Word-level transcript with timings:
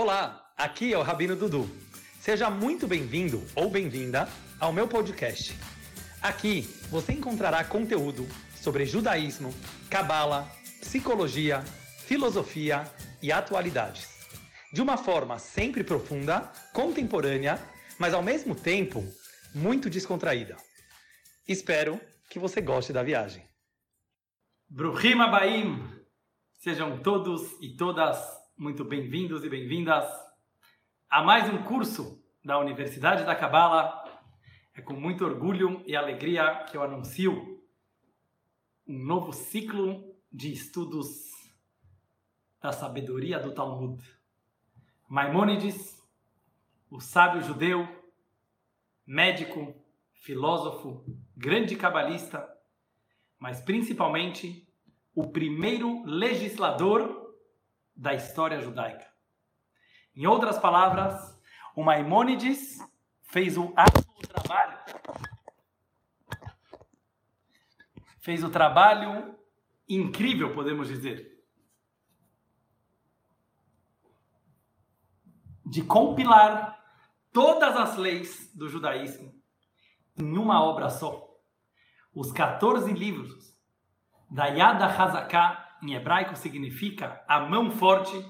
Olá, 0.00 0.48
aqui 0.56 0.94
é 0.94 0.96
o 0.96 1.02
Rabino 1.02 1.34
Dudu. 1.34 1.68
Seja 2.20 2.48
muito 2.48 2.86
bem-vindo 2.86 3.44
ou 3.56 3.68
bem-vinda 3.68 4.28
ao 4.60 4.72
meu 4.72 4.86
podcast. 4.86 5.58
Aqui 6.22 6.62
você 6.88 7.14
encontrará 7.14 7.64
conteúdo 7.64 8.24
sobre 8.54 8.86
judaísmo, 8.86 9.52
cabala, 9.90 10.48
psicologia, 10.80 11.64
filosofia 12.06 12.84
e 13.20 13.32
atualidades. 13.32 14.24
De 14.72 14.80
uma 14.80 14.96
forma 14.96 15.36
sempre 15.40 15.82
profunda, 15.82 16.42
contemporânea, 16.72 17.58
mas 17.98 18.14
ao 18.14 18.22
mesmo 18.22 18.54
tempo 18.54 19.04
muito 19.52 19.90
descontraída. 19.90 20.56
Espero 21.48 22.00
que 22.30 22.38
você 22.38 22.60
goste 22.60 22.92
da 22.92 23.02
viagem. 23.02 23.42
Bruhim 24.68 25.20
Abaim! 25.20 25.82
Sejam 26.60 27.00
todos 27.02 27.42
e 27.60 27.74
todas 27.74 28.37
muito 28.58 28.84
bem-vindos 28.84 29.44
e 29.44 29.48
bem-vindas 29.48 30.04
a 31.08 31.22
mais 31.22 31.48
um 31.48 31.62
curso 31.62 32.20
da 32.44 32.58
Universidade 32.58 33.24
da 33.24 33.36
Cabala. 33.36 34.04
É 34.74 34.82
com 34.82 34.94
muito 34.94 35.24
orgulho 35.24 35.80
e 35.86 35.94
alegria 35.94 36.64
que 36.64 36.76
eu 36.76 36.82
anuncio 36.82 37.62
um 38.84 38.98
novo 38.98 39.32
ciclo 39.32 40.12
de 40.32 40.52
estudos 40.52 41.30
da 42.60 42.72
sabedoria 42.72 43.38
do 43.38 43.54
Talmud. 43.54 44.02
Maimônides, 45.08 46.04
o 46.90 46.98
sábio 46.98 47.40
judeu, 47.42 47.86
médico, 49.06 49.72
filósofo, 50.14 51.04
grande 51.36 51.76
cabalista, 51.76 52.44
mas 53.38 53.60
principalmente 53.60 54.68
o 55.14 55.28
primeiro 55.28 56.02
legislador 56.04 57.17
da 57.98 58.14
história 58.14 58.60
judaica. 58.60 59.06
Em 60.14 60.24
outras 60.26 60.56
palavras, 60.56 61.36
o 61.74 61.82
Maimônides 61.82 62.78
fez 63.24 63.58
o 63.58 63.74
árduo 63.76 64.04
trabalho, 64.28 64.78
fez 68.20 68.44
o 68.44 68.50
trabalho 68.50 69.36
incrível, 69.88 70.54
podemos 70.54 70.86
dizer, 70.86 71.44
de 75.66 75.82
compilar 75.82 76.78
todas 77.32 77.76
as 77.76 77.96
leis 77.96 78.54
do 78.54 78.68
judaísmo 78.68 79.34
em 80.16 80.38
uma 80.38 80.62
obra 80.62 80.88
só. 80.88 81.28
Os 82.14 82.32
14 82.32 82.92
livros 82.92 83.56
da 84.30 84.46
Yad 84.46 84.82
HaZaká, 84.82 85.67
em 85.82 85.94
hebraico 85.94 86.36
significa 86.36 87.22
a 87.28 87.40
mão 87.40 87.70
forte, 87.70 88.24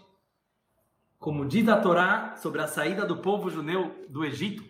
como 1.18 1.46
diz 1.46 1.68
a 1.68 1.80
Torá 1.80 2.36
sobre 2.36 2.60
a 2.60 2.66
saída 2.66 3.04
do 3.04 3.18
povo 3.18 3.50
judeu 3.50 4.06
do 4.08 4.24
Egito, 4.24 4.64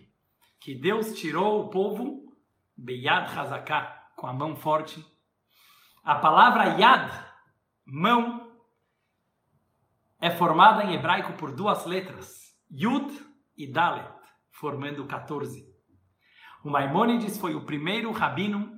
que 0.59 0.75
Deus 0.75 1.13
tirou 1.13 1.61
o 1.65 1.69
povo 1.69 2.33
Beyad 2.75 3.37
Hazaká, 3.37 4.09
com 4.15 4.27
a 4.27 4.33
mão 4.33 4.55
forte. 4.55 5.05
A 6.03 6.15
palavra 6.15 6.77
Yad, 6.79 7.11
mão, 7.85 8.51
é 10.19 10.29
formada 10.29 10.83
em 10.83 10.93
hebraico 10.93 11.33
por 11.33 11.53
duas 11.53 11.85
letras, 11.85 12.55
Yud 12.71 13.09
e 13.57 13.71
Dalet, 13.71 14.09
formando 14.51 15.05
14. 15.05 15.65
O 16.63 16.69
Maimônides 16.69 17.37
foi 17.37 17.55
o 17.55 17.65
primeiro 17.65 18.11
rabino 18.11 18.77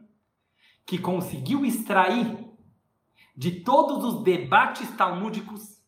que 0.86 0.99
conseguiu 0.99 1.65
extrair 1.65 2.41
de 3.42 3.50
todos 3.61 4.03
os 4.03 4.23
debates 4.23 4.88
talmúdicos, 4.95 5.81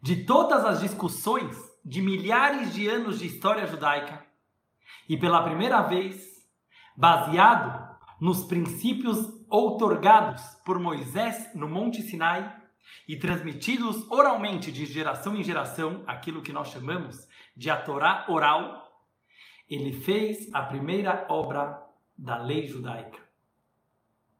de 0.00 0.24
todas 0.24 0.64
as 0.64 0.80
discussões 0.80 1.54
de 1.84 2.00
milhares 2.00 2.72
de 2.72 2.88
anos 2.88 3.18
de 3.18 3.26
história 3.26 3.66
judaica, 3.66 4.24
e 5.06 5.18
pela 5.18 5.42
primeira 5.42 5.82
vez, 5.82 6.42
baseado 6.96 7.98
nos 8.18 8.44
princípios 8.44 9.30
outorgados 9.50 10.42
por 10.64 10.78
Moisés 10.78 11.54
no 11.54 11.68
Monte 11.68 12.00
Sinai 12.00 12.62
e 13.06 13.18
transmitidos 13.18 14.10
oralmente 14.10 14.72
de 14.72 14.86
geração 14.86 15.36
em 15.36 15.44
geração, 15.44 16.02
aquilo 16.06 16.40
que 16.40 16.50
nós 16.50 16.68
chamamos 16.68 17.28
de 17.54 17.68
a 17.68 17.76
Torá 17.76 18.24
oral, 18.30 18.90
ele 19.68 19.92
fez 19.92 20.48
a 20.54 20.62
primeira 20.62 21.26
obra 21.28 21.78
da 22.16 22.38
lei 22.38 22.66
judaica. 22.66 23.20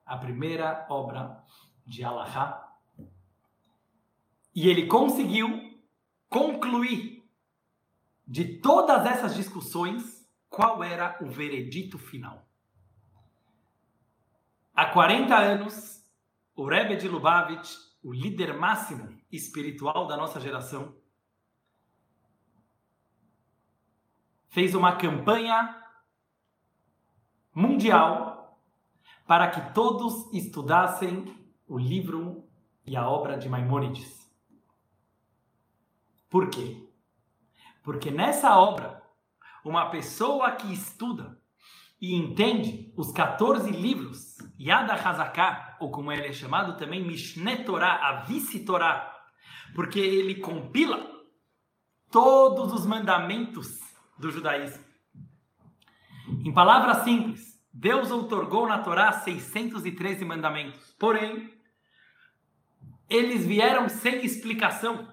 A 0.06 0.17
primeira 0.17 0.87
obra 0.89 1.45
de 1.87 2.05
Allahá. 2.05 2.77
E 4.55 4.69
ele 4.69 4.87
conseguiu 4.87 5.81
concluir 6.29 7.25
de 8.27 8.59
todas 8.59 9.07
essas 9.07 9.35
discussões 9.35 10.29
qual 10.49 10.83
era 10.83 11.17
o 11.21 11.27
veredito 11.27 11.99
final. 11.99 12.47
Há 14.75 14.87
40 14.87 15.35
anos, 15.37 16.05
o 16.55 16.67
Rebbe 16.67 16.97
de 16.97 17.09
Lubavitch, 17.09 17.77
o 18.03 18.13
líder 18.13 18.59
máximo 18.59 19.17
espiritual 19.31 20.07
da 20.07 20.17
nossa 20.17 20.41
geração, 20.41 20.95
fez 24.49 24.75
uma 24.75 24.97
campanha 24.97 25.83
mundial 27.55 28.61
para 29.27 29.51
que 29.51 29.73
todos 29.73 30.33
estudassem 30.33 31.46
o 31.66 31.78
livro 31.78 32.49
e 32.84 32.97
a 32.97 33.09
obra 33.09 33.37
de 33.37 33.49
Maimônides. 33.49 34.31
Por 36.28 36.49
quê? 36.49 36.88
Porque 37.82 38.10
nessa 38.10 38.59
obra, 38.59 39.03
uma 39.65 39.91
pessoa 39.91 40.53
que 40.53 40.72
estuda 40.72 41.41
e 42.00 42.15
entende 42.15 42.93
os 42.97 43.10
14 43.10 43.71
livros, 43.71 44.37
Yad 44.60 44.91
HaZaká, 44.91 45.76
ou 45.81 45.91
como 45.91 46.12
ele 46.12 46.28
é 46.28 46.32
chamado 46.32 46.76
também, 46.76 47.05
Mishneh 47.05 47.65
Torah, 47.65 48.09
a 48.09 48.25
Vice-Torah, 48.25 49.12
porque 49.75 49.99
ele 49.99 50.37
compila 50.37 51.10
todos 52.10 52.72
os 52.72 52.87
mandamentos 52.87 53.81
do 54.19 54.31
judaísmo. 54.31 54.84
Em 56.44 56.53
palavras 56.53 56.99
simples, 56.99 57.56
Deus 57.72 58.10
outorgou 58.10 58.66
na 58.66 58.78
Torá 58.78 59.12
613 59.12 60.25
mandamentos. 60.25 60.94
Porém, 60.99 61.53
eles 63.09 63.44
vieram 63.44 63.89
sem 63.89 64.25
explicação. 64.25 65.12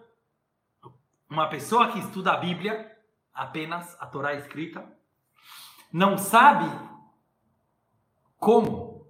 Uma 1.30 1.48
pessoa 1.48 1.92
que 1.92 2.00
estuda 2.00 2.34
a 2.34 2.38
Bíblia, 2.38 2.92
apenas 3.34 3.96
a 4.00 4.06
Torá 4.06 4.34
escrita, 4.34 4.86
não 5.92 6.18
sabe 6.18 6.70
como 8.38 9.08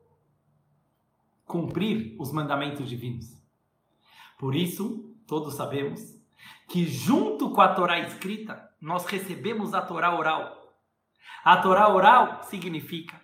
cumprir 1.45 2.15
os 2.19 2.31
mandamentos 2.31 2.87
divinos. 2.89 3.37
Por 4.37 4.55
isso, 4.55 5.15
todos 5.27 5.55
sabemos 5.55 6.01
que 6.67 6.85
junto 6.85 7.51
com 7.51 7.61
a 7.61 7.73
Torá 7.73 7.99
escrita, 7.99 8.69
nós 8.79 9.05
recebemos 9.05 9.73
a 9.73 9.81
Torá 9.81 10.15
oral. 10.15 10.75
A 11.43 11.57
Torá 11.57 11.87
oral 11.87 12.43
significa 12.43 13.21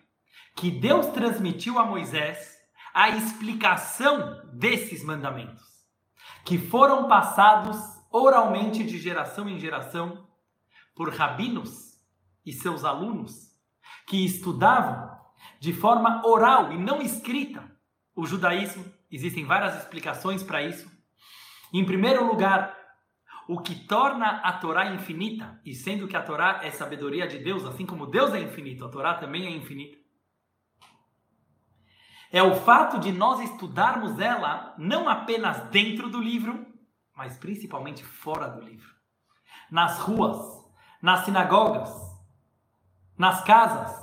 que 0.55 0.69
Deus 0.69 1.07
transmitiu 1.07 1.79
a 1.79 1.85
Moisés 1.85 2.58
a 2.93 3.09
explicação 3.09 4.41
desses 4.53 5.03
mandamentos, 5.03 5.63
que 6.45 6.57
foram 6.57 7.07
passados 7.07 7.77
oralmente 8.11 8.83
de 8.83 8.97
geração 8.97 9.47
em 9.47 9.59
geração 9.59 10.27
por 10.95 11.13
rabinos 11.13 11.97
e 12.45 12.51
seus 12.51 12.83
alunos, 12.83 13.49
que 14.07 14.25
estudavam 14.25 15.17
de 15.59 15.71
forma 15.73 16.25
oral 16.25 16.73
e 16.73 16.77
não 16.77 17.01
escrita 17.01 17.63
o 18.15 18.25
judaísmo. 18.25 18.83
Existem 19.11 19.45
várias 19.45 19.77
explicações 19.77 20.43
para 20.43 20.63
isso. 20.63 20.89
Em 21.71 21.85
primeiro 21.85 22.25
lugar, 22.25 22.75
o 23.47 23.61
que 23.61 23.75
torna 23.87 24.41
a 24.41 24.53
Torá 24.53 24.93
infinita, 24.93 25.59
e 25.65 25.73
sendo 25.73 26.07
que 26.07 26.17
a 26.17 26.21
Torá 26.21 26.61
é 26.63 26.71
sabedoria 26.71 27.27
de 27.27 27.39
Deus, 27.39 27.65
assim 27.65 27.85
como 27.85 28.07
Deus 28.07 28.33
é 28.33 28.39
infinito, 28.39 28.85
a 28.85 28.89
Torá 28.89 29.15
também 29.15 29.45
é 29.45 29.51
infinita. 29.51 29.98
É 32.31 32.43
o 32.43 32.55
fato 32.55 32.99
de 32.99 33.11
nós 33.11 33.39
estudarmos 33.39 34.19
ela 34.19 34.75
não 34.77 35.09
apenas 35.09 35.69
dentro 35.69 36.09
do 36.09 36.21
livro, 36.21 36.65
mas 37.15 37.37
principalmente 37.37 38.03
fora 38.03 38.47
do 38.47 38.61
livro. 38.61 38.93
Nas 39.71 39.99
ruas, 39.99 40.39
nas 41.01 41.25
sinagogas, 41.25 41.89
nas 43.17 43.43
casas, 43.43 43.99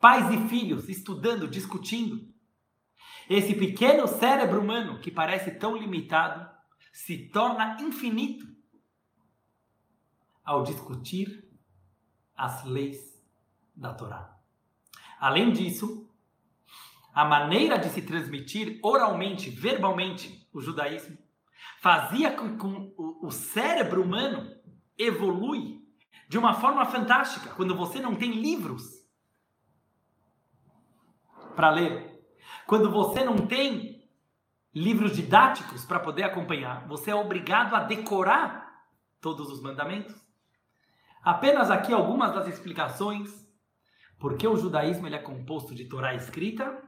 pais 0.00 0.30
e 0.30 0.48
filhos 0.48 0.88
estudando, 0.88 1.48
discutindo. 1.48 2.32
Esse 3.28 3.54
pequeno 3.54 4.06
cérebro 4.06 4.60
humano 4.60 5.00
que 5.00 5.10
parece 5.10 5.50
tão 5.50 5.76
limitado 5.76 6.48
se 6.92 7.28
torna 7.28 7.76
infinito 7.82 8.46
ao 10.44 10.62
discutir 10.62 11.44
as 12.36 12.64
leis 12.64 13.20
da 13.74 13.92
Torá. 13.92 14.38
Além 15.18 15.52
disso, 15.52 16.05
a 17.16 17.24
maneira 17.24 17.78
de 17.78 17.88
se 17.88 18.02
transmitir 18.02 18.78
oralmente, 18.82 19.48
verbalmente, 19.48 20.46
o 20.52 20.60
judaísmo, 20.60 21.16
fazia 21.80 22.30
com 22.30 22.58
que 22.58 22.94
o, 22.98 23.30
cérebro 23.30 24.02
humano 24.02 24.54
evolui 24.98 25.80
de 26.28 26.36
uma 26.36 26.52
forma 26.52 26.84
fantástica 26.84 27.54
quando 27.54 27.74
você 27.74 28.00
não 28.00 28.14
tem 28.14 28.32
livros 28.32 29.02
para 31.54 31.70
ler. 31.70 32.22
Quando 32.66 32.90
você 32.90 33.24
não 33.24 33.46
tem 33.46 34.06
livros 34.74 35.16
didáticos 35.16 35.86
para 35.86 35.98
poder 35.98 36.24
acompanhar, 36.24 36.86
você 36.86 37.12
é 37.12 37.14
obrigado 37.14 37.74
a 37.74 37.80
decorar 37.80 38.84
todos 39.22 39.50
os 39.50 39.62
mandamentos. 39.62 40.14
Apenas 41.22 41.70
aqui 41.70 41.94
algumas 41.94 42.34
das 42.34 42.46
explicações 42.46 43.46
porque 44.18 44.46
o 44.46 44.56
judaísmo 44.56 45.06
ele 45.06 45.16
é 45.16 45.18
composto 45.18 45.74
de 45.74 45.86
Torá 45.86 46.14
escrita 46.14 46.85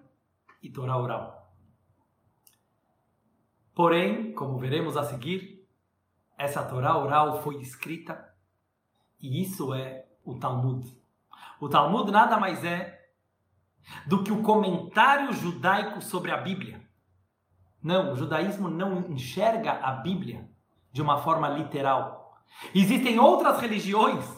e 0.62 0.70
Torá 0.70 0.96
oral. 0.96 1.52
Porém, 3.74 4.32
como 4.32 4.58
veremos 4.58 4.96
a 4.96 5.04
seguir, 5.04 5.66
essa 6.36 6.64
Torá 6.64 6.96
oral 6.96 7.42
foi 7.42 7.60
escrita 7.60 8.32
e 9.20 9.42
isso 9.42 9.74
é 9.74 10.06
o 10.24 10.38
Talmud. 10.38 10.96
O 11.60 11.68
Talmud 11.68 12.10
nada 12.10 12.38
mais 12.38 12.64
é 12.64 13.10
do 14.06 14.22
que 14.22 14.32
o 14.32 14.42
comentário 14.42 15.32
judaico 15.32 16.00
sobre 16.00 16.30
a 16.30 16.36
Bíblia. 16.36 16.86
Não, 17.82 18.12
o 18.12 18.16
judaísmo 18.16 18.68
não 18.68 19.10
enxerga 19.10 19.72
a 19.72 19.92
Bíblia 19.92 20.48
de 20.92 21.00
uma 21.00 21.18
forma 21.18 21.48
literal. 21.48 22.36
Existem 22.74 23.18
outras 23.18 23.60
religiões 23.60 24.37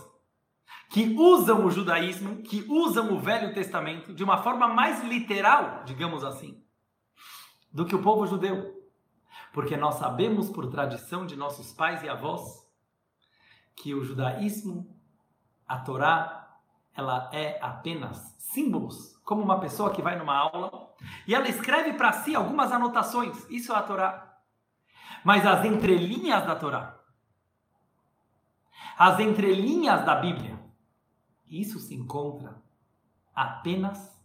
que 0.91 1.15
usam 1.17 1.65
o 1.65 1.71
judaísmo, 1.71 2.43
que 2.43 2.65
usam 2.69 3.13
o 3.13 3.21
Velho 3.21 3.55
Testamento 3.55 4.13
de 4.13 4.25
uma 4.25 4.43
forma 4.43 4.67
mais 4.67 5.05
literal, 5.05 5.85
digamos 5.85 6.25
assim, 6.25 6.63
do 7.73 7.85
que 7.85 7.95
o 7.95 8.03
povo 8.03 8.27
judeu. 8.27 8.77
Porque 9.53 9.77
nós 9.77 9.97
sabemos 9.97 10.51
por 10.51 10.69
tradição 10.69 11.25
de 11.25 11.37
nossos 11.37 11.73
pais 11.73 12.03
e 12.03 12.09
avós 12.09 12.69
que 13.77 13.95
o 13.95 14.05
judaísmo, 14.05 14.97
a 15.67 15.79
Torá, 15.79 16.59
ela 16.95 17.31
é 17.33 17.59
apenas 17.63 18.37
símbolos, 18.39 19.17
como 19.25 19.43
uma 19.43 19.61
pessoa 19.61 19.93
que 19.93 20.03
vai 20.03 20.19
numa 20.19 20.37
aula 20.37 20.93
e 21.27 21.35
ela 21.35 21.49
escreve 21.49 21.93
para 21.95 22.13
si 22.13 22.35
algumas 22.35 22.73
anotações. 22.73 23.49
Isso 23.49 23.73
é 23.73 23.77
a 23.77 23.83
Torá. 23.83 24.39
Mas 25.25 25.47
as 25.47 25.65
entrelinhas 25.65 26.45
da 26.47 26.57
Torá, 26.57 26.99
as 28.99 29.19
entrelinhas 29.19 30.05
da 30.05 30.17
Bíblia, 30.17 30.60
isso 31.51 31.79
se 31.79 31.95
encontra 31.95 32.63
apenas 33.35 34.19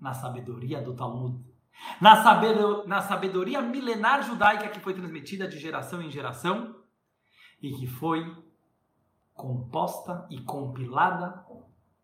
na 0.00 0.12
sabedoria 0.12 0.82
do 0.82 0.94
Talmud. 0.94 1.38
Na, 2.00 2.22
sabedoria, 2.22 2.86
na 2.86 3.00
sabedoria 3.00 3.62
milenar 3.62 4.22
judaica 4.22 4.68
que 4.68 4.80
foi 4.80 4.94
transmitida 4.94 5.48
de 5.48 5.58
geração 5.58 6.02
em 6.02 6.10
geração 6.10 6.76
e 7.60 7.72
que 7.72 7.86
foi 7.86 8.36
composta 9.32 10.26
e 10.28 10.40
compilada 10.40 11.44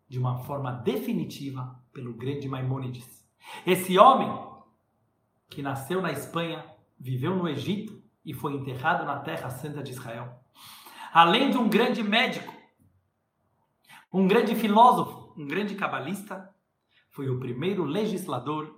de 0.07 0.17
uma 0.17 0.39
forma 0.39 0.71
definitiva 0.71 1.79
pelo 1.93 2.13
grande 2.13 2.47
Maimônides. 2.47 3.23
Esse 3.65 3.97
homem 3.99 4.49
que 5.49 5.61
nasceu 5.61 6.01
na 6.01 6.11
Espanha, 6.11 6.63
viveu 6.97 7.35
no 7.35 7.47
Egito 7.47 8.01
e 8.23 8.33
foi 8.33 8.53
enterrado 8.53 9.05
na 9.05 9.19
terra 9.19 9.49
santa 9.49 9.81
de 9.81 9.91
Israel. 9.91 10.39
Além 11.11 11.49
de 11.49 11.57
um 11.57 11.67
grande 11.67 12.03
médico, 12.03 12.53
um 14.11 14.27
grande 14.27 14.55
filósofo, 14.55 15.33
um 15.37 15.47
grande 15.47 15.75
cabalista, 15.75 16.53
foi 17.11 17.29
o 17.29 17.39
primeiro 17.39 17.83
legislador 17.83 18.77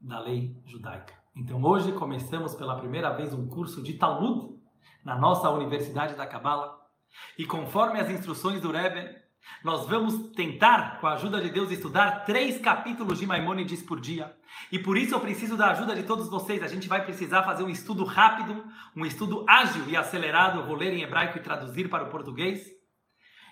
da 0.00 0.18
lei 0.18 0.60
judaica. 0.66 1.14
Então 1.34 1.62
hoje 1.62 1.92
começamos 1.92 2.54
pela 2.54 2.76
primeira 2.76 3.10
vez 3.10 3.32
um 3.32 3.46
curso 3.48 3.82
de 3.82 3.94
Talmud 3.94 4.60
na 5.04 5.16
nossa 5.16 5.50
Universidade 5.50 6.14
da 6.14 6.26
Cabala. 6.26 6.80
E 7.38 7.46
conforme 7.46 8.00
as 8.00 8.10
instruções 8.10 8.60
do 8.60 8.70
Rebbe, 8.70 9.21
nós 9.62 9.86
vamos 9.88 10.30
tentar, 10.32 11.00
com 11.00 11.06
a 11.06 11.14
ajuda 11.14 11.40
de 11.40 11.50
Deus, 11.50 11.70
estudar 11.70 12.24
três 12.24 12.58
capítulos 12.58 13.18
de 13.18 13.26
Maimônides 13.26 13.82
por 13.82 14.00
dia. 14.00 14.34
E 14.70 14.78
por 14.78 14.96
isso 14.96 15.14
eu 15.14 15.20
preciso 15.20 15.56
da 15.56 15.70
ajuda 15.70 15.94
de 15.94 16.02
todos 16.02 16.28
vocês. 16.28 16.62
A 16.62 16.68
gente 16.68 16.88
vai 16.88 17.04
precisar 17.04 17.42
fazer 17.44 17.62
um 17.62 17.68
estudo 17.68 18.04
rápido, 18.04 18.64
um 18.96 19.06
estudo 19.06 19.44
ágil 19.48 19.88
e 19.88 19.96
acelerado. 19.96 20.60
Eu 20.60 20.66
vou 20.66 20.76
ler 20.76 20.92
em 20.92 21.02
hebraico 21.02 21.38
e 21.38 21.42
traduzir 21.42 21.88
para 21.88 22.04
o 22.04 22.10
português. 22.10 22.66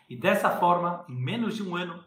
E 0.08 0.16
dessa 0.16 0.50
forma, 0.58 1.04
em 1.08 1.14
menos 1.14 1.54
de 1.54 1.62
um 1.62 1.76
ano, 1.76 2.04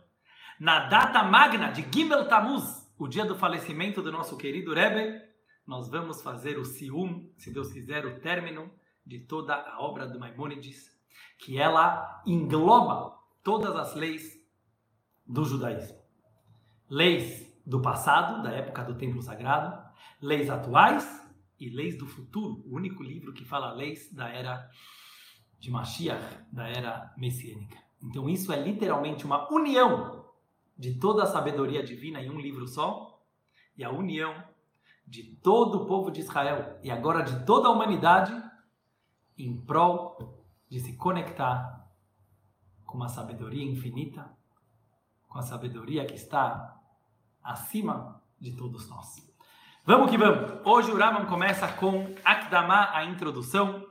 na 0.60 0.88
data 0.88 1.24
magna 1.24 1.72
de 1.72 1.86
Gimel 1.90 2.28
Tammuz, 2.28 2.92
o 2.98 3.08
dia 3.08 3.26
do 3.26 3.36
falecimento 3.36 4.02
do 4.02 4.12
nosso 4.12 4.38
querido 4.38 4.74
Rebbe, 4.74 5.22
nós 5.66 5.90
vamos 5.90 6.22
fazer 6.22 6.58
o 6.58 6.66
Sium, 6.66 7.32
se 7.38 7.54
Deus 7.54 7.72
quiser, 7.72 8.06
o 8.06 8.20
término 8.20 8.70
de 9.06 9.20
toda 9.20 9.56
a 9.56 9.82
obra 9.82 10.06
do 10.06 10.20
Maimônides, 10.20 10.92
que 11.40 11.58
ela 11.58 12.22
engloba 12.26 13.23
todas 13.44 13.76
as 13.76 13.94
leis 13.94 14.42
do 15.26 15.44
judaísmo. 15.44 15.98
Leis 16.90 17.54
do 17.66 17.82
passado, 17.82 18.42
da 18.42 18.52
época 18.52 18.84
do 18.84 18.96
templo 18.96 19.22
sagrado, 19.22 19.78
leis 20.22 20.50
atuais 20.50 21.22
e 21.60 21.70
leis 21.70 21.98
do 21.98 22.08
futuro. 22.08 22.64
O 22.66 22.76
único 22.76 23.04
livro 23.04 23.34
que 23.34 23.46
fala 23.46 23.74
leis 23.74 24.12
da 24.12 24.30
era 24.30 24.70
de 25.60 25.70
Mashiach, 25.70 26.40
da 26.52 26.68
era 26.68 27.14
messiânica. 27.18 27.78
Então 28.02 28.30
isso 28.30 28.52
é 28.52 28.62
literalmente 28.62 29.26
uma 29.26 29.52
união 29.52 30.26
de 30.78 31.00
toda 31.00 31.24
a 31.24 31.28
sabedoria 31.28 31.84
divina 31.84 32.22
em 32.22 32.30
um 32.30 32.40
livro 32.40 32.68
só 32.68 33.22
e 33.78 33.84
a 33.84 33.92
união 33.92 34.44
de 35.08 35.24
todo 35.38 35.84
o 35.84 35.86
povo 35.86 36.12
de 36.12 36.22
Israel 36.22 36.80
e 36.84 36.92
agora 36.92 37.24
de 37.24 37.46
toda 37.46 37.68
a 37.68 37.72
humanidade 37.72 38.34
em 39.38 39.56
prol 39.62 40.44
de 40.70 40.80
se 40.80 40.96
conectar 40.98 41.83
com 42.94 42.98
uma 42.98 43.10
sabedoria 43.10 43.64
infinita, 43.64 44.30
com 45.28 45.40
a 45.40 45.42
sabedoria 45.42 46.06
que 46.06 46.14
está 46.14 46.80
acima 47.44 48.22
de 48.40 48.52
todos 48.56 48.88
nós. 48.88 49.28
Vamos 49.84 50.12
que 50.12 50.16
vamos! 50.16 50.62
Hoje 50.64 50.92
o 50.92 50.96
Raman 50.96 51.26
começa 51.26 51.68
com 51.70 52.14
Akdama, 52.24 52.92
a 52.96 53.04
introdução. 53.06 53.84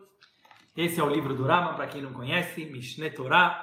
Esse 0.76 1.00
é 1.00 1.02
o 1.02 1.10
livro 1.10 1.34
do 1.34 1.44
Raman, 1.44 1.74
para 1.74 1.88
quem 1.88 2.00
não 2.00 2.12
conhece, 2.12 2.64
Mishneh 2.66 3.10
Torah. 3.10 3.60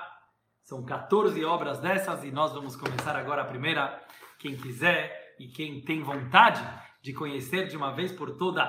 São 0.62 0.84
14 0.84 1.42
obras 1.46 1.80
dessas 1.80 2.22
e 2.26 2.32
nós 2.32 2.52
vamos 2.52 2.76
começar 2.76 3.16
agora 3.16 3.44
a 3.44 3.46
primeira. 3.46 4.06
Quem 4.40 4.58
quiser 4.58 5.38
e 5.40 5.48
quem 5.48 5.80
tem 5.80 6.04
vontade 6.04 6.62
de 7.02 7.14
conhecer 7.14 7.70
de 7.70 7.78
uma 7.78 7.92
vez 7.94 8.12
por 8.12 8.36
toda 8.36 8.66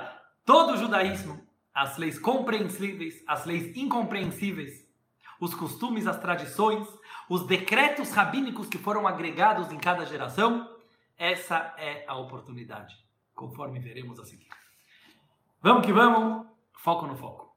todo 0.46 0.74
o 0.74 0.76
judaísmo, 0.76 1.44
as 1.74 1.96
leis 1.96 2.16
compreensíveis, 2.16 3.24
as 3.26 3.44
leis 3.44 3.76
incompreensíveis, 3.76 4.79
os 5.40 5.54
costumes, 5.54 6.06
as 6.06 6.20
tradições, 6.20 6.86
os 7.28 7.46
decretos 7.46 8.12
rabínicos 8.12 8.68
que 8.68 8.78
foram 8.78 9.06
agregados 9.08 9.72
em 9.72 9.78
cada 9.78 10.04
geração, 10.04 10.68
essa 11.16 11.74
é 11.78 12.04
a 12.06 12.16
oportunidade, 12.16 12.94
conforme 13.34 13.80
veremos 13.80 14.20
a 14.20 14.24
seguir. 14.24 14.48
Vamos 15.62 15.84
que 15.84 15.92
vamos, 15.92 16.46
foco 16.74 17.06
no 17.06 17.16
foco. 17.16 17.50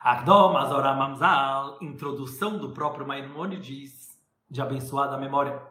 Agdom 0.00 0.56
Azoram 0.56 1.78
introdução 1.80 2.58
do 2.58 2.72
próprio 2.72 3.06
Maimonides, 3.06 4.18
de 4.50 4.60
abençoada 4.60 5.16
memória. 5.16 5.62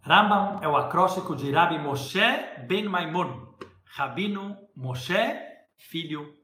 Rambam 0.00 0.58
é 0.62 0.68
o 0.68 0.76
acróstico 0.76 1.36
de 1.36 1.52
Rabi 1.52 1.78
Moshe 1.78 2.20
ben 2.66 2.88
Maimon, 2.88 3.54
Rabino 3.84 4.56
Moshe, 4.74 5.36
filho 5.76 6.34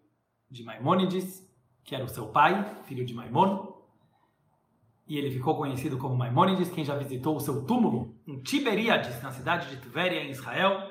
de 0.50 0.62
Maimônides, 0.64 1.50
que 1.82 1.94
era 1.94 2.04
o 2.04 2.08
seu 2.08 2.28
pai, 2.28 2.62
filho 2.84 3.06
de 3.06 3.14
Maimon. 3.14 3.72
E 5.12 5.19
ele 5.19 5.31
ficou 5.31 5.59
conhecido 5.59 5.99
como 5.99 6.16
Maimônides. 6.16 6.71
Quem 6.71 6.87
já 6.87 6.97
visitou 6.97 7.37
o 7.37 7.40
seu 7.40 7.66
túmulo 7.66 8.19
em 8.26 8.40
Tiberíades, 8.40 9.23
na 9.23 9.31
cidade 9.31 9.69
de 9.69 9.78
Tiberia, 9.78 10.25
em 10.25 10.31
Israel, 10.31 10.90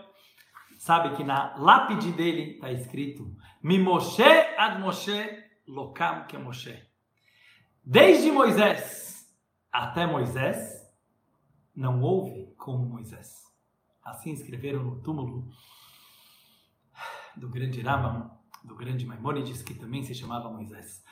sabe 0.78 1.16
que 1.16 1.24
na 1.24 1.58
lápide 1.58 2.12
dele 2.12 2.52
está 2.52 2.72
escrito 2.72 3.36
Mimoshe 3.64 4.22
ad 4.22 4.80
Moshe 4.80 5.44
lokam 5.68 6.28
que 6.28 6.38
Moshe. 6.38 6.88
Desde 7.84 8.32
Moisés 8.32 9.28
até 9.72 10.06
Moisés, 10.06 10.88
não 11.76 12.00
houve 12.04 12.54
como 12.60 12.86
Moisés. 12.86 13.42
Assim 14.06 14.34
escreveram 14.34 14.84
no 14.84 15.02
túmulo 15.02 15.50
do 17.36 17.50
grande 17.50 17.82
Rambam, 17.82 18.30
do 18.64 18.76
grande 18.76 19.04
Maimônides, 19.04 19.64
que 19.64 19.74
também 19.74 20.04
se 20.04 20.14
chamava 20.14 20.48
Moisés. 20.48 21.04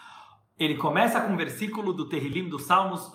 Ele 0.60 0.76
começa 0.76 1.22
com 1.22 1.32
um 1.32 1.38
versículo 1.38 1.94
do 1.94 2.10
Terrilim 2.10 2.50
dos 2.50 2.64
Salmos, 2.64 3.10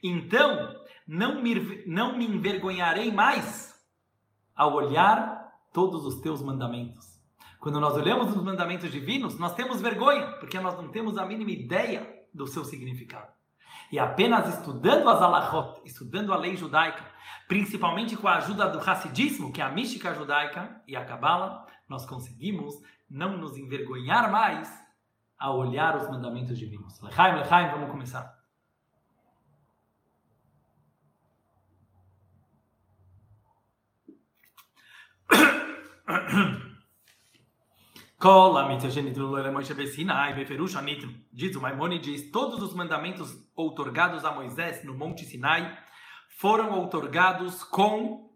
Então, 0.00 0.76
não 1.06 1.42
me, 1.42 1.84
não 1.86 2.16
me 2.16 2.24
envergonharei 2.24 3.10
mais 3.10 3.74
ao 4.54 4.74
olhar 4.74 5.52
todos 5.72 6.06
os 6.06 6.20
teus 6.20 6.40
mandamentos. 6.40 7.20
Quando 7.58 7.80
nós 7.80 7.94
olhamos 7.94 8.36
os 8.36 8.42
mandamentos 8.44 8.92
divinos, 8.92 9.38
nós 9.38 9.54
temos 9.54 9.80
vergonha, 9.80 10.26
porque 10.38 10.60
nós 10.60 10.76
não 10.76 10.88
temos 10.88 11.18
a 11.18 11.26
mínima 11.26 11.50
ideia 11.50 12.24
do 12.32 12.46
seu 12.46 12.64
significado. 12.64 13.32
E 13.90 13.98
apenas 13.98 14.54
estudando 14.54 15.08
as 15.08 15.20
alahot, 15.20 15.80
estudando 15.84 16.32
a 16.32 16.36
lei 16.36 16.56
judaica, 16.56 17.04
principalmente 17.48 18.16
com 18.16 18.28
a 18.28 18.36
ajuda 18.36 18.68
do 18.68 18.78
Hassidismo, 18.78 19.52
que 19.52 19.60
é 19.60 19.64
a 19.64 19.70
mística 19.70 20.14
judaica, 20.14 20.80
e 20.86 20.94
a 20.94 21.04
Kabbalah, 21.04 21.66
nós 21.88 22.06
conseguimos 22.06 22.74
não 23.14 23.38
nos 23.38 23.56
envergonhar 23.56 24.30
mais 24.30 24.68
a 25.38 25.52
olhar 25.52 25.96
os 25.96 26.08
mandamentos 26.08 26.58
divinos. 26.58 27.00
Lechaim, 27.00 27.36
lechaim, 27.36 27.70
vamos 27.70 27.90
começar. 27.90 28.34
Diz 41.32 41.54
o 41.54 41.60
Maimonides, 41.60 42.32
todos 42.32 42.60
os 42.62 42.74
mandamentos 42.74 43.32
outorgados 43.54 44.24
a 44.24 44.32
Moisés 44.32 44.82
no 44.84 44.94
Monte 44.94 45.24
Sinai 45.24 45.78
foram 46.30 46.72
outorgados 46.72 47.62
com 47.62 48.33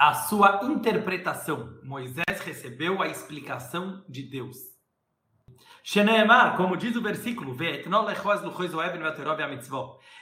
a 0.00 0.14
sua 0.14 0.60
interpretação. 0.62 1.78
Moisés 1.82 2.40
recebeu 2.42 3.02
a 3.02 3.08
explicação 3.08 4.02
de 4.08 4.22
Deus. 4.22 4.56
Sheneemar, 5.84 6.56
como 6.56 6.74
diz 6.74 6.96
o 6.96 7.02
versículo, 7.02 7.54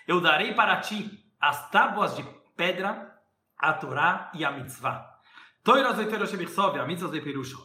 eu 0.09 0.21
darei 0.21 0.53
para 0.53 0.81
ti 0.81 1.25
as 1.41 1.71
tábuas 1.71 2.17
de 2.17 2.25
pedra, 2.57 3.17
a 3.57 3.73
Torá 3.73 4.33
e 4.35 4.45
a 4.45 4.51
mitzvah. 4.51 5.09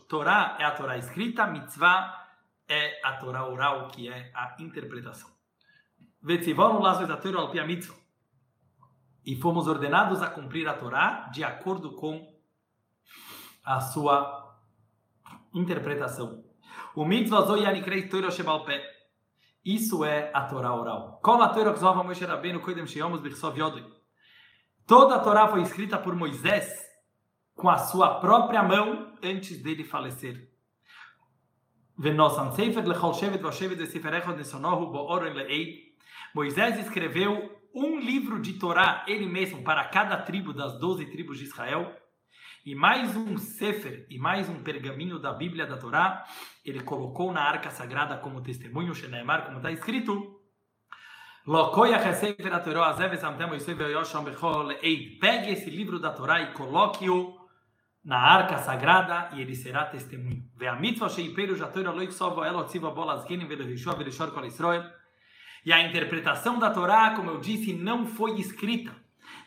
Torá 0.07 0.55
é 0.59 0.65
a 0.65 0.71
Torá 0.71 0.95
escrita, 0.99 1.47
mitzvah 1.47 2.27
é 2.69 2.99
a 3.03 3.13
Torá 3.13 3.47
oral, 3.47 3.87
que 3.87 4.07
é 4.07 4.29
a 4.35 4.55
interpretação. 4.59 5.31
E 9.25 9.35
fomos 9.35 9.67
ordenados 9.67 10.21
a 10.21 10.29
cumprir 10.29 10.67
a 10.67 10.73
Torá 10.73 11.29
de 11.31 11.43
acordo 11.43 11.95
com 11.95 12.31
a 13.65 13.79
sua 13.79 14.57
interpretação. 15.53 16.43
O 16.95 17.05
mitzvah 17.05 17.41
zoyanikrei 17.41 18.07
Torah 18.09 18.31
shebal 18.31 18.65
pé. 18.65 18.83
Isso 19.63 20.03
é 20.03 20.29
a 20.33 20.41
Torá 20.41 20.73
oral. 20.75 21.19
Como 21.23 21.41
a 21.41 21.49
Torá 21.49 21.73
que 21.73 21.79
Moshe 21.81 22.25
Rabbeinu 22.25 22.59
koidem 22.59 22.85
sheyomos 22.85 23.21
bichsov 23.21 23.57
yodoi. 23.57 23.85
Toda 24.85 25.15
a 25.15 25.19
Torá 25.19 25.47
foi 25.47 25.61
escrita 25.61 25.97
por 25.97 26.15
Moisés 26.15 26.83
com 27.55 27.69
a 27.69 27.77
sua 27.77 28.19
própria 28.19 28.61
mão 28.61 29.15
antes 29.23 29.61
dele 29.63 29.83
falecer. 29.83 30.49
Moisés 36.35 36.79
escreveu 36.79 37.62
um 37.73 37.99
livro 37.99 38.39
de 38.39 38.53
Torá, 38.53 39.03
ele 39.07 39.25
mesmo, 39.25 39.63
para 39.63 39.83
cada 39.85 40.17
tribo 40.17 40.53
das 40.53 40.77
doze 40.79 41.05
tribos 41.07 41.39
de 41.39 41.45
Israel, 41.45 41.95
e 42.65 42.75
mais 42.75 43.15
um 43.15 43.37
sefer, 43.37 44.05
e 44.09 44.17
mais 44.17 44.47
um 44.47 44.63
pergaminho 44.63 45.19
da 45.19 45.33
Bíblia 45.33 45.65
da 45.65 45.77
Torá, 45.77 46.23
ele 46.63 46.81
colocou 46.81 47.33
na 47.33 47.41
arca 47.41 47.69
sagrada 47.69 48.17
como 48.17 48.41
testemunho, 48.41 48.95
Shenemar, 48.95 49.45
como 49.45 49.57
está 49.57 49.71
escrito, 49.71 50.39
Pegue 55.19 55.51
esse 55.51 55.69
livro 55.69 55.99
da 55.99 56.09
Torá 56.09 56.41
e 56.41 56.53
coloque-o 56.53 57.37
na 58.03 58.17
arca 58.17 58.57
sagrada 58.59 59.29
e 59.35 59.41
ele 59.41 59.53
será 59.53 59.83
testemunho. 59.85 60.49
E 65.65 65.71
a 65.71 65.81
interpretação 65.81 66.59
da 66.59 66.69
Torá, 66.69 67.11
como 67.15 67.29
eu 67.29 67.39
disse, 67.39 67.73
não 67.73 68.05
foi 68.05 68.39
escrita. 68.39 68.93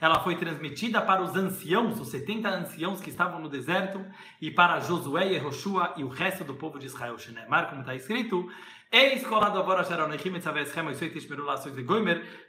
Ela 0.00 0.20
foi 0.20 0.36
transmitida 0.36 1.00
para 1.00 1.22
os 1.22 1.34
anciãos, 1.34 1.98
os 2.00 2.08
70 2.08 2.48
anciãos 2.48 3.00
que 3.00 3.10
estavam 3.10 3.40
no 3.40 3.48
deserto, 3.48 4.04
e 4.40 4.50
para 4.50 4.80
Josué 4.80 5.32
e 5.32 5.38
Roshua 5.38 5.94
e 5.96 6.04
o 6.04 6.08
resto 6.08 6.44
do 6.44 6.54
povo 6.54 6.78
de 6.78 6.86
Israel. 6.86 7.18
Shenemar, 7.18 7.68
como 7.68 7.80
está 7.80 7.94
escrito, 7.94 8.48
Eis 8.90 9.26
colado 9.26 9.58
agora 9.58 9.84
Sharon 9.84 10.12
e 10.14 10.18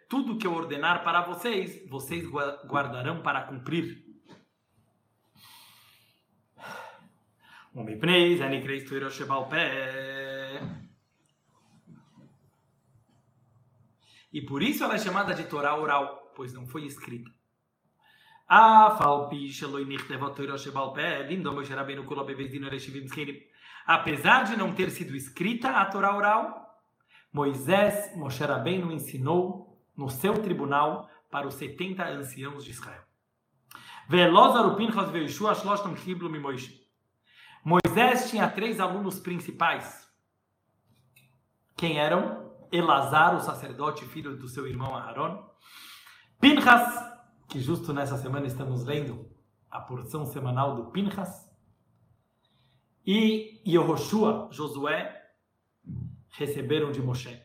tudo 0.07 0.37
que 0.37 0.45
eu 0.45 0.53
ordenar 0.53 1.03
para 1.03 1.21
vocês, 1.21 1.83
vocês 1.89 2.25
guardarão 2.65 3.21
para 3.21 3.41
cumprir. 3.41 4.03
Umipneis, 7.73 8.39
anikreis 8.39 8.83
tuiro 8.87 9.09
ao 9.29 9.47
pé. 9.47 10.86
E 14.37 14.41
por 14.43 14.61
isso 14.61 14.83
ela 14.83 14.93
é 14.93 14.99
chamada 14.99 15.33
de 15.33 15.45
Torá 15.45 15.75
oral, 15.75 16.31
pois 16.35 16.53
não 16.53 16.67
foi 16.67 16.85
escrita. 16.85 17.31
Apesar 23.87 24.43
de 24.43 24.55
não 24.55 24.75
ter 24.75 24.91
sido 24.91 25.15
escrita 25.15 25.71
a 25.71 25.85
Torá 25.87 26.15
oral, 26.15 26.79
Moisés, 27.33 28.15
Moshe 28.15 28.43
Rabbeinu 28.43 28.91
ensinou 28.91 29.83
no 29.97 30.07
seu 30.07 30.35
tribunal 30.35 31.09
para 31.31 31.47
os 31.47 31.55
70 31.55 32.07
anciãos 32.07 32.63
de 32.63 32.69
Israel. 32.69 33.01
Moisés 37.63 38.29
tinha 38.29 38.47
três 38.47 38.79
alunos 38.79 39.19
principais. 39.19 40.07
Quem 41.75 41.97
eram? 41.97 42.46
Elazar, 42.71 43.35
o 43.35 43.39
sacerdote, 43.39 44.05
filho 44.05 44.37
do 44.37 44.47
seu 44.47 44.67
irmão 44.67 44.95
Aharon. 44.95 45.49
Pinchas, 46.39 46.83
que 47.47 47.59
justo 47.59 47.93
nessa 47.93 48.17
semana 48.17 48.45
estamos 48.47 48.83
lendo 48.83 49.29
a 49.69 49.79
porção 49.79 50.25
semanal 50.25 50.75
do 50.75 50.91
Pinchas. 50.91 51.47
E 53.05 53.61
Yehoshua, 53.65 54.49
Josué, 54.51 55.17
receberam 56.31 56.91
de 56.91 57.01
Moshe. 57.01 57.41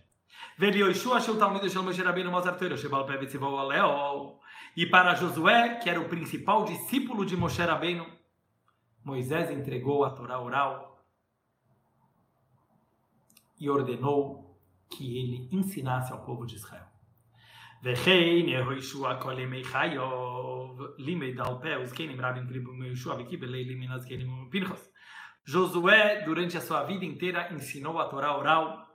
E 4.76 4.87
para 4.87 5.14
Josué, 5.14 5.76
que 5.76 5.91
era 5.91 6.00
o 6.00 6.09
principal 6.09 6.64
discípulo 6.64 7.25
de 7.25 7.37
Moshe 7.37 7.62
Rabbeinu, 7.62 8.07
Moisés 9.05 9.50
entregou 9.50 10.05
a 10.05 10.11
Torá 10.11 10.41
oral 10.41 11.05
e 13.59 13.69
ordenou 13.71 14.51
que 14.97 15.19
ele 15.19 15.49
ensinasse 15.51 16.13
ao 16.13 16.25
povo 16.25 16.47
de 16.47 16.57
Israel. 16.57 16.87
Josué, 25.45 26.23
durante 26.23 26.57
a 26.57 26.61
sua 26.61 26.85
vida 26.85 27.05
inteira, 27.05 27.53
ensinou 27.53 27.99
a 27.99 28.09
Torá 28.09 28.37
oral. 28.37 28.87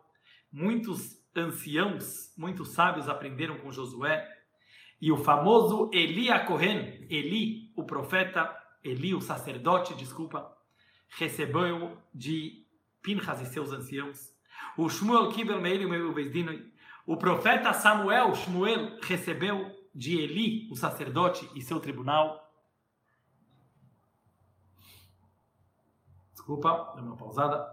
Muitos 0.49 1.17
anciãos, 1.35 2.33
muitos 2.37 2.69
sábios 2.69 3.09
aprenderam 3.09 3.57
com 3.57 3.71
Josué. 3.71 4.25
E 5.01 5.11
o 5.11 5.17
famoso 5.17 5.91
Eli 5.93 6.29
Eli, 7.09 7.73
o 7.75 7.83
profeta, 7.83 8.55
Eli, 8.83 9.13
o 9.13 9.21
sacerdote, 9.21 9.93
desculpa, 9.95 10.49
recebeu 11.09 11.97
de 12.13 12.65
Pinchas 13.01 13.41
e 13.41 13.45
seus 13.45 13.71
anciãos. 13.71 14.36
O 14.77 14.89
Shmuel 14.89 15.29
Kibel 15.29 15.59
Meir 15.61 15.81
o 17.05 17.15
profeta 17.15 17.73
Samuel, 17.73 18.35
Shmuel, 18.35 18.99
recebeu 19.01 19.73
de 19.93 20.17
Eli, 20.17 20.69
o 20.69 20.75
sacerdote, 20.75 21.49
e 21.55 21.61
seu 21.61 21.79
tribunal. 21.79 22.45
Desculpa, 26.33 26.93
dá 26.95 27.01
uma 27.01 27.17
pausada. 27.17 27.65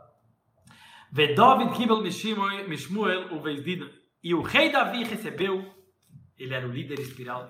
Vedovid 1.13 1.77
Kibel 1.77 2.01
Mishmuel, 2.01 3.35
o 3.35 3.41
Vezdino. 3.41 3.89
E 4.23 4.35
o 4.35 4.43
rei 4.43 4.73
Davi 4.73 5.05
recebeu, 5.05 5.65
ele 6.37 6.55
era 6.55 6.67
o 6.67 6.73
líder 6.73 6.99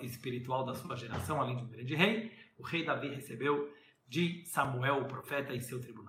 espiritual 0.02 0.64
da 0.64 0.74
sua 0.74 0.96
geração, 0.96 1.40
além 1.40 1.56
de 1.56 1.62
um 1.62 1.68
grande 1.68 1.94
rei, 1.94 2.30
o 2.58 2.62
rei 2.62 2.84
Davi 2.84 3.08
recebeu 3.08 3.72
de 4.06 4.44
Samuel, 4.44 5.02
o 5.02 5.04
profeta, 5.06 5.54
em 5.54 5.60
seu 5.60 5.80
tribunal. 5.80 6.03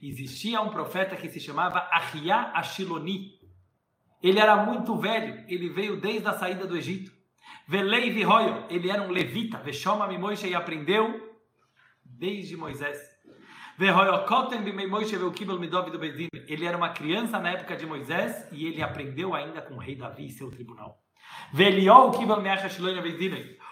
Existia 0.00 0.60
um 0.60 0.70
profeta 0.70 1.16
que 1.16 1.28
se 1.28 1.40
chamava 1.40 1.88
Ahia 1.90 2.52
Ashiloni. 2.54 3.38
Ele 4.22 4.38
era 4.38 4.56
muito 4.56 4.96
velho, 4.96 5.44
ele 5.48 5.68
veio 5.68 6.00
desde 6.00 6.28
a 6.28 6.32
saída 6.32 6.66
do 6.66 6.76
Egito. 6.76 7.12
Velei 7.66 8.10
Vihoyo, 8.10 8.64
ele 8.70 8.90
era 8.90 9.02
um 9.02 9.10
levita. 9.10 9.58
Veshoma 9.58 10.06
Mimoisha 10.06 10.46
e 10.46 10.54
aprendeu 10.54 11.36
desde 12.04 12.56
Moisés. 12.56 12.98
Ele 16.48 16.66
era 16.66 16.76
uma 16.76 16.88
criança 16.88 17.38
na 17.38 17.50
época 17.50 17.76
de 17.76 17.86
Moisés 17.86 18.48
e 18.50 18.66
ele 18.66 18.82
aprendeu 18.82 19.34
ainda 19.34 19.62
com 19.62 19.74
o 19.74 19.78
rei 19.78 19.94
Davi 19.94 20.26
e 20.26 20.32
seu 20.32 20.50
tribunal. 20.50 20.98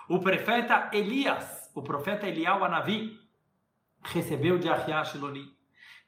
O 0.08 0.20
profeta 0.20 0.90
Elias, 0.92 1.55
o 1.76 1.82
profeta 1.82 2.26
Elial 2.26 2.64
Anavi, 2.64 3.20
recebeu 4.02 4.58
de 4.58 4.66
Ahiah 4.66 5.04
Shiloni. 5.04 5.54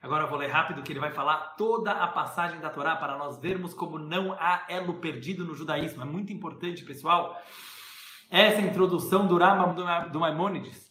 Agora 0.01 0.25
eu 0.25 0.29
vou 0.29 0.39
ler 0.39 0.49
rápido 0.49 0.83
que 0.83 0.91
ele 0.91 0.99
vai 0.99 1.11
falar 1.11 1.57
toda 1.59 1.93
a 1.93 2.07
passagem 2.09 2.59
da 2.59 2.71
Torá 2.71 2.97
para 2.97 3.19
nós 3.19 3.39
vermos 3.39 3.75
como 3.75 3.99
não 3.99 4.33
há 4.33 4.65
elo 4.67 4.95
perdido 4.95 5.45
no 5.45 5.55
judaísmo. 5.55 6.01
É 6.01 6.07
muito 6.07 6.33
importante, 6.33 6.87
pessoal, 6.87 7.39
essa 8.31 8.63
introdução 8.63 9.27
do 9.27 9.37
Rama 9.37 10.09
do 10.11 10.21
Maimônides. 10.21 10.89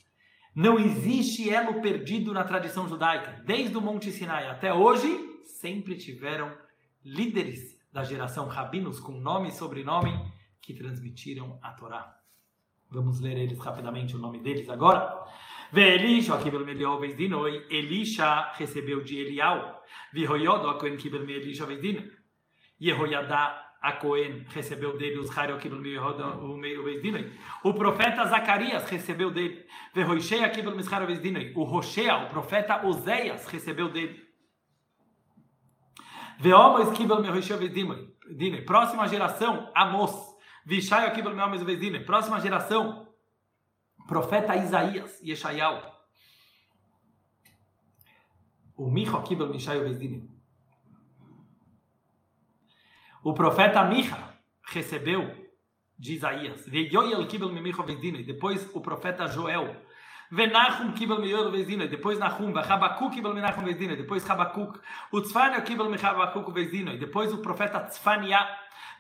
Não 0.54 0.78
existe 0.78 1.50
elo 1.50 1.82
perdido 1.82 2.32
na 2.32 2.44
tradição 2.44 2.88
judaica. 2.88 3.42
Desde 3.46 3.76
o 3.76 3.82
Monte 3.82 4.12
Sinai 4.12 4.48
até 4.48 4.72
hoje, 4.72 5.42
sempre 5.44 5.96
tiveram 5.96 6.56
líderes 7.04 7.80
da 7.92 8.04
geração 8.04 8.48
rabinos 8.48 9.00
com 9.00 9.14
nome 9.14 9.48
e 9.48 9.54
sobrenome 9.54 10.14
que 10.62 10.76
transmitiram 10.76 11.58
a 11.64 11.72
Torá. 11.72 12.17
Vamos 12.90 13.20
ler 13.20 13.38
eles 13.38 13.60
rapidamente, 13.60 14.16
o 14.16 14.20
nome 14.20 14.40
deles 14.40 14.70
agora. 14.70 15.26
Ve'elisha, 15.74 16.38
kibel 16.38 16.66
melial 16.66 17.00
vezdinoi, 17.00 17.66
Elisha 17.70 18.54
recebeu 18.54 19.04
de 19.04 19.20
Elial. 19.20 19.84
Vihoyodo, 20.14 20.70
a 20.70 20.80
Cohen 20.80 20.96
kibel 20.96 21.26
me 21.26 21.34
Elisha 21.34 21.66
vezdinoi. 21.66 22.10
Yehoyadá, 22.80 23.74
a 23.82 23.92
Cohen 23.94 24.46
recebeu 24.48 24.98
dele 24.98 25.20
os 25.20 25.30
Hario 25.38 25.58
kibel 25.58 25.80
me 25.80 26.78
vezdinoi. 26.78 27.30
O 27.64 27.74
profeta 27.74 28.26
Zacarias 28.26 28.90
recebeu 28.90 29.32
dele. 29.32 29.66
Vehoishea 29.94 30.50
kibel 30.50 30.74
mischaro 30.74 31.06
vezdinoi. 31.06 31.52
O 31.58 31.66
Roshea, 31.66 32.26
o 32.26 32.30
profeta 32.30 32.86
Oséias 32.86 33.46
recebeu 33.48 33.90
dele. 33.90 34.26
Veomo 36.40 36.90
kibel 36.94 37.22
me 37.22 37.30
Roshea 37.30 37.58
vezdinoi. 37.58 38.16
Próxima 38.66 39.06
geração, 39.10 39.70
Amos. 39.76 40.37
Vishaya 40.68 41.10
kibel 41.12 41.34
me 41.34 41.42
Amos 41.42 41.64
vezdinoi. 41.64 42.04
Próxima 42.04 42.42
geração, 42.42 43.08
profeta 44.06 44.54
Isaías, 44.58 45.18
Yeshayal. 45.24 45.96
O 48.76 48.92
Micha 48.92 49.22
Kibel 49.22 49.48
Mishayo 49.48 49.86
Vezdini. 49.86 50.30
O 53.24 53.34
profeta 53.34 53.82
Micha 53.86 54.38
recebeu 54.62 55.50
de 55.98 56.16
Isaías. 56.16 56.66
Depois 58.26 58.70
o 58.76 58.82
profeta 58.82 59.26
Joel. 59.26 59.74
Venachum 60.32 60.94
Kibel 60.94 61.20
Miyoel 61.20 61.52
Vezdini. 61.52 61.88
Depois 61.88 62.18
Nahum. 62.18 62.54
Rabakuk 62.54 63.14
Kibel 63.14 63.34
Menachum 63.34 63.64
Vezdini. 63.64 63.96
Depois 63.96 64.24
Rabakuk. 64.24 64.80
O 65.12 65.22
Tzfania 65.22 65.62
Kibel 65.62 65.90
Michabakuk 65.90 66.54
Vezdini. 66.54 66.98
Depois 66.98 67.34
o 67.34 67.38
profeta 67.38 67.80
Tzfania. 67.82 68.40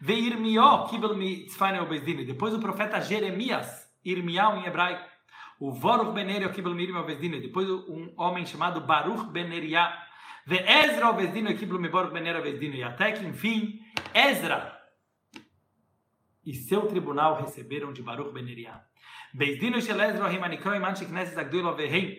Veirmió 0.02 0.88
Kibel 0.90 1.16
Tzfania 1.48 1.84
Vezdini. 1.84 2.26
Depois 2.26 2.54
o 2.54 2.60
profeta 2.60 3.02
Jeremias. 3.02 3.88
Irmial 4.06 4.58
em 4.58 4.66
hebraico. 4.66 5.18
O 5.60 5.72
Voruch 5.72 6.14
Ben 6.14 6.30
Eri 6.30 6.50
Kibel 6.52 6.74
Mirim 6.74 6.96
Ovezdino. 6.96 7.42
Depois 7.42 7.68
um 7.70 8.14
homem 8.16 8.46
chamado 8.46 8.82
Baruch 8.82 9.32
Ben 9.32 9.52
Eriah. 9.52 9.92
Ve 10.46 10.58
Ezra 10.58 11.10
Ovezdino 11.10 11.54
Kibel 11.56 11.80
Miboruch 11.80 12.14
Ben 12.14 12.26
Eri 12.26 12.40
Ovezdino. 12.40 12.76
E 12.76 12.84
até 12.84 13.12
que, 13.12 13.26
enfim, 13.26 13.80
Ezra 14.14 14.78
e 16.46 16.54
seu 16.54 16.88
tribunal 16.88 17.42
receberam 17.42 17.92
de 17.92 18.02
Baruch 18.02 18.32
Ben 18.32 18.48
Eriah. 18.48 18.82
Bezdino 19.38 19.80
Shel 19.80 20.02
Ezra 20.02 20.34
Himanikau 20.34 20.74
Iman 20.74 20.96
Shekneses 20.96 21.38
Agdul 21.38 21.68
Overheim. 21.68 22.18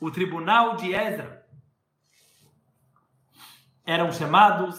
O 0.00 0.10
tribunal 0.10 0.74
de 0.74 0.92
Ezra 0.92 1.46
eram 3.86 4.10
chamados 4.10 4.76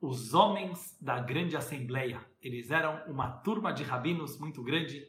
os 0.00 0.34
homens 0.34 0.96
da 1.00 1.18
grande 1.18 1.56
assembleia. 1.56 2.24
Eles 2.40 2.70
eram 2.70 3.02
uma 3.08 3.28
turma 3.28 3.72
de 3.72 3.82
rabinos 3.82 4.38
muito 4.38 4.62
grande 4.62 5.04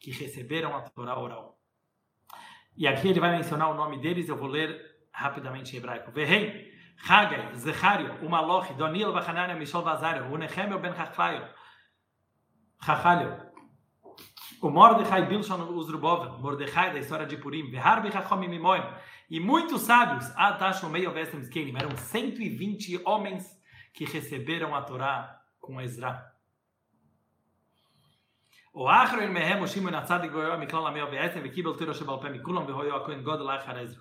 que 0.00 0.10
receberam 0.10 0.74
a 0.74 0.80
Torá 0.80 1.18
oral. 1.18 1.60
E 2.74 2.88
aqui 2.88 3.08
ele 3.08 3.20
vai 3.20 3.36
mencionar 3.36 3.70
o 3.70 3.74
nome 3.74 4.00
deles, 4.00 4.26
eu 4.26 4.38
vou 4.38 4.48
ler 4.48 4.80
rapidamente 5.12 5.74
em 5.74 5.78
hebraico. 5.78 6.10
Verrei, 6.10 6.72
Hagai, 7.06 7.54
Zechario, 7.56 8.24
Umaloch, 8.24 8.72
Donil, 8.72 9.12
Vachanania, 9.12 9.54
Mishal 9.54 9.82
Vazario, 9.82 10.32
Unechemio 10.32 10.78
Ben 10.78 10.94
Chachalio, 10.94 11.46
o 14.60 14.70
Mordechai 14.70 15.26
Bilshon 15.26 15.62
Uzrubovel, 15.70 16.38
Mordechai 16.38 16.92
da 16.92 16.98
história 16.98 17.26
de 17.26 17.36
Purim, 17.36 17.70
Veharbi 17.70 18.10
Chachomim 18.10 18.48
Mimoim, 18.48 18.82
e 19.30 19.38
muitos 19.38 19.82
sábios, 19.82 20.30
Atashomei 20.36 21.06
Ovestem 21.06 21.42
Skenim, 21.42 21.76
eram 21.76 21.96
120 21.96 23.02
homens 23.04 23.46
que 23.92 24.04
receberam 24.04 24.74
a 24.74 24.82
Torá 24.82 25.40
com 25.60 25.80
Ezra. 25.80 26.32
O 28.72 28.88
Achron 28.88 29.28
mehem 29.28 29.66
Shimon 29.66 29.94
Atzadik 29.94 30.30
goyo 30.30 30.56
miklal 30.58 30.86
amel 30.86 31.10
ve'etem 31.10 31.42
vekibel 31.42 31.76
tiro 31.76 31.92
shebal 31.92 32.20
pem 32.20 32.30
mikulam 32.30 32.64
vehoyo 32.64 32.94
a 32.94 33.00
Kohen 33.00 33.22
Godel 33.22 33.50
achar 33.50 33.76
Ezra. 33.82 34.00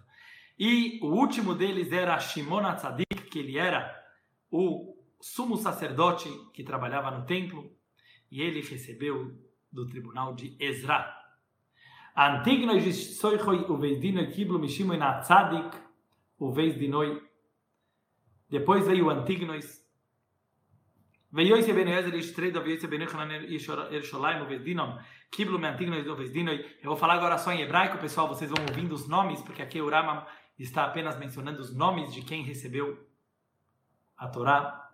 E 0.60 1.00
o 1.02 1.08
último 1.08 1.56
deles 1.56 1.92
era 1.92 2.20
Shimon 2.20 2.66
Atzadik, 2.66 3.30
que 3.30 3.40
ele 3.40 3.58
era 3.58 3.92
o 4.52 4.96
sumo 5.20 5.58
sacerdote 5.58 6.30
que 6.54 6.64
trabalhava 6.64 7.12
no 7.12 7.26
templo, 7.26 7.72
e 8.32 8.42
ele 8.42 8.62
recebeu 8.62 9.47
do 9.72 9.86
tribunal 9.86 10.34
de 10.34 10.56
Ezra. 10.60 11.14
Antigno 12.16 12.80
Jisoichoi 12.80 13.66
Uveidino 13.70 14.26
Kiblo 14.32 14.58
mishimo 14.58 14.96
na 14.96 15.20
tzadik 15.20 15.72
Mishimoi 15.72 15.82
de 15.82 15.88
Uveidinoi. 16.40 17.22
Depois 18.50 18.88
veio 18.88 19.10
Antignois. 19.10 19.86
esse 21.32 21.74
ben 21.74 21.88
Ezer 21.90 22.12
Veio 22.64 22.76
esse 22.76 22.88
ben 22.88 23.02
Echanan 23.02 23.34
Ersholaim 23.92 24.42
Uveidinam, 24.42 25.00
Kiblo 25.32 25.60
me 25.60 25.68
Antignois 25.68 26.08
Uveidinoi. 26.08 26.66
Eu 26.82 26.90
vou 26.90 26.98
falar 26.98 27.16
agora 27.16 27.38
só 27.38 27.52
em 27.52 27.62
hebraico, 27.62 27.98
pessoal, 27.98 28.28
vocês 28.28 28.50
vão 28.50 28.66
ouvindo 28.68 28.94
os 28.94 29.08
nomes, 29.08 29.42
porque 29.42 29.62
aqui 29.62 29.82
o 29.82 29.90
Ramam 29.90 30.26
está 30.58 30.86
apenas 30.86 31.18
mencionando 31.20 31.60
os 31.60 31.76
nomes 31.76 32.14
de 32.14 32.22
quem 32.22 32.44
recebeu 32.44 32.98
a 34.18 34.28
Torá 34.28 34.87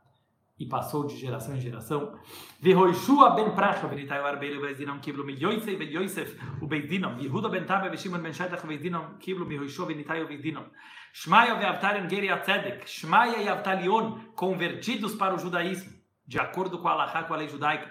e 0.60 0.66
passou 0.68 1.06
de 1.06 1.18
geração 1.18 1.56
em 1.56 1.60
geração. 1.60 2.18
Vehoishua 2.60 3.32
ben 3.32 3.52
Pracha 3.52 3.88
venitai 3.88 4.20
arbele 4.20 4.60
vesdinam 4.60 5.00
kiblo 5.00 5.26
mi 5.26 5.34
Yosef 5.34 5.76
ben 5.76 5.90
Yosef 5.90 6.38
o 6.62 6.68
bedinam 6.68 7.20
Yehuda 7.20 7.50
ben 7.50 7.66
Tabe 7.66 7.90
ve 7.90 7.98
Shimon 7.98 8.22
ben 8.22 8.34
Shaitach 8.34 8.66
vesdinam 8.66 9.18
kiblo 9.20 9.46
mi 9.46 9.58
Hoishua 9.58 9.88
venitai 9.88 10.22
o 10.22 10.28
vesdinam 10.28 10.66
Shmaya 11.12 11.56
ve 11.56 11.66
Avtalion 11.66 12.08
geri 12.08 12.30
Atzedek 12.30 12.88
Shmaya 12.88 13.42
e 13.42 13.50
Avtalion 13.50 14.34
convertidos 14.36 15.16
para 15.16 15.36
o 15.36 15.40
judaísmo 15.40 16.04
de 16.26 16.40
acordo 16.40 16.80
com 16.80 16.88
a 16.88 16.92
Allahá, 16.92 17.24
com 17.24 17.34
a 17.34 17.38
lei 17.38 17.48
judaica. 17.48 17.90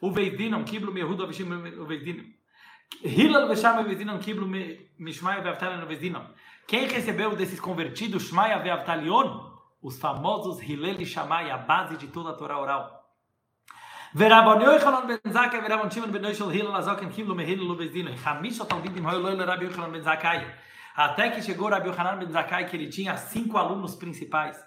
O 0.00 0.10
Veidinam, 0.10 0.64
Kiblu, 0.64 0.92
Avishim, 1.22 1.50
o 1.78 1.86
Veidinam. 1.86 2.24
Hilal, 3.02 3.48
Vesham, 3.48 3.82
Veidinam, 3.84 4.18
Kiblu, 4.18 4.46
Mishmaya, 4.98 5.42
Veavtalion, 5.42 5.82
o 5.82 5.86
Veidinam. 5.86 6.30
Quem 6.66 6.86
recebeu 6.86 7.34
desses 7.36 7.60
convertidos, 7.60 8.28
Shmaya, 8.28 8.58
Veavtalion? 8.58 9.53
Os 9.83 9.99
famosos 9.99 10.61
Hilel 10.61 11.01
e 11.01 11.05
Shammai, 11.05 11.49
a 11.51 11.57
base 11.57 11.95
de 11.97 12.07
toda 12.07 12.31
a 12.31 12.33
Torá 12.33 12.57
oral. 12.57 12.95
ורבון 14.15 14.61
יוחנן 14.61 15.07
בן 15.07 15.31
זכאי 15.31 15.59
ורבון 15.65 15.91
שמעון 15.91 16.11
בן 16.11 16.21
נוישל 16.21 16.49
הילל 16.49 16.75
הזוקן 16.75 17.09
קיבלו 17.09 17.35
מהילל 17.35 17.71
ובזדינו. 17.71 18.11
חמישה 18.17 18.65
תלמידים 18.65 19.07
היו 19.07 19.19
לא 19.19 19.33
לרבי 19.33 19.65
יוחנן 19.65 19.91
בן 19.91 20.01
זכאי. 20.01 20.39
Até 20.99 21.31
que 21.31 21.41
chegou 21.41 21.69
Rabi 21.69 21.87
Yohanan 21.87 22.19
ben 22.19 22.29
Zakkai, 22.29 22.65
que 22.65 22.75
ele 22.75 22.89
tinha 22.89 23.15
cinco 23.15 23.57
alunos 23.57 23.95
principais. 23.95 24.57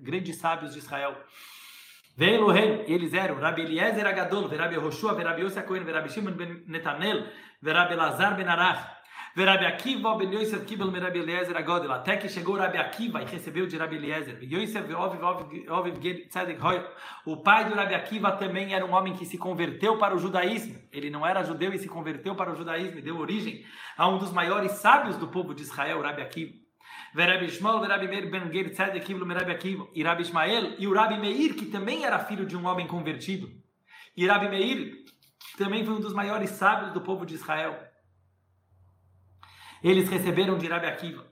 Grandes 0.00 0.38
sábios 0.38 0.72
de 0.72 0.78
Israel. 0.80 1.14
Veio 2.16 2.50
e 2.52 2.92
eles 2.92 3.14
eram 3.14 3.38
Rabi 3.38 3.62
Eliezer 3.62 4.06
Agadol, 4.06 4.48
Rabi 4.48 4.76
Roshua, 4.76 5.12
Rabi 5.12 5.42
Yosef 5.42 5.64
Cohen, 5.64 5.84
Rabi 5.84 6.08
Shimon 6.08 6.32
ben 6.32 6.64
Netanel, 6.66 7.26
Rabi 7.62 7.94
Lazar 7.94 8.34
ben 8.34 8.48
Arach, 8.48 8.80
Rabi 9.45 9.65
Akiva 9.65 10.15
ben 10.15 10.31
Yosef 10.31 10.65
Kibel 10.65 10.89
ben 10.89 11.01
Rabi 11.01 11.19
Eliezer 11.19 11.55
Agadol, 11.55 11.91
até 11.91 12.17
que 12.17 12.27
chegou 12.27 12.55
Rabi 12.55 12.77
Akiva 12.77 13.21
e 13.21 13.25
recebeu 13.25 13.67
de 13.67 13.77
Rabi 13.77 13.97
Eliezer. 13.97 14.39
Yosef 14.41 14.91
Oviv 14.93 16.27
Tzedek 16.27 16.59
Hoy, 16.59 16.81
o 17.25 17.37
pai 17.37 17.65
do 17.65 17.75
Rabi 17.75 17.93
Akiva 17.93 18.31
também 18.31 18.73
era 18.73 18.85
um 18.85 18.93
homem 18.93 19.13
que 19.13 19.25
se 19.25 19.37
converteu 19.37 19.97
para 19.97 20.15
o 20.15 20.17
judaísmo. 20.17 20.79
Ele 20.91 21.09
não 21.09 21.25
era 21.25 21.43
judeu 21.43 21.73
e 21.73 21.77
se 21.77 21.87
converteu 21.87 22.35
para 22.35 22.51
o 22.51 22.55
judaísmo 22.55 22.97
e 22.97 23.01
deu 23.01 23.19
origem 23.19 23.63
a 23.95 24.07
um 24.07 24.17
dos 24.17 24.31
maiores 24.31 24.71
sábios 24.71 25.17
do 25.17 25.27
povo 25.27 25.53
de 25.53 25.61
Israel, 25.61 26.01
Rabi 26.01 26.21
Akiva. 26.21 26.53
Verabi 27.13 27.45
Ishmael, 27.45 27.79
Verabi 27.79 28.07
Meir 28.07 28.29
ben 28.31 28.51
Ger 28.51 28.71
Tzedek 28.71 29.05
Kivlo 29.05 29.25
Merabi 29.25 29.51
Akiva, 29.51 29.87
e 29.93 30.03
Rabi 30.03 30.23
e 30.79 30.87
o 30.87 30.93
Rabi 30.93 31.19
Meir, 31.19 31.55
que 31.55 31.65
também 31.65 32.05
era 32.05 32.19
filho 32.19 32.45
de 32.45 32.57
um 32.57 32.65
homem 32.65 32.87
convertido. 32.87 33.49
E 34.15 34.25
Rabi 34.25 34.49
Meir 34.49 35.05
também 35.57 35.85
foi 35.85 35.93
um 35.93 35.99
dos 35.99 36.13
maiores 36.13 36.49
sábios 36.51 36.91
do 36.91 37.01
povo 37.01 37.25
de 37.25 37.35
Israel. 37.35 37.86
Eles 39.82 40.08
receberam 40.08 40.58
de 40.58 40.68
Rabi 40.68 40.86
Akiva. 40.86 41.24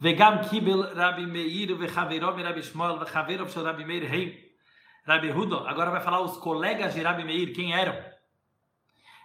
Vegam 0.00 0.40
Kibel 0.48 0.94
Rabi 0.94 1.26
Meir, 1.26 1.76
Vechaverov 1.76 2.36
Rabi 2.42 2.60
Ishmael, 2.60 2.98
Vechaverov 2.98 3.50
Shel 3.50 3.64
Rabi 3.64 3.84
Meir 3.84 4.08
Heim. 4.10 4.32
Rabi 5.06 5.30
Hudo, 5.30 5.66
agora 5.66 5.90
vai 5.90 6.00
falar 6.00 6.20
os 6.20 6.36
colegas 6.38 6.94
de 6.94 7.02
Rabi 7.02 7.24
Meir, 7.24 7.52
quem 7.52 7.72
eram? 7.72 8.12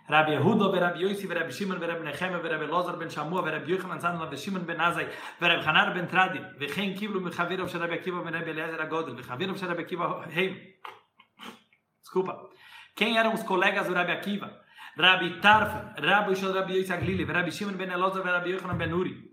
Rabbi 0.10 0.32
Yehuda, 0.32 0.72
Rabbi 0.80 1.02
Yossi, 1.02 1.28
Rabbi 1.28 1.52
Shimon, 1.52 1.80
Rabbi 1.80 2.06
Nechem, 2.06 2.32
Rabbi 2.32 2.66
Lozar 2.66 2.98
ben 2.98 3.10
Shamua, 3.10 3.42
Rabbi 3.42 3.72
Yochanan 3.74 4.00
Zan, 4.00 4.18
Rabbi 4.18 4.38
Shimon 4.38 4.64
ben 4.64 4.78
Azai, 4.78 5.06
Rabbi 5.42 5.66
Hanar 5.66 5.94
ben 5.94 6.08
Tradim, 6.08 6.46
וכן 6.60 6.94
קיבלו 6.98 7.22
מחבירוב 7.22 7.70
של 7.70 7.84
רבי 7.84 7.94
עקיבא 7.94 8.22
בן 8.22 8.36
רבי 8.36 8.52
אליעזר 8.52 8.82
הגודל, 8.82 9.14
וחבירוב 9.18 9.58
של 9.58 9.72
רבי 9.72 9.84
עקיבא 9.84 10.06
הם. 10.32 10.54
Desculpa. 12.02 12.40
Quem 12.96 13.18
eram 13.18 13.34
os 13.34 13.44
colegas 13.44 13.86
do 13.88 13.94
Rabbi 13.94 14.12
Akiva? 14.14 14.50
Rabi 14.99 15.41
Tarf, 15.41 16.01
Rabi 16.03 16.35
Shel 16.35 16.55
Rabi 16.55 16.75
Yitzhak 16.75 17.07
Lili, 17.07 17.25
Rabi 17.25 17.51
Shimon 17.51 17.77
ben 17.77 17.91
Elazar, 17.91 18.25
Rabi 18.25 18.53
Yochanan 18.53 18.79
ben 18.79 18.93
Uri. 18.93 19.33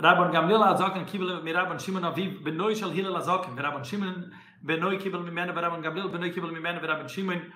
Rabban 0.00 0.32
Gamliel 0.32 0.62
Azakan 0.62 1.04
kibel 1.06 1.42
mit 1.42 1.54
Rabban 1.54 1.78
Shimon 1.78 2.02
Aviv 2.02 2.42
benoy 2.42 2.74
shel 2.74 2.90
Hillel 2.90 3.14
Azakan 3.14 3.54
Rabban 3.56 3.84
Shimon 3.84 4.30
Benoi 4.64 4.98
kibel 4.98 5.22
mit 5.22 5.34
Mena 5.34 5.52
Rabban 5.52 5.82
Gamliel 5.82 6.10
benoy 6.10 6.32
kibel 6.32 6.50
mit 6.52 6.62
Mena 6.62 7.06
Shimon 7.08 7.52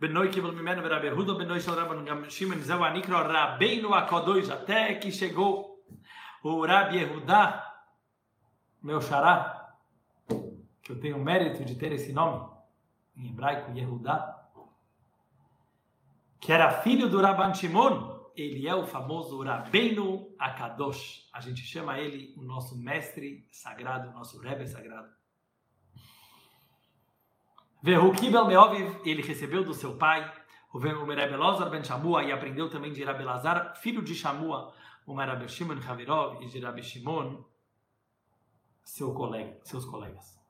Benoi 0.00 0.30
kibel 0.30 0.54
mit 0.54 0.64
Mena 0.64 0.80
Rabban 0.80 1.12
Yehuda 1.12 1.36
benoy 1.38 1.60
Shal 1.60 1.76
Rabban 1.76 2.06
Gamliel 2.06 2.30
Shimon 2.30 2.62
zeva 2.62 2.90
nikra 2.90 3.22
Rabbeinu 3.28 3.92
Akadosh 3.92 4.48
até 4.48 4.98
que 4.98 5.12
chegou 5.12 5.76
o 6.42 6.64
Rabbi 6.64 6.96
Yehuda 6.96 7.62
meu 8.82 9.00
xará 9.00 9.63
que 10.84 10.92
eu 10.92 11.00
tenho 11.00 11.16
o 11.16 11.24
mérito 11.24 11.64
de 11.64 11.74
ter 11.74 11.90
esse 11.90 12.12
nome 12.12 12.48
em 13.16 13.30
hebraico 13.30 13.76
Yehuda 13.76 14.32
que 16.38 16.52
era 16.52 16.70
filho 16.82 17.08
do 17.08 17.20
Rabban 17.20 17.52
Shimon 17.54 18.14
ele 18.36 18.66
é 18.66 18.74
o 18.74 18.84
famoso 18.84 19.42
Rabbeinu 19.42 20.34
Akadosh. 20.38 21.28
A 21.32 21.40
gente 21.40 21.62
chama 21.62 21.98
ele 21.98 22.34
o 22.36 22.42
nosso 22.42 22.76
mestre 22.76 23.46
sagrado, 23.50 24.10
o 24.10 24.12
nosso 24.12 24.40
Rebbe 24.40 24.66
sagrado. 24.66 25.08
Verukibel 27.80 28.46
Meoviv, 28.46 29.00
ele 29.04 29.22
recebeu 29.22 29.62
do 29.62 29.74
seu 29.74 29.96
pai, 29.96 30.32
o 30.72 30.78
Rebbe 30.78 31.36
Lozar 31.36 31.70
ben 31.70 31.84
Shamua, 31.84 32.24
e 32.24 32.32
aprendeu 32.32 32.68
também 32.68 32.92
de 32.92 33.04
Rabbi 33.04 33.22
Lazar, 33.22 33.76
filho 33.76 34.02
de 34.02 34.14
Shamua, 34.14 34.74
o 35.06 35.14
Rabbi 35.14 35.48
Shimon 35.48 35.80
Chavirov, 35.80 36.42
e 36.42 36.48
de 36.48 36.58
Rabbi 36.58 36.82
Shimon, 36.82 37.44
seu 38.82 39.14
colega, 39.14 39.60
seus 39.62 39.84
colegas. 39.84 40.43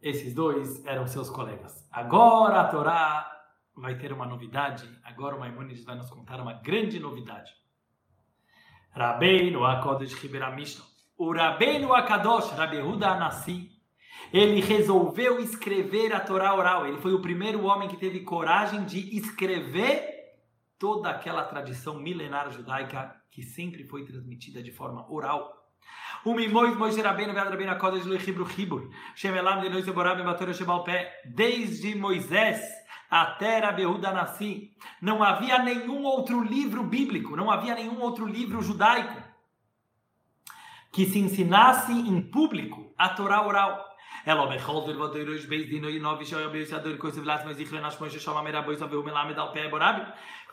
Esses 0.00 0.34
dois 0.34 0.84
eram 0.86 1.06
seus 1.06 1.28
colegas. 1.28 1.88
Agora 1.90 2.60
a 2.60 2.68
Torá 2.68 3.30
vai 3.76 3.96
ter 3.96 4.12
uma 4.12 4.26
novidade. 4.26 4.88
Agora 5.04 5.36
o 5.36 5.40
Maimonides 5.40 5.84
vai 5.84 5.96
nos 5.96 6.10
contar 6.10 6.40
uma 6.40 6.54
grande 6.54 6.98
novidade. 7.00 7.52
Rabbeinu 8.90 9.64
Akodesh 9.64 10.14
Ribera 10.14 10.50
Mishnah. 10.50 10.84
O 11.16 11.32
Rabbeinu 11.32 11.92
Akadosh, 11.92 12.50
Rabbi 12.52 12.80
Huda 12.80 13.08
Anassi, 13.08 13.70
ele 14.32 14.60
resolveu 14.60 15.40
escrever 15.40 16.14
a 16.14 16.20
Torá 16.20 16.54
oral. 16.54 16.86
Ele 16.86 16.98
foi 16.98 17.12
o 17.12 17.22
primeiro 17.22 17.64
homem 17.64 17.88
que 17.88 17.96
teve 17.96 18.20
coragem 18.20 18.84
de 18.84 19.16
escrever 19.16 20.16
toda 20.78 21.10
aquela 21.10 21.44
tradição 21.44 21.98
milenar 21.98 22.50
judaica 22.52 23.16
que 23.30 23.42
sempre 23.42 23.84
foi 23.84 24.04
transmitida 24.04 24.62
de 24.62 24.70
forma 24.70 25.10
oral. 25.12 25.57
Pé. 30.84 31.10
Desde 31.24 31.94
Moisés 31.94 32.60
até 33.10 33.60
Rabehuda 33.60 34.12
Nassi, 34.12 34.70
não 35.00 35.22
havia 35.22 35.58
nenhum 35.60 36.04
outro 36.04 36.42
livro 36.42 36.82
bíblico, 36.82 37.34
não 37.36 37.50
havia 37.50 37.74
nenhum 37.74 38.00
outro 38.00 38.26
livro 38.26 38.60
judaico 38.60 39.22
que 40.92 41.06
se 41.06 41.18
ensinasse 41.18 41.92
em 41.92 42.20
público 42.20 42.92
a 42.98 43.08
Torá 43.10 43.46
oral. 43.46 43.86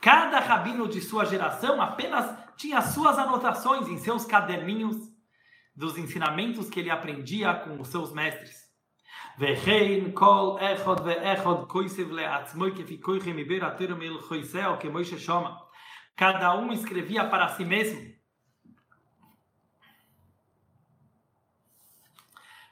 Cada 0.02 0.40
rabino 0.40 0.88
de 0.88 1.02
sua 1.02 1.26
geração 1.26 1.82
apenas 1.82 2.38
tinha 2.56 2.82
suas 2.82 3.18
anotações 3.18 3.88
em 3.90 3.98
seus 3.98 4.24
caderninhos 4.24 5.15
dos 5.75 5.97
ensinamentos 5.97 6.69
que 6.69 6.81
ele 6.81 6.91
aprendia 6.91 7.55
com 7.55 7.81
os 7.81 7.89
seus 7.89 8.13
mestres. 8.13 8.71
וכן 9.39 10.11
כל 10.15 10.57
אחד 10.61 10.97
ואחד 11.05 11.65
כויסב 11.69 12.11
לעצמו 12.11 12.65
כפי 12.77 13.01
כויכי 13.01 13.33
מביר 13.33 13.67
התיר 13.67 13.95
מלכויסאו 13.95 14.81
כמו 14.81 15.05
ששומע. 15.05 15.51
Cada 16.21 16.55
um 16.55 16.71
escrevia 16.71 17.25
para 17.31 17.49
si 17.49 17.65
mesmo. 17.65 18.15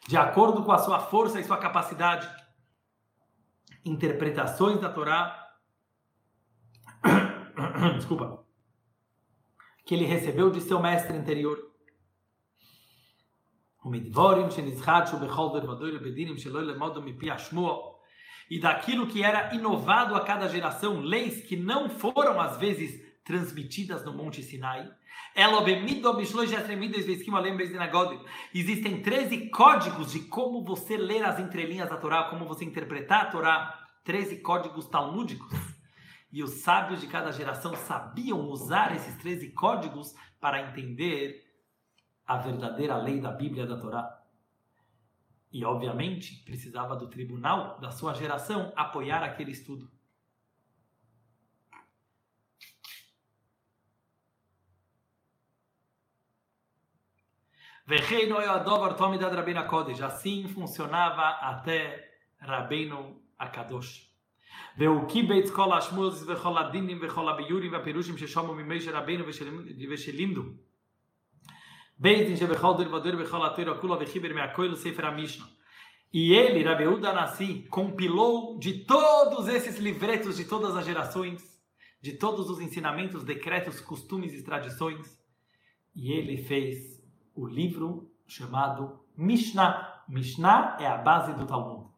De 0.06 0.18
acordo 0.18 0.62
com 0.62 0.70
a 0.70 0.76
sua 0.76 1.00
força 1.00 1.40
e 1.40 1.44
sua 1.44 1.56
capacidade. 1.56 2.28
Interpretações 3.82 4.78
da 4.82 4.92
Torá. 4.92 5.48
Desculpa. 7.96 8.44
Que 9.86 9.94
ele 9.94 10.04
recebeu 10.04 10.50
de 10.50 10.60
seu 10.60 10.78
mestre 10.78 11.16
interior. 17.09 17.93
E 18.49 18.59
daquilo 18.59 19.07
que 19.07 19.23
era 19.23 19.53
inovado 19.55 20.15
a 20.15 20.21
cada 20.21 20.47
geração, 20.47 20.99
leis 20.99 21.41
que 21.45 21.55
não 21.55 21.89
foram 21.89 22.39
às 22.39 22.57
vezes 22.57 23.01
transmitidas 23.23 24.03
no 24.05 24.13
Monte 24.13 24.43
Sinai. 24.43 24.91
Existem 28.53 29.01
13 29.01 29.49
códigos 29.49 30.11
de 30.11 30.19
como 30.19 30.63
você 30.63 30.97
ler 30.97 31.23
as 31.23 31.39
entrelinhas 31.39 31.89
da 31.89 31.97
Torá, 31.97 32.25
como 32.25 32.45
você 32.45 32.65
interpretar 32.65 33.21
a 33.21 33.25
Torá. 33.25 33.79
13 34.03 34.37
códigos 34.37 34.85
talmúdicos. 34.87 35.51
E 36.31 36.43
os 36.43 36.61
sábios 36.61 36.99
de 36.99 37.07
cada 37.07 37.31
geração 37.31 37.75
sabiam 37.75 38.49
usar 38.49 38.95
esses 38.95 39.15
13 39.17 39.51
códigos 39.51 40.13
para 40.41 40.61
entender 40.61 41.42
a 42.26 42.36
verdadeira 42.36 42.96
lei 42.96 43.20
da 43.20 43.30
Bíblia 43.30 43.66
da 43.66 43.78
Torá. 43.78 44.22
E, 45.50 45.64
obviamente, 45.64 46.42
precisava 46.44 46.94
do 46.94 47.08
tribunal 47.08 47.78
da 47.80 47.90
sua 47.90 48.12
geração 48.14 48.72
apoiar 48.76 49.22
aquele 49.22 49.50
estudo. 49.52 49.90
Assim 60.02 60.46
funcionava 60.48 61.28
até 61.40 62.12
Rabbeinu 62.38 63.22
Akadosh. 63.38 64.08
והוא 64.78 65.08
קיבץ 65.08 65.50
כל 65.50 65.72
השמוז 65.72 66.28
וכל 66.28 66.58
הדינים 66.58 66.98
וכל 67.02 67.28
הביורים 67.28 67.72
והפירושים 67.72 68.18
ששמו 68.18 68.54
ממשה 68.54 68.98
רבינו 68.98 69.24
ושלימדו. 69.90 70.42
Beitin 71.98 72.36
Shebechal 72.36 72.76
Durvadur 72.76 73.16
Bechal 73.16 73.42
Atura 73.44 73.74
Kula 73.74 73.96
Vechiber 73.98 74.32
Meakoil 74.32 74.76
Sefer 74.76 75.10
Mishnah. 75.12 75.48
E 76.12 76.32
ele, 76.32 76.62
Rabeuda 76.62 77.12
Nassi, 77.12 77.66
compilou 77.68 78.58
de 78.58 78.84
todos 78.84 79.46
esses 79.48 79.78
livretos 79.78 80.36
de 80.36 80.44
todas 80.44 80.74
as 80.74 80.86
gerações, 80.86 81.60
de 82.00 82.12
todos 82.12 82.48
os 82.48 82.60
ensinamentos, 82.60 83.24
decretos, 83.24 83.80
costumes 83.80 84.32
e 84.32 84.42
tradições, 84.42 85.18
e 85.94 86.12
ele 86.12 86.38
fez 86.38 87.02
o 87.34 87.46
livro 87.46 88.10
chamado 88.26 89.00
Mishnah. 89.16 90.04
Mishnah 90.08 90.78
é 90.80 90.86
a 90.86 90.96
base 90.96 91.34
do 91.34 91.46
Talmud. 91.46 91.88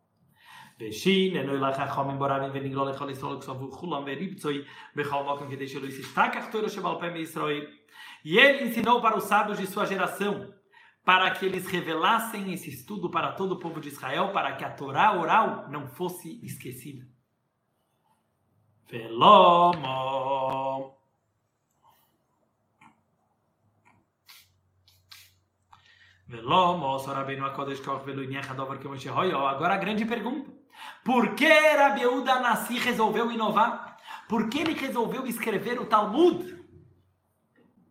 ושין, 0.80 1.36
אינו 1.36 1.54
ילך 1.54 1.78
החומים 1.78 2.18
בורבים 2.18 2.50
ונגלו 2.52 2.84
לכל 2.84 3.10
ישראל 3.10 3.32
וכסובו 3.32 3.70
כולם 3.70 4.02
וריבצוי 4.02 4.62
בכל 4.96 5.22
מקום 5.22 5.50
כדי 5.50 5.68
שלא 5.68 5.86
יסתכח 5.86 6.46
תוירו 6.50 6.68
שבעל 6.68 6.94
פה 7.00 7.10
מישראל 7.10 7.66
e 8.25 8.39
ele 8.39 8.65
ensinou 8.65 8.99
para 9.01 9.15
os 9.15 9.25
sábios 9.25 9.59
de 9.59 9.67
sua 9.67 9.85
geração, 9.85 10.51
para 11.03 11.29
que 11.29 11.45
eles 11.45 11.67
revelassem 11.67 12.51
esse 12.51 12.71
estudo 12.71 13.11
para 13.11 13.33
todo 13.33 13.51
o 13.51 13.59
povo 13.59 13.79
de 13.79 13.89
Israel, 13.89 14.33
para 14.33 14.55
que 14.55 14.65
a 14.65 14.71
Torá 14.71 15.13
oral 15.13 15.69
não 15.69 15.87
fosse 15.87 16.43
esquecida. 16.43 17.07
Velomo. 18.89 19.77
Velomo, 26.27 26.97
Agora 29.47 29.75
a 29.75 29.77
grande 29.77 30.03
pergunta. 30.03 30.51
Por 31.03 31.35
que 31.35 31.47
Rabiúda 31.47 32.39
Nassi 32.39 32.79
resolveu 32.79 33.31
inovar? 33.31 33.97
Por 34.27 34.49
que 34.49 34.61
ele 34.61 34.73
resolveu 34.73 35.27
escrever 35.27 35.79
o 35.79 35.85
Talmud? 35.85 36.54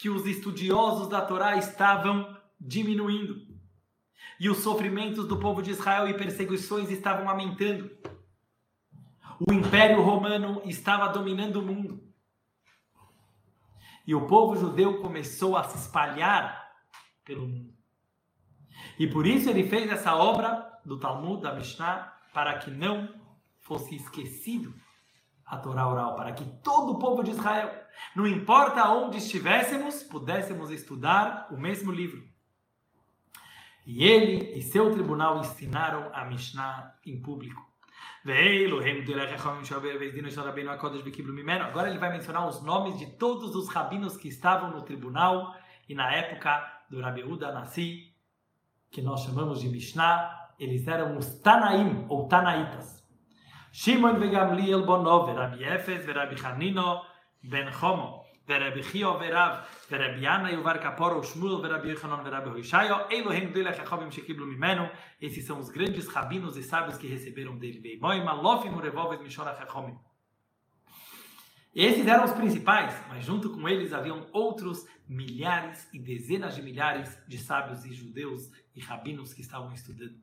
que 0.00 0.08
os 0.08 0.24
estudiosos 0.24 1.08
da 1.08 1.20
Torá 1.20 1.56
estavam 1.56 2.34
diminuindo. 2.58 3.46
E 4.40 4.48
os 4.48 4.60
sofrimentos 4.60 5.28
do 5.28 5.38
povo 5.38 5.60
de 5.60 5.72
Israel 5.72 6.08
e 6.08 6.16
perseguições 6.16 6.90
estavam 6.90 7.28
aumentando. 7.28 7.90
O 9.38 9.52
Império 9.52 10.00
Romano 10.00 10.62
estava 10.64 11.06
dominando 11.08 11.56
o 11.56 11.62
mundo. 11.62 12.02
E 14.06 14.14
o 14.14 14.26
povo 14.26 14.56
judeu 14.56 15.02
começou 15.02 15.54
a 15.54 15.64
se 15.64 15.76
espalhar 15.76 16.66
pelo 17.22 17.46
mundo. 17.46 17.74
E 18.98 19.06
por 19.06 19.26
isso 19.26 19.50
ele 19.50 19.68
fez 19.68 19.90
essa 19.90 20.16
obra 20.16 20.80
do 20.82 20.98
Talmud, 20.98 21.42
da 21.42 21.52
Mishnah, 21.52 22.10
para 22.32 22.56
que 22.58 22.70
não 22.70 23.06
fosse 23.58 23.96
esquecido 23.96 24.74
a 25.44 25.58
Torá 25.58 25.86
oral, 25.86 26.14
para 26.14 26.32
que 26.32 26.44
todo 26.62 26.92
o 26.92 26.98
povo 26.98 27.22
de 27.22 27.32
Israel, 27.32 27.70
não 28.14 28.26
importa 28.26 28.88
onde 28.88 29.18
estivéssemos, 29.18 30.02
pudéssemos 30.02 30.70
estudar 30.70 31.48
o 31.50 31.56
mesmo 31.56 31.92
livro. 31.92 32.22
E 33.86 34.04
ele 34.04 34.58
e 34.58 34.62
seu 34.62 34.90
tribunal 34.92 35.40
ensinaram 35.40 36.10
a 36.12 36.24
Mishnah 36.24 36.94
em 37.04 37.20
público. 37.20 37.68
Agora 41.62 41.88
ele 41.88 41.98
vai 41.98 42.12
mencionar 42.12 42.46
os 42.46 42.62
nomes 42.62 42.98
de 42.98 43.06
todos 43.06 43.54
os 43.56 43.68
rabinos 43.68 44.16
que 44.16 44.28
estavam 44.28 44.70
no 44.70 44.82
tribunal 44.82 45.54
e 45.88 45.94
na 45.94 46.12
época 46.12 46.84
do 46.90 47.00
Rabi 47.00 47.24
Uda 47.24 47.52
Nassi, 47.52 48.12
que 48.90 49.00
nós 49.00 49.22
chamamos 49.22 49.60
de 49.60 49.68
Mishnah, 49.68 50.50
eles 50.58 50.86
eram 50.86 51.16
os 51.16 51.40
Tanaim 51.40 52.04
ou 52.08 52.28
Tanaitas. 52.28 53.00
Shimon 53.72 54.18
veGamliel 54.18 54.84
Bonov, 54.84 55.32
Rabi 55.32 55.64
Efes, 55.64 56.06
Rabi 56.06 56.36
Hanino 56.44 57.00
ben 57.42 57.68
Homo, 57.68 58.24
Verabi 58.46 58.82
Chio 58.82 59.18
Verav, 59.18 59.64
Verabi 59.88 60.26
Ana 60.26 60.50
e 60.50 60.56
o 60.56 60.62
Varkaporo, 60.62 61.22
Shmuel, 61.22 61.60
Verabi 61.60 61.90
Yochanan, 61.90 62.22
Verabi 62.22 62.50
Hoishayo, 62.50 63.06
Elohim 63.10 63.52
Dele 63.52 63.72
Chachabim 63.72 64.10
Shekiblu 64.10 64.46
Mimeno, 64.46 64.90
esses 65.20 65.44
são 65.44 65.58
os 65.58 65.70
grandes 65.70 66.08
rabinos 66.08 66.56
e 66.56 66.62
sábios 66.62 66.98
que 66.98 67.06
receberam 67.06 67.56
dele. 67.56 67.80
Veimoim, 67.80 68.26
Alofim, 68.26 68.70
Urevolves, 68.70 69.20
Mishora 69.20 69.56
Chachomim. 69.56 69.96
Esses 71.72 72.04
eram 72.06 72.24
os 72.24 72.32
principais, 72.32 73.00
mas 73.08 73.24
junto 73.24 73.50
com 73.50 73.68
eles 73.68 73.92
haviam 73.92 74.26
outros 74.32 74.84
milhares 75.08 75.88
e 75.92 76.00
dezenas 76.00 76.56
de 76.56 76.62
milhares 76.62 77.16
de 77.28 77.38
sábios 77.38 77.84
e 77.84 77.92
judeus 77.92 78.50
e 78.74 78.80
rabinos 78.80 79.32
que 79.32 79.42
estavam 79.42 79.72
estudando. 79.72 80.18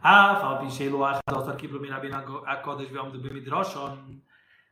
Ah, 0.00 0.38
Falpin 0.40 0.70
Sheilo 0.70 1.04
Achadot 1.04 1.50
Arkiblu 1.50 1.80
Mirabin 1.80 2.12
Akodesh 2.12 2.88
Veom 2.88 3.10
do 3.10 3.20
Bemidrashon. 3.20 4.20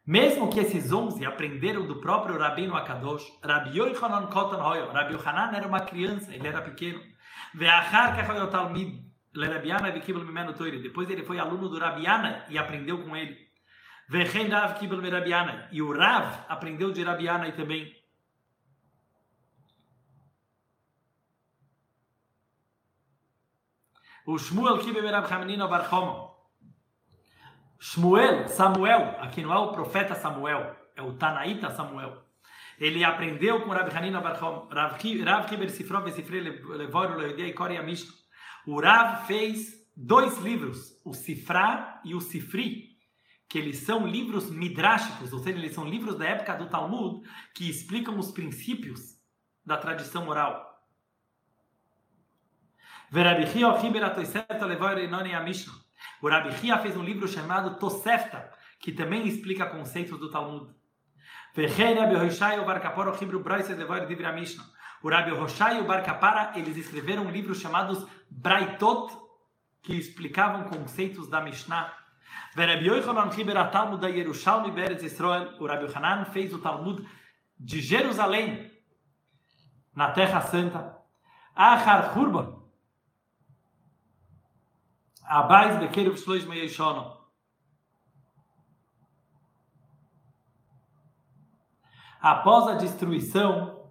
Mesmo 0.07 0.49
que 0.49 0.61
esses 0.61 0.93
11 0.93 1.27
aprenderam 1.27 1.85
do 1.85 1.97
próprio 1.97 2.39
Rabino 2.39 2.77
Akadosh, 2.77 3.25
Rabi 3.43 3.77
Yochanan 3.77 4.29
Kotan 4.29 4.63
Hoyo, 4.63 4.93
Rabi 4.93 5.15
Yochanan 5.15 5.51
era 5.53 5.67
uma 5.67 5.81
criança, 5.81 6.33
ele 6.33 6.47
era 6.47 6.63
pequeno. 6.63 7.03
Depois 10.81 11.11
ele 11.11 11.25
foi 11.25 11.41
aluno 11.41 11.69
do 11.69 11.79
Rabiana 11.79 12.45
e 12.49 12.57
aprendeu 12.57 13.03
com 13.03 13.17
ele. 13.17 13.37
E 15.73 15.83
o 15.83 15.93
Rav 15.93 16.45
aprendeu 16.49 16.93
de 16.93 17.03
Rabiana 17.03 17.51
também. 17.51 17.93
O 24.25 24.39
Shmuel 24.39 24.79
Hamanino 25.29 25.69
Bar 25.69 25.89
Chomo. 25.89 26.36
Shmuel, 27.79 28.49
Samuel, 28.49 29.17
aqui 29.21 29.43
não 29.43 29.53
é 29.53 29.59
o 29.59 29.73
profeta 29.73 30.15
Samuel, 30.15 30.75
é 30.95 31.03
o 31.03 31.13
Tanaíta 31.15 31.71
Samuel. 31.71 32.25
Ele 32.79 33.05
aprendeu 33.05 33.63
com 33.63 33.71
Rav 33.71 33.91
Hanina 33.95 34.21
Barchom, 34.21 34.69
Rav 34.71 34.99
Kiber 34.99 35.71
Sifrov 35.71 36.05
Vesifre 36.05 36.41
Levoru 36.41 37.17
Leodei 37.17 37.53
Kori 37.53 37.77
Amishno. 37.77 38.13
O 38.67 38.81
Rav 38.81 39.27
fez 39.27 39.87
dois 39.97 40.39
livros, 40.39 41.01
o 41.05 41.15
Sifra 41.15 42.01
e 42.05 42.15
o 42.15 42.21
Sifri, 42.21 42.97
que 43.49 43.59
eles 43.59 43.79
são 43.79 44.07
livros 44.07 44.51
midrashicos, 44.51 45.33
ou 45.33 45.39
seja, 45.39 45.59
eles 45.59 45.73
são 45.73 45.89
livros 45.89 46.19
da 46.19 46.27
época 46.27 46.55
do 46.55 46.69
Talmud 46.69 47.27
que 47.55 47.69
explicam 47.69 48.19
os 48.19 48.31
princípios 48.31 49.17
da 49.65 49.77
tradição 49.77 50.29
oral. 50.29 50.65
Verabichi 53.11 53.65
Ochiber 53.65 54.05
Atoiseto 54.05 54.67
Levoru 54.67 55.01
Inoni 55.01 55.35
Amishno. 55.35 55.86
O 56.21 56.29
Rabi 56.29 56.51
Hia 56.63 56.79
fez 56.79 56.97
um 56.97 57.03
livro 57.03 57.29
chamado 57.29 57.79
Tosefta, 57.79 58.51
que 58.81 58.93
também 58.93 59.27
explica 59.27 59.67
conceitos 59.67 60.19
do 60.19 60.31
Talmud. 60.31 60.75
O 61.57 61.91
Rabi 62.01 62.17
Roshai 62.17 62.57
e 62.57 62.61
o 65.81 65.85
Bar 65.85 66.03
Kapara, 66.03 66.53
eles 66.57 66.77
escreveram 66.77 67.25
um 67.25 67.31
livro 67.31 67.55
chamados 67.55 68.07
Braitot, 68.31 69.13
que 69.83 69.95
explicavam 69.95 70.65
conceitos 70.65 71.29
da 71.29 71.41
Mishnah. 71.41 71.93
O 72.57 72.59
Rabi 75.67 75.87
Hanan 75.95 76.25
fez 76.27 76.53
o 76.53 76.59
Talmud 76.59 77.07
de 77.59 77.81
Jerusalém, 77.81 78.71
na 79.95 80.11
Terra 80.11 80.43
Santa. 80.43 80.95
Achar 81.55 82.17
Hurban, 82.17 82.66
Abais 85.27 85.77
Bekeruv 85.79 86.17
Shloish 86.17 86.47
Meyeshono. 86.47 87.17
Após 92.21 92.69
a 92.69 92.75
destruição 92.75 93.91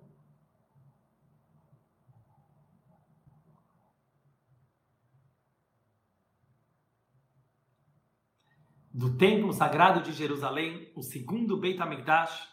do 8.93 9.17
templo 9.17 9.52
sagrado 9.52 10.02
de 10.02 10.13
Jerusalém, 10.13 10.89
o 10.95 11.04
segundo 11.04 11.60
Beit 11.60 11.82
HaMikdash, 11.82 12.48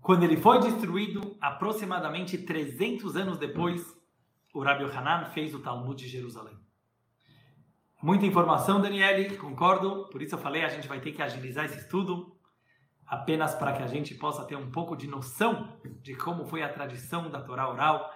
quando 0.00 0.22
ele 0.22 0.36
foi 0.36 0.60
destruído, 0.60 1.36
aproximadamente 1.40 2.38
300 2.38 3.16
anos 3.16 3.38
depois, 3.38 3.82
o 4.54 4.62
Rabbi 4.62 4.84
Hanan 4.84 5.26
fez 5.26 5.52
o 5.54 5.60
Talmud 5.60 6.00
de 6.00 6.08
Jerusalém. 6.08 6.63
Muita 8.04 8.26
informação, 8.26 8.82
Daniele, 8.82 9.34
concordo. 9.38 10.10
Por 10.10 10.20
isso 10.20 10.34
eu 10.34 10.38
falei, 10.38 10.62
a 10.62 10.68
gente 10.68 10.86
vai 10.86 11.00
ter 11.00 11.12
que 11.12 11.22
agilizar 11.22 11.64
esse 11.64 11.78
estudo, 11.78 12.36
apenas 13.06 13.54
para 13.54 13.72
que 13.72 13.82
a 13.82 13.86
gente 13.86 14.14
possa 14.14 14.44
ter 14.44 14.56
um 14.56 14.70
pouco 14.70 14.94
de 14.94 15.06
noção 15.06 15.74
de 16.02 16.14
como 16.14 16.44
foi 16.44 16.62
a 16.62 16.68
tradição 16.68 17.30
da 17.30 17.40
Torá 17.40 17.66
oral 17.66 18.14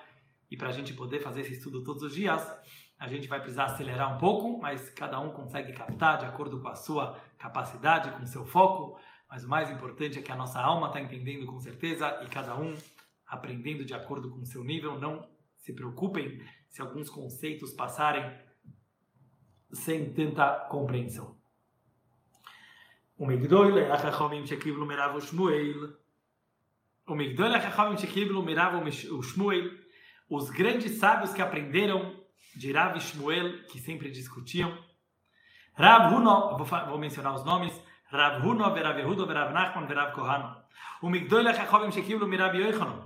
e 0.50 0.58
para 0.58 0.68
a 0.68 0.72
gente 0.72 0.92
poder 0.92 1.20
fazer 1.20 1.40
esse 1.40 1.54
estudo 1.54 1.82
todos 1.82 2.02
os 2.02 2.14
dias. 2.14 2.46
A 2.98 3.08
gente 3.08 3.28
vai 3.28 3.40
precisar 3.40 3.64
acelerar 3.64 4.14
um 4.14 4.18
pouco, 4.18 4.60
mas 4.60 4.90
cada 4.90 5.18
um 5.20 5.30
consegue 5.30 5.72
captar 5.72 6.18
de 6.18 6.26
acordo 6.26 6.60
com 6.60 6.68
a 6.68 6.74
sua 6.74 7.18
capacidade, 7.38 8.10
com 8.10 8.24
o 8.24 8.26
seu 8.26 8.44
foco. 8.44 9.00
Mas 9.26 9.42
o 9.42 9.48
mais 9.48 9.70
importante 9.70 10.18
é 10.18 10.22
que 10.22 10.30
a 10.30 10.36
nossa 10.36 10.60
alma 10.60 10.88
está 10.88 11.00
entendendo 11.00 11.46
com 11.46 11.58
certeza 11.58 12.20
e 12.22 12.26
cada 12.26 12.54
um 12.54 12.76
aprendendo 13.26 13.86
de 13.86 13.94
acordo 13.94 14.28
com 14.28 14.40
o 14.40 14.46
seu 14.46 14.62
nível. 14.62 15.00
Não 15.00 15.26
se 15.56 15.72
preocupem 15.72 16.42
se 16.68 16.82
alguns 16.82 17.08
conceitos 17.08 17.72
passarem 17.72 18.46
sem 19.72 20.12
tanta 20.12 20.66
compreensão. 20.68 21.36
O 23.18 23.26
Migdoil 23.26 23.78
é 23.78 23.90
a 23.90 23.98
Chachamim 23.98 24.46
Shekiblu 24.46 24.86
Merava 24.86 25.18
o 25.18 25.20
Shmuel. 25.20 25.92
O 27.06 27.14
Migdoil 27.14 27.52
é 27.52 27.56
a 27.56 27.60
Chachamim 27.60 27.98
Shekiblu 27.98 28.42
Merava 28.42 28.78
o 28.78 29.22
Shmuel. 29.22 29.70
Os 30.30 30.50
grandes 30.50 30.98
sábios 30.98 31.32
que 31.32 31.42
aprenderam 31.42 32.14
de 32.54 32.72
Rav 32.72 32.96
e 32.96 33.00
Shmuel, 33.00 33.64
que 33.64 33.80
sempre 33.80 34.10
discutiam. 34.10 34.76
Rav 35.74 36.14
Huno, 36.14 36.56
vou, 36.56 36.98
mencionar 36.98 37.34
os 37.34 37.44
nomes. 37.44 37.72
Rav 38.10 38.46
Huno, 38.46 38.72
Verav 38.72 38.98
Yehudo, 38.98 39.26
Verav 39.26 39.52
Nachman, 39.52 39.86
Verav 39.86 40.12
Kohano. 40.12 40.56
O 41.02 41.10
Migdoil 41.10 41.48
é 41.48 41.50
a 41.50 41.54
Chachamim 41.54 41.90
Shekiblu 41.90 42.26
Merava 42.26 42.56
Yoichanon. 42.56 43.04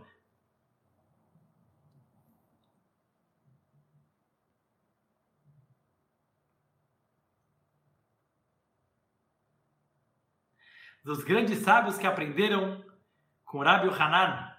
Dos 11.05 11.25
grandes 11.25 11.59
sábios 11.59 11.99
que 11.99 12.07
aprenderam 12.07 12.83
com 13.45 13.62
Rabi 13.62 13.88
Hanan. 13.88 14.53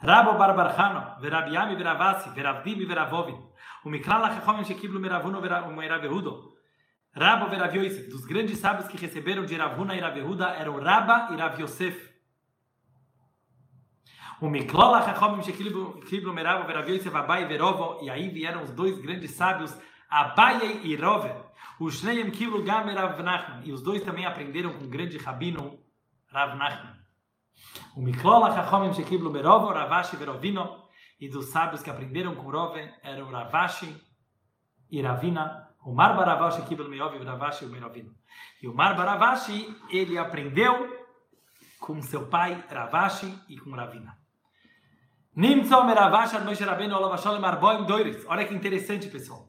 Rabo 0.00 0.38
Barbarchano, 0.38 1.20
Verabi 1.20 1.54
Yami 1.54 1.74
Veravasi, 1.74 2.30
Veravdim 2.30 2.86
Veravovin. 2.86 3.36
O 3.84 3.90
Miklal 3.90 4.24
Achachomim 4.24 4.64
Shekiblu 4.64 5.00
Meravuno 5.00 5.40
Meravehudo. 5.40 6.56
Rabo 7.12 7.48
Verav 7.48 7.74
Yosef. 7.74 8.08
Dos 8.08 8.24
grandes 8.24 8.58
sábios 8.58 8.86
que 8.86 8.96
receberam 8.96 9.44
de 9.44 9.56
Ravuna 9.56 9.96
e 9.96 10.00
Ravehuda 10.00 10.50
eram 10.50 10.78
Raba 10.78 11.30
e 11.32 11.36
Rav 11.36 11.60
Yosef. 11.60 12.08
O 14.40 14.48
Miklal 14.48 14.94
Achachomim 14.94 15.42
Shekiblu 15.42 16.32
Meravo 16.32 16.64
Verav 16.66 16.88
Yosef 16.88 17.14
Abai 17.16 17.42
e 17.42 17.46
Verovo. 17.46 17.98
E 18.04 18.08
aí 18.08 18.28
vieram 18.28 18.62
os 18.62 18.70
dois 18.70 18.98
grandes 18.98 19.32
sábios, 19.32 19.76
Abai 20.08 20.80
e 20.84 20.96
Rove. 20.96 21.30
O 21.80 21.90
Shneim 21.90 22.30
Kilo 22.30 22.62
Gamer 22.62 22.96
Rav. 22.96 23.62
E 23.64 23.72
os 23.72 23.82
dois 23.82 24.02
também 24.02 24.26
aprenderam 24.26 24.72
com 24.72 24.84
o 24.84 24.88
grande 24.88 25.18
rabino 25.18 25.78
Rav 26.32 26.56
Nachman. 26.56 26.96
O 27.96 28.00
Miklol 28.00 28.44
HaChachomim 28.44 28.94
Shekiblu 28.94 29.30
Berovo, 29.30 29.68
Ravashi 29.68 30.16
Verovino. 30.16 30.84
E 31.20 31.28
dos 31.28 31.46
sábios 31.46 31.82
que 31.82 31.90
aprenderam 31.90 32.34
com 32.34 32.50
Rove 32.50 32.88
eram 33.02 33.30
Ravashi 33.30 33.94
e 34.90 35.02
Ravina. 35.02 35.68
O 35.84 35.92
Mar 35.94 36.16
Baravashi 36.16 36.62
Kiblu 36.62 36.88
Meov 36.88 37.14
e 37.14 37.24
Ravashi 37.24 37.64
e 37.64 37.68
Merovino. 37.68 38.14
E 38.62 38.68
o 38.68 38.74
Mar 38.74 38.96
Baravashi, 38.96 39.74
ele 39.90 40.18
aprendeu 40.18 40.98
com 41.80 42.02
seu 42.02 42.26
pai 42.26 42.64
Ravashi 42.70 43.32
e 43.48 43.58
com 43.58 43.70
Ravina. 43.70 44.18
Olha 48.26 48.44
que 48.46 48.54
interessante, 48.54 49.08
pessoal. 49.08 49.47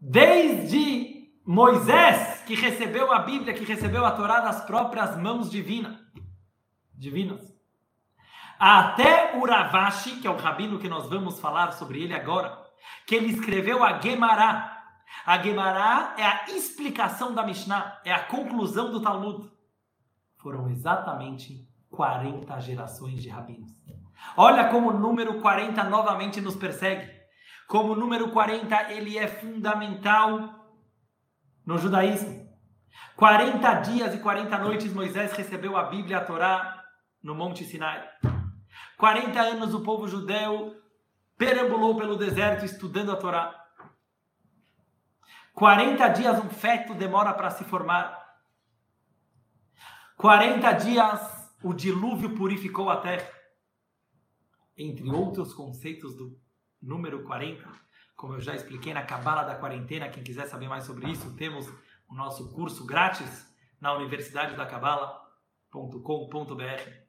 Desde 0.00 1.28
Moisés, 1.44 2.42
que 2.46 2.54
recebeu 2.54 3.12
a 3.12 3.18
Bíblia, 3.18 3.52
que 3.52 3.64
recebeu 3.64 4.06
a 4.06 4.12
Torá 4.12 4.40
das 4.40 4.64
próprias 4.64 5.16
mãos 5.20 5.50
divina, 5.50 6.00
divinas, 6.94 7.50
até 8.58 9.36
o 9.36 9.44
Ravashi, 9.44 10.20
que 10.20 10.26
é 10.26 10.30
o 10.30 10.36
rabino 10.36 10.78
que 10.78 10.88
nós 10.88 11.08
vamos 11.08 11.38
falar 11.38 11.72
sobre 11.72 12.02
ele 12.02 12.14
agora, 12.14 12.58
que 13.06 13.14
ele 13.14 13.32
escreveu 13.32 13.84
a 13.84 14.00
Gemara. 14.00 14.78
A 15.26 15.38
Gemara 15.42 16.14
é 16.16 16.24
a 16.24 16.44
explicação 16.48 17.34
da 17.34 17.42
Mishnah, 17.42 18.00
é 18.04 18.12
a 18.12 18.24
conclusão 18.24 18.90
do 18.90 19.02
Talmud. 19.02 19.50
Foram 20.38 20.70
exatamente 20.70 21.68
40 21.90 22.58
gerações 22.60 23.22
de 23.22 23.28
rabinos. 23.28 23.70
Olha 24.36 24.68
como 24.68 24.90
o 24.90 24.98
número 24.98 25.40
40 25.40 25.84
novamente 25.84 26.40
nos 26.40 26.56
persegue. 26.56 27.19
Como 27.70 27.94
número 27.94 28.32
40 28.32 28.90
ele 28.90 29.16
é 29.16 29.28
fundamental 29.28 30.74
no 31.64 31.78
judaísmo. 31.78 32.50
40 33.14 33.74
dias 33.74 34.12
e 34.12 34.18
40 34.18 34.58
noites 34.58 34.92
Moisés 34.92 35.32
recebeu 35.34 35.76
a 35.76 35.84
Bíblia, 35.84 36.18
a 36.18 36.24
Torá, 36.24 36.82
no 37.22 37.32
Monte 37.32 37.64
Sinai. 37.64 38.04
40 38.96 39.40
anos 39.40 39.72
o 39.72 39.84
povo 39.84 40.08
judeu 40.08 40.82
perambulou 41.38 41.96
pelo 41.96 42.16
deserto 42.16 42.64
estudando 42.64 43.12
a 43.12 43.16
Torá. 43.16 43.54
40 45.54 46.08
dias 46.08 46.44
um 46.44 46.50
feto 46.50 46.92
demora 46.92 47.32
para 47.32 47.50
se 47.50 47.62
formar. 47.62 48.18
40 50.16 50.72
dias 50.72 51.54
o 51.62 51.72
dilúvio 51.72 52.34
purificou 52.34 52.90
a 52.90 52.96
terra 52.96 53.30
entre 54.76 55.08
outros 55.08 55.54
conceitos 55.54 56.16
do 56.16 56.36
número 56.80 57.24
40, 57.24 57.68
como 58.16 58.34
eu 58.34 58.40
já 58.40 58.54
expliquei 58.54 58.94
na 58.94 59.02
Cabala 59.02 59.44
da 59.44 59.56
Quarentena, 59.56 60.08
quem 60.08 60.22
quiser 60.22 60.46
saber 60.46 60.68
mais 60.68 60.84
sobre 60.84 61.10
isso, 61.10 61.34
temos 61.36 61.68
o 62.08 62.14
nosso 62.14 62.52
curso 62.52 62.84
grátis 62.84 63.48
na 63.80 63.94
Universidade 63.94 64.56
da 64.56 64.66
Cabala.com.br. 64.66 67.00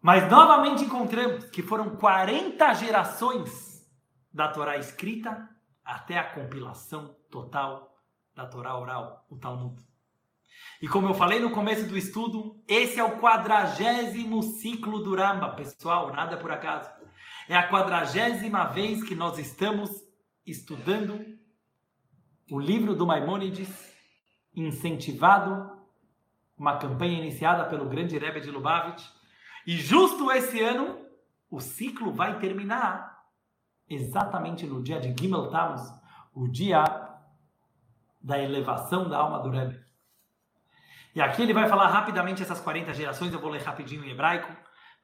Mas 0.00 0.30
novamente 0.30 0.84
encontramos 0.84 1.46
que 1.46 1.62
foram 1.62 1.96
40 1.96 2.74
gerações 2.74 3.84
da 4.32 4.48
Torá 4.48 4.76
escrita 4.76 5.48
até 5.84 6.18
a 6.18 6.32
compilação 6.32 7.16
total 7.30 7.96
da 8.34 8.46
Torá 8.46 8.78
oral, 8.78 9.26
o 9.28 9.36
Talmud. 9.36 9.82
E 10.80 10.86
como 10.86 11.08
eu 11.08 11.14
falei 11.14 11.40
no 11.40 11.50
começo 11.50 11.88
do 11.88 11.96
estudo, 11.96 12.62
esse 12.68 13.00
é 13.00 13.04
o 13.04 13.18
quadragésimo 13.18 14.42
ciclo 14.42 15.02
do 15.02 15.16
Ramba, 15.16 15.50
pessoal, 15.50 16.12
nada 16.12 16.36
por 16.36 16.52
acaso. 16.52 16.88
É 17.48 17.56
a 17.56 17.66
quadragésima 17.66 18.66
vez 18.66 19.02
que 19.02 19.14
nós 19.14 19.38
estamos 19.38 19.90
estudando 20.46 21.18
o 22.50 22.60
livro 22.60 22.94
do 22.94 23.06
Maimônides, 23.06 23.90
incentivado, 24.54 25.70
uma 26.58 26.76
campanha 26.76 27.18
iniciada 27.18 27.64
pelo 27.64 27.88
grande 27.88 28.18
Rebbe 28.18 28.42
de 28.42 28.50
Lubavitch. 28.50 29.02
E 29.66 29.78
justo 29.78 30.30
esse 30.30 30.60
ano, 30.60 30.98
o 31.50 31.58
ciclo 31.58 32.12
vai 32.12 32.38
terminar 32.38 33.18
exatamente 33.88 34.66
no 34.66 34.82
dia 34.82 35.00
de 35.00 35.14
Gimel 35.18 35.48
Tammuz, 35.48 35.90
o 36.34 36.48
dia 36.48 36.84
da 38.20 38.38
elevação 38.38 39.08
da 39.08 39.16
alma 39.16 39.38
do 39.38 39.48
Rebbe. 39.48 39.82
E 41.14 41.20
aqui 41.22 41.40
ele 41.40 41.54
vai 41.54 41.66
falar 41.66 41.88
rapidamente 41.88 42.42
essas 42.42 42.60
40 42.60 42.92
gerações, 42.92 43.32
eu 43.32 43.40
vou 43.40 43.50
ler 43.50 43.62
rapidinho 43.62 44.04
em 44.04 44.10
hebraico, 44.10 44.54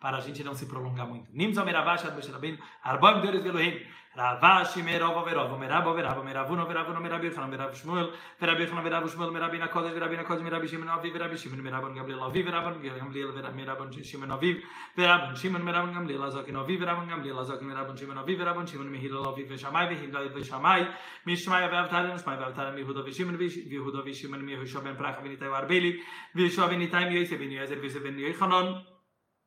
para 0.04 0.18
a 0.18 0.20
gente 0.20 0.44
não 0.44 0.54
se 0.54 0.66
prolongar 0.66 1.06
muito. 1.06 1.30
Nimzo 1.32 1.64
meravash 1.64 2.04
ad 2.04 2.14
Moshe 2.14 2.30
Rabbeinu, 2.30 2.58
arbaim 2.82 3.22
deores 3.22 3.42
velohim, 3.42 3.80
ravash 4.14 4.76
merov 4.76 5.24
verov, 5.24 5.58
merab 5.58 5.86
verab, 5.96 6.22
meravuno 6.22 6.66
veravuno 6.66 7.00
merab 7.00 7.24
Yochanan, 7.24 7.48
merab 7.48 7.72
Shmuel, 7.72 8.12
verab 8.38 8.60
Yochanan, 8.60 8.84
verab 8.84 9.08
Shmuel, 9.08 9.32
merab 9.32 9.54
Ina 9.54 9.68
Kodesh, 9.68 9.94
verab 9.94 10.12
Ina 10.12 10.24
Kodesh, 10.24 10.44
merab 10.44 10.68
Shimon 10.68 10.88
Aviv, 10.88 11.10
verab 11.10 11.34
Shimon, 11.38 11.58
merab 11.62 11.84
Gamliel 11.96 12.20
Aviv, 12.20 12.44
verab 12.44 12.64
Gamliel, 12.74 13.32
merab 13.54 14.04
Shimon 14.04 14.28
Aviv, 14.28 14.60
verab 14.94 15.36
Shimon, 15.38 15.62
merab 15.62 15.94
Gamliel 15.94 16.20
Azokin 16.20 16.54
Aviv, 16.54 16.80
verab 16.80 17.08
Gamliel 17.08 17.38
Azokin, 17.38 17.64
merab 17.64 17.98
Shimon 17.98 18.18
Aviv, 18.18 18.36
verab 18.36 18.68
Shimon 18.68 18.90
Mehilel 18.92 19.24
Aviv, 19.24 19.48
veshamai, 19.48 19.88
vehilel 19.88 20.28
veshamai, 20.34 20.86
mishmai 21.26 21.66
ve'avtar, 21.70 22.12
mishmai 22.12 22.36
ve'avtar, 22.36 22.74
mihuda 22.76 23.02
veshimon, 23.02 23.38
vihuda 23.38 24.04
veshimon, 24.04 24.42
mihusha 24.44 24.84
ben 24.84 24.96
Pracha, 24.96 25.22
venitai 25.22 25.48
Arbeli, 25.48 25.96
veshua 26.36 26.68
venitai 26.68 27.10
Yosef, 27.10 27.38
ben 27.38 27.48
Yozer, 27.48 27.80
veshua 27.80 28.02
ben 28.02 28.93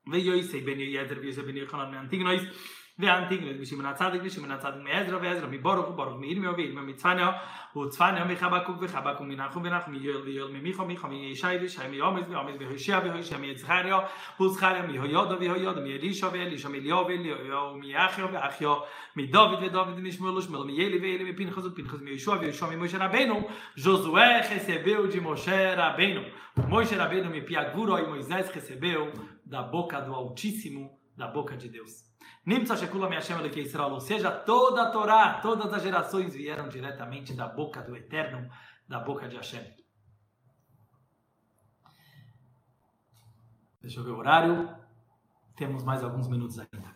Yochanan, 0.06 0.12
ויוסי 0.12 0.61
בן 0.61 0.80
יעזר 0.80 1.14
ויוסי 1.20 1.42
בן 1.42 1.56
יוחנן 1.56 1.90
מאנטיגנויס 1.90 2.42
ואנטיגנויס 2.98 3.61
משמעון 3.61 3.87
הצדיק 3.87 4.22
ושמעון 4.24 4.50
הצדיק 4.50 4.82
מעזרא 4.85 5.18
ועזרא 5.22 5.46
מברוך 5.50 5.88
וברוך 5.88 6.20
מירמיהו 6.20 6.56
וירמיהו 6.56 6.87
מצפניהו 6.87 7.32
וצפניהו 7.76 8.28
מחבקוק 8.28 8.76
וחבקוק 8.80 9.26
מנחום 9.26 9.62
ונחום 9.64 9.94
מיואל 9.94 10.20
ויואל 10.20 10.52
ממיכו 10.52 10.85
מיכו 10.85 11.08
מישי 11.08 11.46
וישי 11.46 11.80
מעומס 11.90 12.24
ועומס 12.30 12.54
מהושע 12.61 13.00
והושע 13.04 13.38
מיצחריהו 13.38 14.00
וזכריהו 14.40 14.87
מהויודו 14.87 15.40
והויודו 15.40 15.80
מאלישע 15.80 16.28
ואלישע 16.32 16.68
מאליהו 16.68 17.06
ואליהו 17.06 17.78
מאחיו 17.78 18.28
ואחיו 18.32 18.76
מדוד 19.16 19.62
ודוד 19.62 19.88
ומשמואל 19.96 20.37
ושמואל 20.37 20.66
מאלי 20.66 20.98
ואלי 20.98 21.32
מפנחס 21.32 21.64
ופנחס 21.64 22.00
מיהושע 22.00 22.32
ויהושע 22.40 22.66
ממשה 22.66 23.06
רבנו 23.06 23.48
Josué 23.76 24.42
recebeu 24.50 25.06
de 25.08 25.18
Moshe 25.20 25.74
Rabbeinu 25.74 26.22
Moshe 26.68 26.94
Rabbeinu 26.94 27.30
me 27.30 27.40
piaguro 27.40 27.98
e 27.98 28.06
Moisés 28.06 28.46
recebeu 28.54 29.11
da 29.47 29.63
boca 29.63 30.01
do 30.01 30.13
Altíssimo, 30.13 30.99
da 31.15 31.27
boca 31.27 31.55
de 31.55 31.69
Deus. 31.69 32.05
Ou 32.45 33.99
seja, 33.99 34.31
toda 34.31 34.83
a 34.83 34.91
Torá, 34.91 35.39
todas 35.41 35.73
as 35.73 35.81
gerações 35.81 36.33
vieram 36.33 36.67
diretamente 36.67 37.33
da 37.33 37.47
boca 37.47 37.81
do 37.81 37.95
Eterno, 37.95 38.49
da 38.88 38.99
boca 38.99 39.27
de 39.27 39.38
Hashem. 39.38 39.63
Deixa 43.81 43.99
eu 43.99 44.03
ver 44.03 44.12
o 44.12 44.17
horário. 44.17 44.69
Temos 45.55 45.83
mais 45.83 46.03
alguns 46.03 46.27
minutos 46.27 46.60
ainda. 46.60 46.95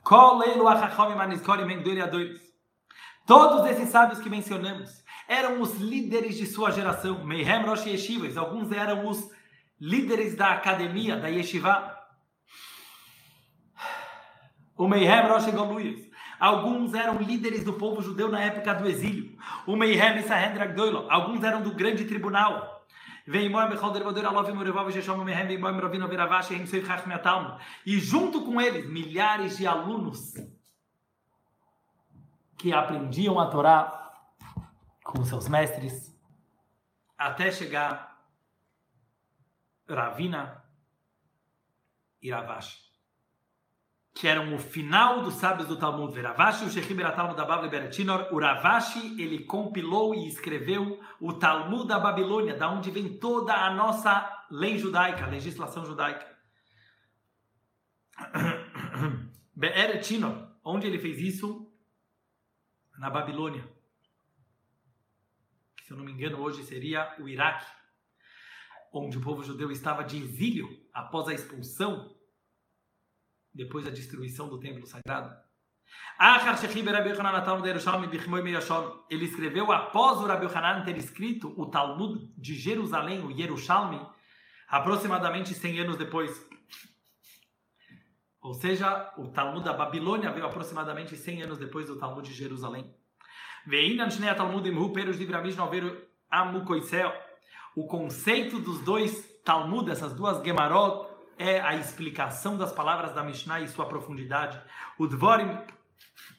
Todos 3.26 3.66
esses 3.66 3.90
sábios 3.90 4.20
que 4.20 4.30
mencionamos 4.30 5.04
eram 5.28 5.62
os 5.62 5.76
líderes 5.78 6.36
de 6.36 6.46
sua 6.46 6.70
geração. 6.72 7.24
Meihem 7.24 7.66
Rosh 7.66 7.86
Yeshivas. 7.86 8.36
Alguns 8.36 8.72
eram 8.72 9.08
os 9.08 9.30
líderes 9.80 10.36
da 10.36 10.52
academia, 10.52 11.18
da 11.18 11.28
Yeshiva 11.28 12.01
o 14.82 14.88
Meihem 14.88 15.28
Rosh. 15.28 15.46
Alguns 16.39 16.96
eram 16.96 17.17
líderes 17.17 17.63
do 17.63 17.74
povo 17.74 18.02
judeu 18.02 18.30
na 18.30 18.41
época 18.41 18.74
do 18.74 18.88
exílio. 18.88 19.38
O 19.67 19.76
Meihem 19.76 20.24
Gdoilo. 20.74 21.06
Alguns 21.08 21.44
eram 21.44 21.62
do 21.62 21.76
grande 21.76 22.06
tribunal. 22.06 22.84
E 27.86 28.00
junto 28.00 28.44
com 28.44 28.60
eles, 28.60 28.89
milhares 28.89 29.58
de 29.58 29.67
alunos 29.67 30.34
que 32.58 32.74
aprendiam 32.74 33.39
a 33.39 33.46
Torá 33.52 34.12
com 35.04 35.24
seus 35.24 35.48
mestres, 35.48 36.12
até 37.15 37.52
chegar 37.52 38.20
Ravina 39.88 40.63
e 42.20 42.32
Ravashi 42.32 42.81
que 44.13 44.28
eram 44.28 44.54
o 44.54 44.60
final 44.60 45.21
dos 45.24 45.36
sábios 45.36 45.67
do 45.67 45.78
Talmud, 45.78 46.13
Veravashi, 46.13 46.65
o 46.65 46.69
Shechim 46.69 46.97
Talmud 46.97 47.36
da 47.36 47.45
Bavli 47.45 47.69
Beretinor, 47.69 48.28
o 48.32 48.39
Ravashi, 48.39 49.21
ele 49.21 49.45
compilou 49.45 50.13
e 50.13 50.28
escreveu 50.28 51.00
o 51.19 51.34
Talmud 51.34 51.88
da 51.88 51.97
Babilônia, 51.97 52.56
da 52.56 52.69
onde 52.69 52.91
vem 52.91 53.17
toda 53.17 53.54
a 53.54 53.74
nossa 53.74 54.45
lei 54.50 54.78
judaica, 54.78 55.24
a 55.24 55.30
legislação 55.30 55.86
judaica. 55.86 56.30
Beretinor, 59.55 60.55
onde 60.64 60.88
ele 60.88 60.99
fez 60.99 61.18
isso? 61.20 61.68
Na 62.99 63.09
Babilônia. 63.09 63.68
Se 65.84 65.91
eu 65.91 65.97
não 65.97 66.03
me 66.03 66.12
engano, 66.12 66.39
hoje 66.41 66.64
seria 66.64 67.16
o 67.20 67.28
Iraque, 67.28 67.66
onde 68.93 69.18
o 69.18 69.22
povo 69.22 69.43
judeu 69.43 69.72
estava 69.72 70.03
de 70.03 70.18
exílio 70.18 70.68
após 70.93 71.28
a 71.28 71.34
expulsão 71.34 72.20
depois 73.54 73.86
da 73.86 73.91
destruição 73.91 74.47
do 74.49 74.60
templo 74.60 74.86
sagrado. 74.86 75.36
Ele 79.10 79.26
escreveu 79.26 79.72
após 79.72 80.20
o 80.20 80.28
Rabi 80.28 80.45
Hanan 80.45 80.84
ter 80.84 80.97
escrito 80.97 81.54
o 81.58 81.66
Talmud 81.66 82.32
de 82.38 82.54
Jerusalém, 82.56 83.26
o 83.26 83.32
Yerushalmi, 83.32 83.99
aproximadamente 84.68 85.54
100 85.54 85.80
anos 85.82 85.97
depois. 85.97 86.47
Ou 88.41 88.54
seja, 88.54 89.14
o 89.18 89.28
Talmud 89.30 89.64
da 89.64 89.74
Babilônia 89.74 90.32
veio 90.32 90.45
aproximadamente 90.45 91.16
100 91.16 91.43
anos 91.43 91.58
depois 91.58 91.88
do 91.88 91.97
Talmud 91.97 92.28
de 92.28 92.34
Jerusalém. 92.34 92.93
O 97.76 97.88
conceito 97.88 98.60
dos 98.60 98.80
dois 98.82 99.41
Talmud, 99.43 99.89
essas 99.89 100.14
duas 100.14 100.43
Gemarot, 100.43 101.11
é 101.38 101.60
a 101.60 101.76
explicação 101.76 102.58
das 102.58 102.72
palavras 102.72 103.14
da 103.14 103.24
Mishnah 103.24 103.62
e 103.62 103.68
sua 103.68 103.88
profundidade. 103.88 104.62
O 104.98 105.08
Dvorim, 105.08 105.58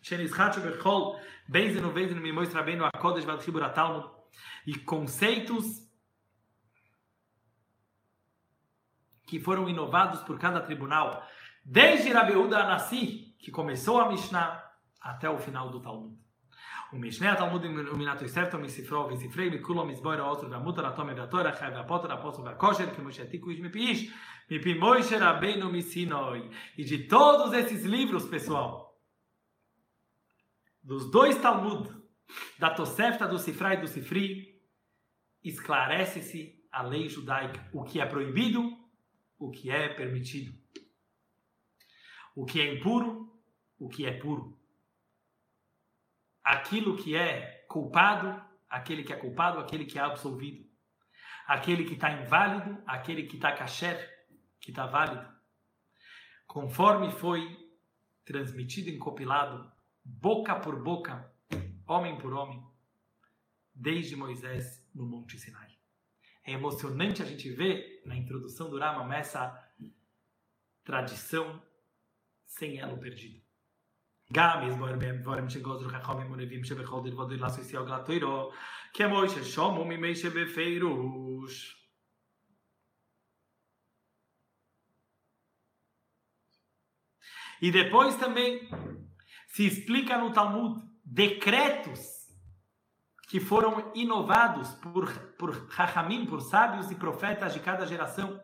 Shenizchat 0.02 0.60
Bechol, 0.60 1.20
Beizenu 1.48 1.92
Beizenu 1.92 2.20
Mimois 2.20 2.52
Rabbeinu 2.52 2.84
Akodesh 2.84 3.24
Vadchibur 3.24 3.68
Talmud, 3.70 4.08
e 4.66 4.78
conceitos 4.78 5.88
que 9.26 9.40
foram 9.40 9.68
inovados 9.68 10.20
por 10.22 10.38
cada 10.38 10.60
tribunal, 10.60 11.26
desde 11.64 12.12
Rabiuda 12.12 12.58
Anassi, 12.58 13.34
que 13.38 13.50
começou 13.50 14.00
a 14.00 14.08
Mishnah, 14.08 14.62
até 15.00 15.28
o 15.28 15.38
final 15.38 15.70
do 15.70 15.80
Talmud. 15.80 16.16
Mishneh 16.98 17.34
Talmud 17.36 17.64
Minato 17.96 18.24
Iserto 18.24 18.58
Misifro 18.58 19.08
Visifrei 19.08 19.50
Mikulo 19.50 19.84
Misboir 19.84 20.20
Otro 20.20 20.48
Vamuta 20.48 20.82
Ratome 20.82 21.14
Vatora 21.14 21.52
Chai 21.52 21.70
Vapotra 21.70 22.14
Apóstolo 22.14 22.44
Vakosher 22.44 22.94
que 22.94 23.00
Moshe 23.00 23.24
Tiku 23.26 23.50
Ishmipish 23.50 24.12
Mipi 24.50 24.74
Moshe 24.74 25.16
Rabbeinu 25.16 25.70
Misinoi 25.70 26.50
e 26.76 26.84
de 26.84 27.06
todos 27.08 27.54
esses 27.54 27.84
livros, 27.84 28.26
pessoal, 28.26 29.00
dos 30.82 31.10
dois 31.10 31.36
Talmud, 31.38 31.88
da 32.58 32.70
Tosefta, 32.70 33.26
do 33.26 33.38
Sifra 33.38 33.74
e 33.74 33.76
do 33.78 33.88
Sifri, 33.88 34.60
esclarece-se 35.42 36.62
a 36.70 36.82
lei 36.82 37.08
judaica, 37.08 37.66
o 37.72 37.82
que 37.82 38.00
é 38.00 38.06
proibido, 38.06 38.76
o 39.38 39.50
que 39.50 39.70
é 39.70 39.88
permitido, 39.88 40.52
o 42.34 42.44
que 42.44 42.60
é 42.60 42.74
impuro, 42.74 43.32
o 43.78 43.88
que 43.88 44.04
é 44.04 44.12
puro 44.12 44.61
aquilo 46.42 46.96
que 46.96 47.16
é 47.16 47.64
culpado, 47.68 48.42
aquele 48.68 49.02
que 49.02 49.12
é 49.12 49.16
culpado, 49.16 49.58
aquele 49.58 49.84
que 49.84 49.98
é 49.98 50.02
absolvido. 50.02 50.70
Aquele 51.46 51.84
que 51.84 51.94
está 51.94 52.10
inválido, 52.12 52.82
aquele 52.86 53.24
que 53.24 53.36
está 53.36 53.52
kasher, 53.52 54.26
que 54.60 54.70
está 54.70 54.86
válido. 54.86 55.26
Conforme 56.46 57.10
foi 57.10 57.70
transmitido 58.24 58.88
e 58.88 58.98
compilado, 58.98 59.70
boca 60.04 60.54
por 60.54 60.82
boca, 60.82 61.30
homem 61.86 62.16
por 62.16 62.32
homem, 62.32 62.64
desde 63.74 64.14
Moisés 64.14 64.88
no 64.94 65.04
Monte 65.04 65.38
Sinai. 65.38 65.76
É 66.44 66.52
emocionante 66.52 67.22
a 67.22 67.24
gente 67.24 67.50
ver 67.50 68.02
na 68.04 68.16
introdução 68.16 68.70
do 68.70 68.78
Rama 68.78 69.14
essa 69.14 69.72
tradição 70.84 71.62
sem 72.44 72.78
elo 72.78 72.98
perdido. 72.98 73.41
גם 74.33 74.67
יסבור 74.67 74.95
בהם 74.95 75.17
דברים 75.17 75.49
שגוזרו 75.49 75.89
חכמים 75.89 76.31
ונביאים 76.31 76.63
שבכל 76.63 76.99
דיר 77.03 77.19
ודיר 77.19 77.41
לעשו 77.41 77.61
יסיוג 77.61 77.89
לתוירו, 77.89 78.51
כמו 78.93 79.29
ששומו 79.29 79.85
ממי 79.85 80.15
שבפירוש. 80.15 81.77
E 87.61 87.71
depois 87.71 88.15
também 88.15 88.69
se 89.47 89.65
explica 89.65 90.17
no 90.17 90.31
Talmud 90.31 90.79
decretos 91.03 91.99
que 93.27 93.39
foram 93.39 93.91
inovados 93.95 94.69
por, 94.75 95.11
por 95.37 95.69
Chachamim, 95.71 96.25
por 96.25 96.41
sábios 96.41 96.91
e 96.91 96.95
profetas 96.95 97.53
de 97.53 97.59
cada 97.59 97.85
geração, 97.85 98.39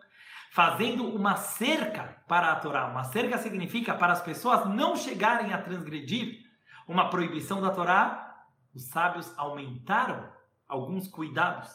fazendo 0.52 1.04
uma 1.08 1.36
cerca 1.36 2.22
para 2.26 2.52
a 2.52 2.56
Torá. 2.56 2.86
Uma 2.86 3.04
cerca 3.04 3.38
significa 3.38 3.94
para 3.94 4.12
as 4.12 4.22
pessoas 4.22 4.66
não 4.68 4.96
chegarem 4.96 5.52
a 5.52 5.62
transgredir 5.62 6.46
uma 6.86 7.10
proibição 7.10 7.60
da 7.60 7.70
Torá, 7.70 8.36
os 8.74 8.88
sábios 8.88 9.32
aumentaram 9.36 10.28
alguns 10.66 11.08
cuidados. 11.08 11.68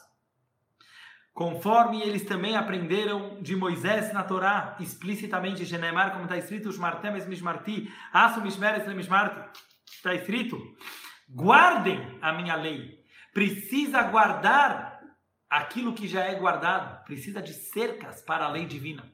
Conforme 1.33 2.01
eles 2.01 2.25
também 2.25 2.55
aprenderam 2.55 3.41
de 3.41 3.55
Moisés 3.55 4.13
na 4.13 4.23
Torá, 4.23 4.75
explicitamente, 4.79 5.65
Genemar, 5.65 6.11
como 6.11 6.25
está 6.25 6.37
escrito, 6.37 6.69
os 6.69 6.77
martemes 6.77 7.25
mishmarti, 7.25 7.91
asu 8.11 8.39
mishmeres 8.41 8.87
mishmarti, 8.87 9.59
está 9.85 10.13
escrito, 10.13 10.57
guardem 11.27 12.19
a 12.21 12.33
minha 12.33 12.55
lei. 12.55 13.03
Precisa 13.33 14.03
guardar 14.03 14.92
aquilo 15.52 15.94
que 15.94 16.06
já 16.06 16.24
é 16.24 16.34
guardado 16.34 17.04
precisa 17.04 17.40
de 17.40 17.52
cercas 17.52 18.22
para 18.22 18.46
a 18.46 18.50
lei 18.50 18.66
divina. 18.66 19.04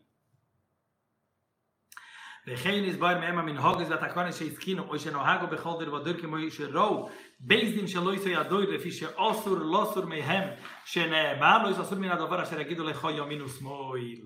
וכן 2.47 2.85
נסבר 2.85 3.19
מהם 3.21 3.39
המנהוגס 3.39 3.89
והתקונס 3.89 4.39
שהסכינו, 4.39 4.83
או 4.89 4.99
שנוהגו 4.99 5.47
בכל 5.47 5.71
דיר 5.79 5.95
ודיר 5.95 6.21
כמו 6.21 6.37
שראו, 6.51 7.09
בייס 7.41 7.75
דין 7.75 7.87
שלא 7.87 8.15
יסו 8.15 8.29
ידוי, 8.29 8.67
לפי 8.67 8.91
שאוסור 8.91 9.57
לא 9.59 9.91
סור 9.95 10.05
מהם, 10.05 10.49
שנאמר 10.85 11.63
לא 11.63 11.69
יסור 11.69 11.99
מן 11.99 12.11
הדבר 12.11 12.43
אשר 12.43 12.61
יגידו 12.61 12.85
לך 12.85 13.07
יומין 13.17 13.43
ושמאל. 13.43 14.21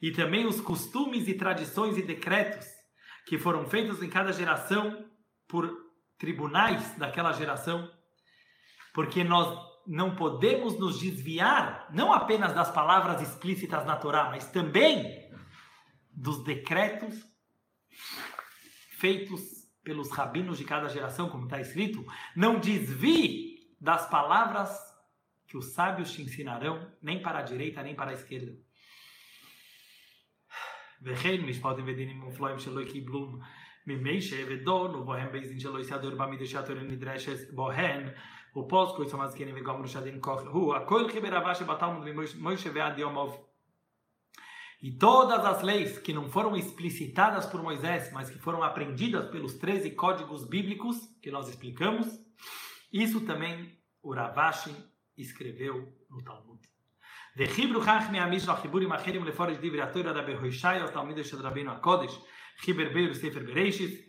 E 0.00 0.12
também 0.12 0.46
os 0.46 0.60
costumes 0.60 1.26
e 1.26 1.34
tradições 1.34 1.98
e 1.98 2.02
decretos 2.02 2.66
que 3.26 3.36
foram 3.36 3.66
feitos 3.66 4.00
em 4.00 4.08
cada 4.08 4.32
geração 4.32 5.04
por 5.48 5.64
tribunais 6.18 6.96
daquela 6.96 7.32
geração, 7.32 7.90
porque 8.94 9.24
nós 9.24 9.58
não 9.86 10.14
podemos 10.14 10.78
nos 10.78 11.00
desviar 11.00 11.88
não 11.92 12.12
apenas 12.12 12.54
das 12.54 12.70
palavras 12.70 13.22
explícitas 13.22 13.84
na 13.86 13.96
Torá, 13.96 14.28
mas 14.30 14.50
também 14.50 15.28
dos 16.12 16.44
decretos 16.44 17.24
feitos 18.90 19.40
pelos 19.82 20.10
rabinos 20.10 20.58
de 20.58 20.64
cada 20.64 20.88
geração, 20.88 21.30
como 21.30 21.44
está 21.44 21.60
escrito. 21.60 22.04
Não 22.36 22.58
desvie 22.58 23.74
das 23.80 24.08
palavras 24.10 24.70
que 25.46 25.56
os 25.56 25.72
sábios 25.72 26.12
te 26.12 26.20
ensinarão, 26.20 26.92
nem 27.00 27.22
para 27.22 27.38
a 27.38 27.42
direita, 27.42 27.82
nem 27.82 27.94
para 27.94 28.10
a 28.10 28.14
esquerda. 28.14 28.52
וכן 31.02 31.40
משפט 31.40 31.76
ודינים 31.86 32.20
מופלאים 32.20 32.58
שלא 32.58 32.84
קיבלו 32.84 33.38
Mimeishe 33.85 34.43
Vedonu, 34.45 35.03
Bohem 35.03 35.31
Beizin 35.31 35.59
Sheloisia 35.59 35.99
Dorbami 35.99 36.37
Deshator 36.37 36.75
Nidreshes 36.75 37.51
Bohen, 37.51 38.13
o 38.55 38.63
Posko 38.63 39.03
Isamazkin 39.03 39.53
Vigom 39.53 39.81
Rushadin 39.81 40.19
Koch 40.19 40.45
Hu, 40.45 40.71
Akol 40.73 41.07
Riberavashi 41.09 41.65
Batalmud 41.65 42.07
Moshe 42.39 42.69
Veadiomov. 42.69 43.37
E 44.81 44.91
todas 44.91 45.45
as 45.45 45.61
leis 45.61 45.97
que 45.97 46.13
não 46.13 46.29
foram 46.29 46.55
explicitadas 46.55 47.45
por 47.45 47.61
Moisés, 47.61 48.11
mas 48.11 48.29
que 48.29 48.37
foram 48.37 48.63
aprendidas 48.63 49.29
pelos 49.29 49.53
13 49.55 49.91
códigos 49.91 50.45
bíblicos 50.45 50.97
que 51.21 51.31
nós 51.31 51.47
explicamos, 51.47 52.07
isso 52.91 53.21
também 53.21 53.77
o 54.01 54.13
Ravashi 54.13 54.75
escreveu 55.17 55.87
no 56.09 56.21
Talmud. 56.23 56.61
De 57.35 57.45
Amish 58.19 58.45
Lachiburim 58.45 58.91
Acherim 58.91 59.23
da 59.23 60.21
Behoishai, 60.21 60.83
o 60.83 60.91
Talmud 60.91 61.15
de 61.15 61.67
Akodesh, 61.67 62.21
ספר 63.12 63.40
בראשית 63.46 64.06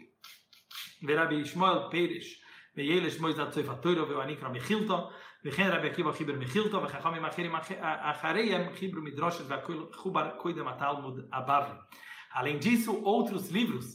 ורבי 1.07 1.35
ישמעאל 1.35 1.79
פרש 1.91 2.43
וילה 2.75 3.09
שמוי 3.09 3.33
זת 3.33 3.49
צויף 3.49 3.69
התוירו 3.69 4.09
ואניקרא 4.09 4.49
מחילתו 4.49 5.09
וכן 5.45 5.69
רבי 5.71 5.89
עקיבא 5.89 6.11
חיבר 6.11 6.33
מחילתו 6.33 6.83
וחכמים 6.83 7.25
אחרים 7.25 7.55
אחריהם 7.81 8.75
חיברו 8.75 9.01
מדרושת 9.01 9.43
והחובר 9.47 10.29
קודם 10.37 10.67
התלמוד 10.67 11.27
הבבלי. 11.33 11.75
Além 12.31 12.59
disso, 12.59 12.91
outros 13.03 13.49
livros 13.49 13.85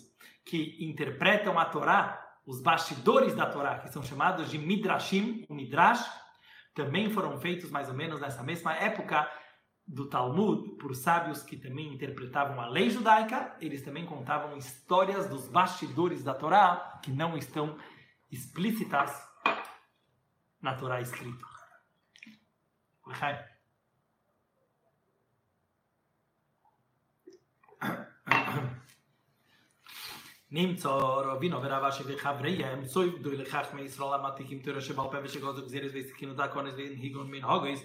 que 0.45 0.77
interpretam 0.85 1.57
a 1.57 1.65
Torá, 1.65 2.21
os 2.45 2.61
bastidores 2.61 3.35
da 3.35 3.47
Torá, 3.47 3.79
que 3.79 3.89
são 3.89 4.03
chamados 4.03 4.51
de 4.51 4.59
Midrashim, 4.59 5.45
o 5.49 5.55
Midrash, 5.55 6.05
também 6.75 7.09
foram 7.11 7.39
feitos 7.39 7.71
mais 7.71 7.89
ou 7.89 7.95
menos 7.95 8.21
nessa 8.21 8.43
mesma 8.43 8.75
época 8.75 9.31
do 9.89 10.09
Talmud, 10.09 10.77
por 10.79 10.95
sábios 10.95 11.43
que 11.43 11.57
também 11.57 11.93
interpretavam 11.93 12.61
a 12.61 12.69
lei 12.69 12.89
judaica, 12.89 13.57
eles 13.61 13.83
também 13.83 14.07
contavam 14.07 14.57
histórias 14.57 15.29
dos 15.29 15.47
bastidores 15.49 16.25
da 16.25 16.35
Torá, 16.35 17.01
que 17.03 17.11
não 17.11 17.37
estão 17.37 17.77
explícitas 18.31 19.11
na 20.61 20.75
Torá 20.75 21.01
escrita. 21.01 21.55
נמצא 30.51 30.89
רבינו 30.89 31.63
ורבשי 31.63 32.03
וחבריהם 32.07 32.85
צויבדו 32.85 33.33
לכך 33.33 33.67
מישראל 33.75 34.21
המתיקים 34.21 34.63
תורה 34.63 34.81
שבעל 34.81 35.11
פה 35.11 35.17
ושגוזו 35.23 35.63
גזירס 35.63 35.93
והסתכינו 35.95 36.35
דקונס 36.35 36.75
והנהיגון 36.75 37.31
מן 37.31 37.43
הוגויס 37.43 37.83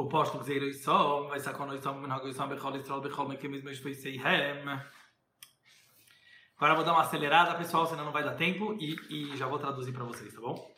o 0.00 0.08
posto 0.08 0.38
que 0.38 0.44
zero 0.44 0.72
só, 0.74 1.22
vai 1.28 1.40
sacar 1.40 1.66
nós 1.66 1.82
somos 1.82 2.08
na 2.08 2.18
goição 2.18 2.48
bechol 2.48 2.76
estrol 2.76 3.00
bechol 3.00 3.28
mequim 3.28 3.48
mesmo 3.48 3.70
estou 3.70 3.92
sei 3.94 4.16
hem. 4.16 4.62
Agora 6.56 6.74
vou 6.74 6.84
dar 6.84 6.92
uma 6.92 7.02
acelerada, 7.02 7.56
pessoal, 7.56 7.86
senão 7.86 8.04
não 8.04 8.12
vai 8.12 8.24
dar 8.24 8.34
tempo 8.34 8.76
e, 8.80 8.96
e 9.08 9.36
já 9.36 9.46
vou 9.46 9.58
traduzir 9.58 9.92
para 9.92 10.04
vocês, 10.04 10.34
tá 10.34 10.40
bom? 10.40 10.74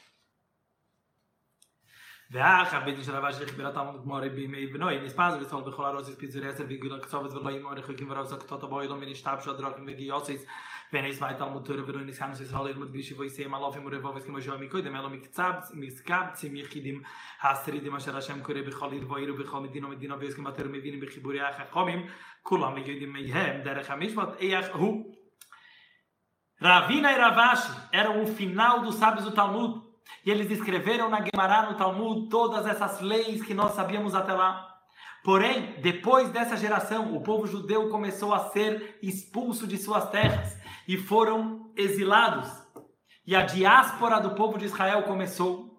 ואח 2.32 2.74
בית 2.74 3.04
של 3.04 3.12
רבא 3.12 3.32
של 3.32 3.44
בירת 3.44 3.76
עמוד 3.76 4.00
כמו 4.02 4.14
רבי 4.14 4.46
מי 4.46 4.66
בנוי 4.66 5.00
נספז 5.00 5.34
וסול 5.40 5.62
בכל 5.62 5.84
הרוזית 5.84 6.20
כזו 6.20 6.40
עשר 6.44 6.64
וגודל 6.68 6.94
הקצובת 6.94 7.32
ולא 7.32 7.50
ימור 7.50 7.72
רחוקים 7.72 8.10
ורב 8.10 8.26
זקתות 8.26 8.62
הבוי 8.62 8.88
לא 8.88 8.96
מין 8.96 9.08
השתב 9.08 9.36
של 9.44 9.56
דרוקים 9.56 9.84
וגיוסיס 9.86 10.46
ואין 10.92 11.04
איזמה 11.04 11.30
את 11.30 11.38
תלמוד 11.38 11.64
תורי 11.64 11.80
ורוי 11.86 12.04
ניסיינו 12.04 12.36
שיש 12.36 12.52
הולד 12.52 12.76
מוד 12.76 12.92
בישי 12.92 13.14
בו 13.14 13.24
יסיים 13.24 13.54
על 13.54 13.62
אופי 13.62 13.78
מורבו 13.78 14.14
וסכימו 14.14 14.42
שאוה 14.42 14.56
מיקוי 14.56 14.82
דמלו 14.82 15.10
מקצב 15.10 15.52
מסקב 15.74 16.30
צים 16.32 16.56
יחידים 16.56 17.02
הסריד 17.42 17.94
אשר 17.96 18.16
השם 18.16 18.42
קורא 18.42 18.60
בכל 18.66 18.92
עיר 18.92 19.12
ועיר 19.12 19.34
ובכל 19.34 19.60
מדינו 19.60 19.88
מדינו 19.88 20.18
ויוסקים 20.18 20.46
יותר 20.46 20.68
מבינים 20.68 21.00
בחיבורי 21.00 21.40
החכומים 21.40 22.06
כולם 22.42 22.76
יודעים 22.76 23.12
מהם 23.12 23.62
דרך 23.62 23.90
המשפט, 23.90 24.28
איך 24.38 24.66
הוא 24.74 25.14
רבינה 26.62 27.10
רבאש, 27.26 27.58
era 27.92 28.10
o 28.10 28.26
final 28.26 28.82
do 28.84 28.92
sábios 28.92 29.24
do 29.24 29.32
Talmud, 29.32 29.89
E 30.24 30.30
eles 30.30 30.50
escreveram 30.50 31.08
na 31.08 31.22
Gemara, 31.22 31.70
no 31.70 31.76
Talmud, 31.76 32.28
todas 32.28 32.66
essas 32.66 33.00
leis 33.00 33.42
que 33.42 33.54
nós 33.54 33.72
sabíamos 33.72 34.14
até 34.14 34.32
lá. 34.32 34.70
Porém, 35.22 35.80
depois 35.80 36.30
dessa 36.30 36.56
geração, 36.56 37.14
o 37.14 37.22
povo 37.22 37.46
judeu 37.46 37.90
começou 37.90 38.34
a 38.34 38.50
ser 38.50 38.98
expulso 39.02 39.66
de 39.66 39.76
suas 39.76 40.08
terras 40.10 40.56
e 40.88 40.96
foram 40.96 41.72
exilados. 41.76 42.48
E 43.26 43.36
a 43.36 43.42
diáspora 43.42 44.18
do 44.18 44.34
povo 44.34 44.58
de 44.58 44.64
Israel 44.64 45.02
começou. 45.02 45.70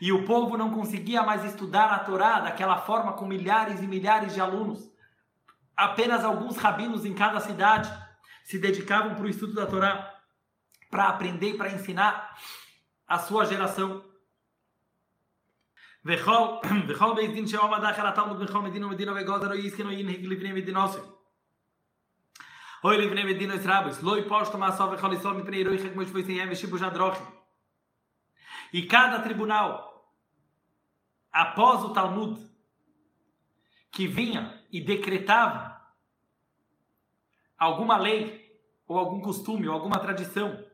E 0.00 0.12
o 0.12 0.24
povo 0.24 0.56
não 0.56 0.70
conseguia 0.70 1.22
mais 1.22 1.44
estudar 1.44 1.90
a 1.92 1.98
Torá 1.98 2.40
daquela 2.40 2.78
forma 2.78 3.12
com 3.14 3.26
milhares 3.26 3.82
e 3.82 3.86
milhares 3.86 4.34
de 4.34 4.40
alunos. 4.40 4.88
Apenas 5.76 6.24
alguns 6.24 6.56
rabinos 6.56 7.04
em 7.04 7.12
cada 7.12 7.40
cidade 7.40 7.90
se 8.44 8.58
dedicavam 8.58 9.14
para 9.14 9.24
o 9.24 9.28
estudo 9.28 9.54
da 9.54 9.66
Torá, 9.66 10.14
para 10.90 11.08
aprender 11.08 11.50
e 11.50 11.56
para 11.58 11.72
ensinar 11.72 12.34
a 13.06 13.18
sua 13.18 13.44
geração. 13.44 14.04
Vechol, 16.02 16.62
vechol 16.86 17.14
loi 17.14 17.26
vechol. 17.26 17.66
E 28.72 28.86
cada 28.86 29.20
tribunal, 29.20 30.14
após 31.32 31.84
o 31.84 31.92
Talmud, 31.92 32.40
que 33.90 34.06
vinha 34.06 34.62
e 34.70 34.80
decretava 34.80 35.80
alguma 37.58 37.96
lei, 37.96 38.46
ou 38.86 38.98
algum 38.98 39.20
costume, 39.20 39.66
ou 39.66 39.74
alguma 39.74 39.98
tradição, 39.98 40.64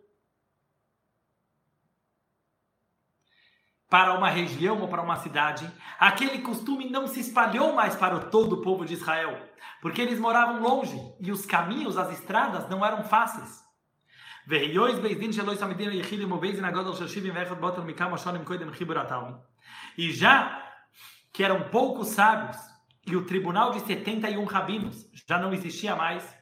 para 3.93 4.15
uma 4.15 4.31
região 4.31 4.81
ou 4.81 4.89
para 4.89 5.03
uma 5.03 5.17
cidade, 5.17 5.71
aquele 5.99 6.39
costume 6.39 6.89
não 6.89 7.07
se 7.07 7.21
espalhou 7.21 7.75
mais 7.75 7.95
para 7.95 8.21
todo 8.21 8.55
o 8.55 8.63
povo 8.63 8.87
de 8.87 8.95
Israel, 8.95 9.39
porque 9.83 10.01
eles 10.01 10.19
moravam 10.19 10.63
longe 10.63 10.99
e 11.21 11.31
os 11.31 11.45
caminhos, 11.45 11.99
as 11.99 12.11
estradas 12.19 12.71
não 12.71 12.83
eram 12.83 13.05
fáceis. 13.05 13.63
E 19.99 20.11
já 20.11 20.73
que 21.31 21.45
eram 21.45 21.69
poucos 21.69 22.09
sábios 22.09 22.57
e 23.07 23.15
o 23.15 23.27
tribunal 23.27 23.73
de 23.73 23.81
71 23.81 24.43
rabinos 24.47 25.07
já 25.29 25.39
não 25.39 25.53
existia 25.53 25.95
mais, 25.95 26.35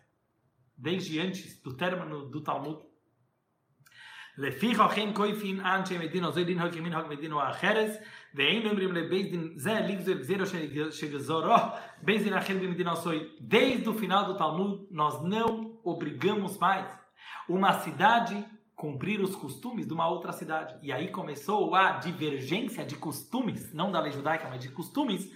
desde 0.78 1.18
antes 1.18 1.60
do 1.60 1.76
término 1.76 2.30
do 2.30 2.44
Talmud, 2.44 2.89
לפיך 4.39 4.79
אכן 4.79 5.13
קויפין 5.13 5.65
אנשי 5.65 5.97
מדינו 5.97 6.31
זוי 6.31 6.43
דין 6.43 6.59
הוקי 6.59 6.79
מן 6.79 6.93
הוק 6.93 7.07
מדינו 7.07 7.41
האחרס 7.41 7.97
ואין 8.35 8.67
אומרים 8.67 8.91
לבית 8.91 9.31
דין 9.31 9.53
זה 9.55 9.79
לגזור 9.79 10.15
גזירו 10.15 10.45
שגזורו 10.91 11.55
בית 12.01 12.23
דין 12.23 12.33
אחר 12.33 12.53
במדינו 12.53 12.95
סוי 12.95 13.29
desde 13.39 13.89
o 13.89 13.93
final 13.93 14.25
do 14.27 14.37
Talmud 14.37 14.87
nós 14.91 15.23
não 15.23 15.79
obrigamos 15.83 16.57
mais 16.57 16.85
uma 17.47 17.73
cidade 17.79 18.43
cumprir 18.75 19.21
os 19.21 19.35
costumes 19.35 19.87
de 19.87 19.93
uma 19.93 20.07
outra 20.07 20.33
cidade 20.33 20.75
e 20.81 20.91
aí 20.91 21.07
começou 21.07 21.73
a 21.73 21.91
divergência 21.91 22.83
de 22.85 22.95
costumes 22.95 23.73
não 23.73 23.91
da 23.91 24.01
lei 24.01 24.11
judaica 24.11 24.49
mas 24.49 24.61
de 24.61 24.69
costumes 24.69 25.31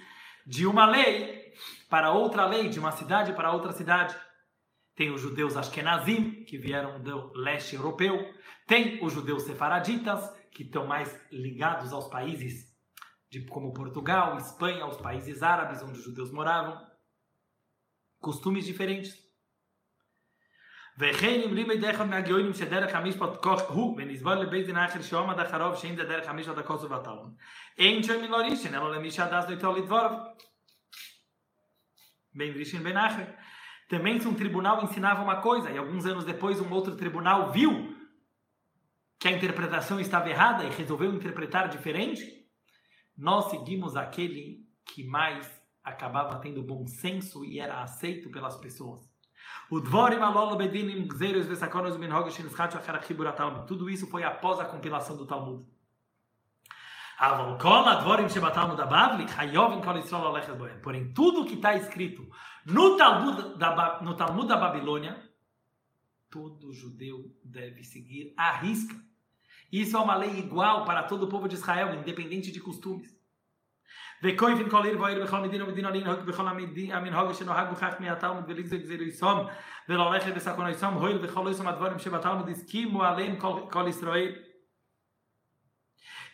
de 0.46 0.68
uma 0.68 0.86
lei 0.86 1.54
para 1.90 2.12
outra 2.12 2.46
lei 2.46 2.68
de 2.68 2.80
uma 2.80 2.92
cidade 2.92 3.32
para 3.34 3.54
outra 3.54 3.72
cidade 3.72 4.14
tem 4.96 5.12
os 5.12 5.22
judeus 5.22 5.56
Ashkenazim, 5.56 6.44
que 6.44 6.58
vieram 6.58 7.02
do 7.02 7.32
leste 7.34 7.76
europeu. 7.76 8.18
Tem 8.68 9.04
os 9.04 9.14
judeus 9.14 9.44
sefaraditas, 9.44 10.30
que 10.52 10.64
estão 10.64 10.86
mais 10.86 11.10
ligados 11.32 11.94
aos 11.94 12.10
países 12.10 12.70
de, 13.30 13.46
como 13.46 13.74
Portugal, 13.74 14.38
Espanha, 14.38 14.84
aos 14.84 14.98
países 14.98 15.42
árabes 15.42 15.82
onde 15.82 16.00
os 16.00 16.04
judeus 16.04 16.32
moravam. 16.32 16.78
Costumes 18.20 18.66
diferentes. 18.66 19.30
וכן 21.00 21.42
אם 21.46 21.54
לימד 21.54 21.84
אחד 21.84 22.08
מהגאונים 22.10 22.54
שדרך 22.54 22.96
המשפט 22.96 23.44
כוח 23.44 23.62
הוא 23.70 23.98
ונסבר 23.98 24.36
לבית 24.36 24.66
דין 24.66 24.76
האחר 24.76 25.02
שעומד 25.02 25.40
אחריו 25.40 25.78
שאין 25.78 25.96
זה 25.96 26.04
דרך 26.04 26.28
המשפט 26.30 26.58
הכוסו 26.58 26.90
והתלמוד. 26.90 27.36
אין 27.78 28.04
שם 28.04 28.22
מלא 28.22 28.38
ראשון 28.38 28.76
אלא 28.76 28.96
למי 28.96 29.12
שעדס 29.12 29.50
לו 29.50 29.56
איתו 29.56 29.76
לדבריו. 29.76 30.12
בין 32.34 32.54
ראשון 32.58 32.84
בין 32.84 32.98
אחר. 32.98 33.26
também 33.89 34.19
se 34.19 34.27
um 34.27 34.35
tribunal 34.35 34.83
ensinava 34.83 35.23
uma 35.23 35.41
coisa 35.41 35.71
e 35.71 35.79
alguns 35.79 36.07
anos 36.07 36.25
depois 36.25 36.61
um 36.61 36.71
outro 36.73 36.97
tribunal 36.97 37.53
viu 37.53 37.95
que 39.19 39.29
a 39.29 39.33
interpretação 39.33 40.01
estava 40.01 40.29
errada 40.29 40.65
e 40.65 40.71
resolveu 40.71 41.13
interpretar 41.13 41.69
diferente, 41.69 42.45
nós 43.17 43.51
seguimos 43.51 43.97
aquele 43.97 44.67
que 44.85 45.05
mais 45.05 45.51
acabava 45.83 46.39
tendo 46.41 46.63
bom 46.63 46.87
senso 46.87 47.45
e 47.45 47.59
era 47.61 47.83
aceito 47.83 48.31
pelas 48.31 48.57
pessoas. 48.57 49.09
Tudo 53.67 53.91
isso 53.91 54.07
foi 54.07 54.25
após 54.25 54.61
a 54.61 54.65
compilação 54.65 55.17
do 55.17 55.27
Talmud. 55.27 55.65
Porém, 60.83 61.13
tudo 61.13 61.45
que 61.45 61.55
está 61.55 61.75
escrito 61.75 62.29
no 62.65 62.97
Talmud 62.97 63.59
da, 63.59 64.01
no 64.01 64.17
Talmud 64.17 64.49
da 64.49 64.57
Babilônia, 64.57 65.23
todo 66.31 66.73
judeu 66.73 67.31
deve 67.45 67.85
seguir 67.85 68.33
a 68.37 68.53
risca. 68.53 68.97
Isso 69.71 69.97
é 69.97 70.01
uma 70.01 70.17
lei 70.17 70.39
igual 70.39 70.85
para 70.85 71.03
todo 71.03 71.25
o 71.25 71.29
povo 71.29 71.49
de 71.49 71.57
Israel, 71.57 71.95
independente 71.95 72.51
de 72.51 72.61
costumes. 72.61 73.15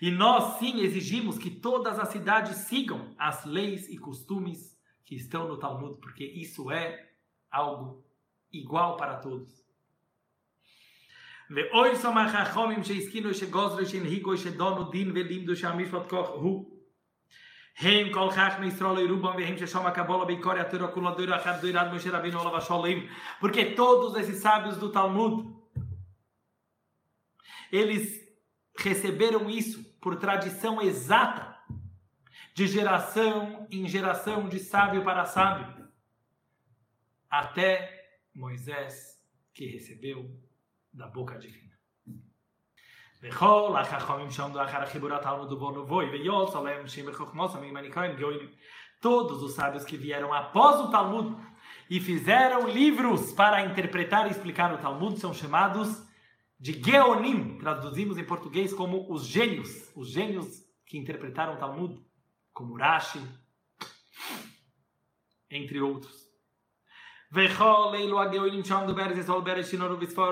E 0.00 0.10
nós 0.10 0.58
sim 0.58 0.80
exigimos 0.80 1.36
que 1.36 1.50
todas 1.50 1.98
as 1.98 2.08
cidades 2.10 2.56
sigam 2.58 3.14
as 3.18 3.44
leis 3.44 3.88
e 3.88 3.98
costumes 3.98 4.79
que 5.09 5.15
estão 5.15 5.47
no 5.47 5.57
Talmud, 5.57 5.99
porque 5.99 6.23
isso 6.23 6.71
é 6.71 7.09
algo 7.51 8.03
igual 8.51 8.97
para 8.97 9.17
todos. 9.17 9.65
ואוי 11.49 11.95
סומך 11.95 12.35
החומים 12.35 12.83
שהסכינו 12.83 13.33
שגוזרו 13.33 13.85
שהנהיגו 13.85 14.37
שדונו 14.37 14.91
דין 14.91 15.11
ולימדו 15.15 15.55
שהמשפט 15.55 16.09
כוח 16.09 16.29
הוא 16.29 16.75
הם 17.77 18.13
כל 18.13 18.31
חכמי 18.31 18.67
ישראל 18.67 19.11
רובם 19.11 19.35
והם 19.35 19.57
ששם 19.57 19.85
הקבולה 19.85 20.25
בעיקר 20.25 20.59
התורה 20.59 20.87
כולה 20.87 21.11
דור 21.11 21.35
אחת 21.35 21.61
דור 21.61 21.77
עד 21.77 21.93
משה 21.93 22.17
רבינו 22.17 22.39
עליו 22.41 22.57
השולים 22.57 23.07
porque 23.41 23.75
todos 23.75 24.15
esses 24.15 24.41
sábios 24.41 24.77
do 24.79 24.89
Talmud 24.89 25.55
eles 27.71 28.25
receberam 28.77 29.49
isso 29.49 29.83
por 30.01 30.15
tradição 30.17 30.81
exata, 30.81 31.48
de 32.60 32.66
geração 32.66 33.66
em 33.70 33.88
geração, 33.88 34.46
de 34.46 34.58
sábio 34.58 35.02
para 35.02 35.24
sábio, 35.24 35.88
até 37.30 38.06
Moisés, 38.34 39.18
que 39.54 39.64
recebeu 39.64 40.30
da 40.92 41.06
boca 41.06 41.38
divina. 41.38 41.72
Todos 49.00 49.42
os 49.42 49.54
sábios 49.54 49.82
que 49.82 49.96
vieram 49.96 50.30
após 50.34 50.80
o 50.80 50.90
Talmud 50.90 51.42
e 51.88 51.98
fizeram 51.98 52.68
livros 52.68 53.32
para 53.32 53.64
interpretar 53.64 54.26
e 54.26 54.32
explicar 54.32 54.74
o 54.74 54.78
Talmud 54.78 55.18
são 55.18 55.32
chamados 55.32 56.06
de 56.58 56.74
Geonim, 56.74 57.56
traduzimos 57.56 58.18
em 58.18 58.24
português 58.24 58.74
como 58.74 59.10
os 59.10 59.24
gênios, 59.26 59.90
os 59.96 60.10
gênios 60.10 60.62
que 60.84 60.98
interpretaram 60.98 61.54
o 61.54 61.58
Talmud, 61.58 62.09
como 62.53 62.77
Rashi, 62.77 63.21
entre 65.49 65.81
outros. 65.81 66.25
וכל 67.35 67.95
אלו 67.95 68.21
הגאונים 68.21 68.63
שעמדו 68.63 68.95
בארץ 68.95 69.17
ישראל 69.17 69.41
בארץ 69.41 69.69
שינו 69.69 69.85
ובצפור 69.85 70.31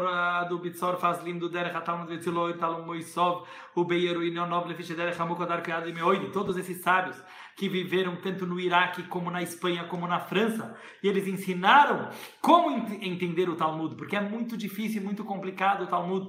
ביצור 0.61 0.95
פס 0.95 1.23
לימדו 1.23 1.47
דרך 1.47 1.75
התלמוד 1.75 2.07
וצילו 2.11 2.53
תלמוד 2.53 2.85
מויסוב 2.85 3.45
וביירויניון 3.77 4.49
נוב 4.49 4.67
לפי 4.67 4.83
שדרך 4.83 5.21
עמוק 5.21 5.41
הדר 5.41 5.61
criado 5.63 5.89
em 5.89 5.93
Meoide. 5.93 6.31
Todos 6.31 6.55
esses 6.57 6.81
sábios 6.81 7.17
que 7.57 7.67
viveram 7.67 8.15
tanto 8.21 8.45
no 8.45 8.59
Iraque 8.59 9.03
como 9.03 9.29
na 9.31 9.41
Espanha 9.41 9.83
como 9.85 10.07
na 10.07 10.19
França 10.19 10.77
e 11.03 11.07
eles 11.07 11.27
ensinaram 11.27 12.09
como 12.41 12.71
ent 12.71 12.89
entender 13.11 13.49
o 13.49 13.55
Talmud, 13.55 13.95
porque 13.95 14.15
é 14.15 14.21
muito 14.21 14.55
difícil, 14.55 15.01
muito 15.01 15.25
complicado 15.25 15.83
o 15.83 15.87
Talmud. 15.87 16.25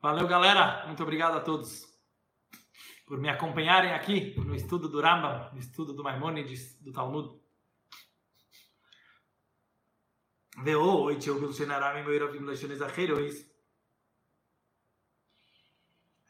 Valeu, 0.00 0.26
galera. 0.26 0.86
Muito 0.86 1.02
obrigado 1.02 1.36
a 1.36 1.40
todos 1.40 1.87
por 3.08 3.18
me 3.18 3.28
acompanharem 3.28 3.92
aqui 3.92 4.34
no 4.38 4.54
estudo 4.54 4.88
do 4.88 5.00
Rambam, 5.00 5.52
no 5.52 5.58
estudo 5.58 5.92
do 5.92 6.02
Maimonides, 6.02 6.80
do 6.80 6.92
Talmud. 6.92 7.44
ואוי 10.64 11.16
תשאוגל 11.16 11.52
שנערה 11.52 12.02
ממוירבים 12.02 12.48
לשוני 12.48 12.76
זכירויס. 12.76 13.50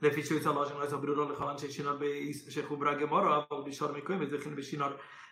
לפי 0.03 0.23
שהוא 0.23 0.39
יצא 0.39 0.53
לושן 0.53 0.77
לא 0.77 0.85
יסברו 0.85 1.33
לכל 1.33 1.49
אנשי 1.49 1.73
שינור 1.73 1.95
שחוברה 2.51 2.95
גמורו, 2.95 3.35
אבל 3.51 3.71
בשור 3.71 3.93
מקוים 3.93 4.21
וזכין 4.23 4.57
בשינור 4.57 4.89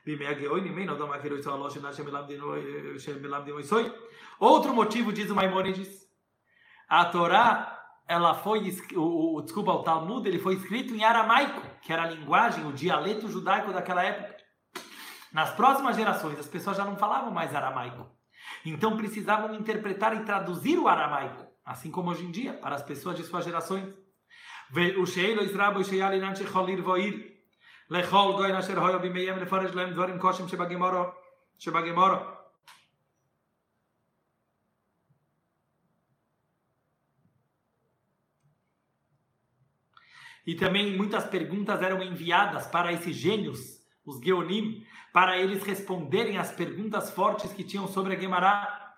בימי 0.06 0.26
הגאוינים, 0.26 0.78
אין 0.78 0.88
עוד 0.88 1.00
המכירו 1.00 1.36
יצא 1.36 1.50
לושן 1.50 1.92
שמלמדים 2.98 3.58
איסוי. 3.58 3.90
Outro 4.40 4.74
motivo, 4.74 5.12
diz 5.12 5.30
o 5.30 5.34
Maimonides, 5.34 6.08
a 6.88 7.04
Torá, 7.12 7.75
ela 8.07 8.33
foi 8.33 8.73
o, 8.95 9.35
o 9.35 9.41
desculpa 9.41 9.71
o 9.71 9.83
Talmud 9.83 10.27
ele 10.27 10.39
foi 10.39 10.55
escrito 10.55 10.95
em 10.95 11.03
aramaico 11.03 11.61
que 11.81 11.91
era 11.91 12.03
a 12.03 12.09
linguagem 12.09 12.65
o 12.65 12.71
dialeto 12.71 13.27
judaico 13.29 13.73
daquela 13.73 14.03
época. 14.03 14.37
Nas 15.31 15.51
próximas 15.51 15.95
gerações 15.95 16.39
as 16.39 16.47
pessoas 16.47 16.77
já 16.77 16.85
não 16.85 16.95
falavam 16.95 17.31
mais 17.31 17.53
aramaico. 17.53 18.09
Então 18.65 18.95
precisavam 18.95 19.53
interpretar 19.53 20.15
e 20.15 20.23
traduzir 20.23 20.77
o 20.79 20.87
aramaico 20.87 21.45
assim 21.65 21.91
como 21.91 22.11
hoje 22.11 22.25
em 22.25 22.31
dia 22.31 22.53
para 22.53 22.75
as 22.75 22.81
pessoas 22.81 23.17
de 23.17 23.23
suas 23.23 23.43
gerações. 23.43 23.93
O 24.97 25.05
sheilo 25.05 25.43
israbo 25.43 25.83
cholir 25.83 26.81
voir 26.81 26.99
lechol 27.89 28.33
goy 28.33 28.51
nasher 28.51 28.77
hoyo 28.77 28.99
bimeyem 28.99 29.37
lefaresh 29.37 29.73
lem 29.73 29.93
dvarim 29.93 30.17
koshim 30.17 30.47
shebagemoro 30.47 31.13
shebagemoro 31.57 32.36
E 40.47 40.55
também 40.55 40.95
muitas 40.95 41.25
perguntas 41.25 41.81
eram 41.81 42.01
enviadas 42.01 42.65
para 42.67 42.93
esses 42.93 43.13
gênios, 43.13 43.85
os 44.05 44.17
Geonim, 44.21 44.87
para 45.11 45.37
eles 45.37 45.61
responderem 45.61 46.37
as 46.37 46.53
perguntas 46.53 47.11
fortes 47.11 47.51
que 47.51 47.65
tinham 47.65 47.85
sobre 47.85 48.15
a 48.15 48.19
Gemara. 48.19 48.95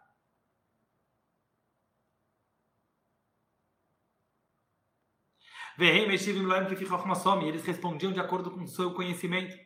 Eles 7.47 7.65
respondiam 7.65 8.11
de 8.11 8.19
acordo 8.19 8.51
com 8.51 8.61
o 8.61 8.67
seu 8.67 8.93
conhecimento. 8.93 9.57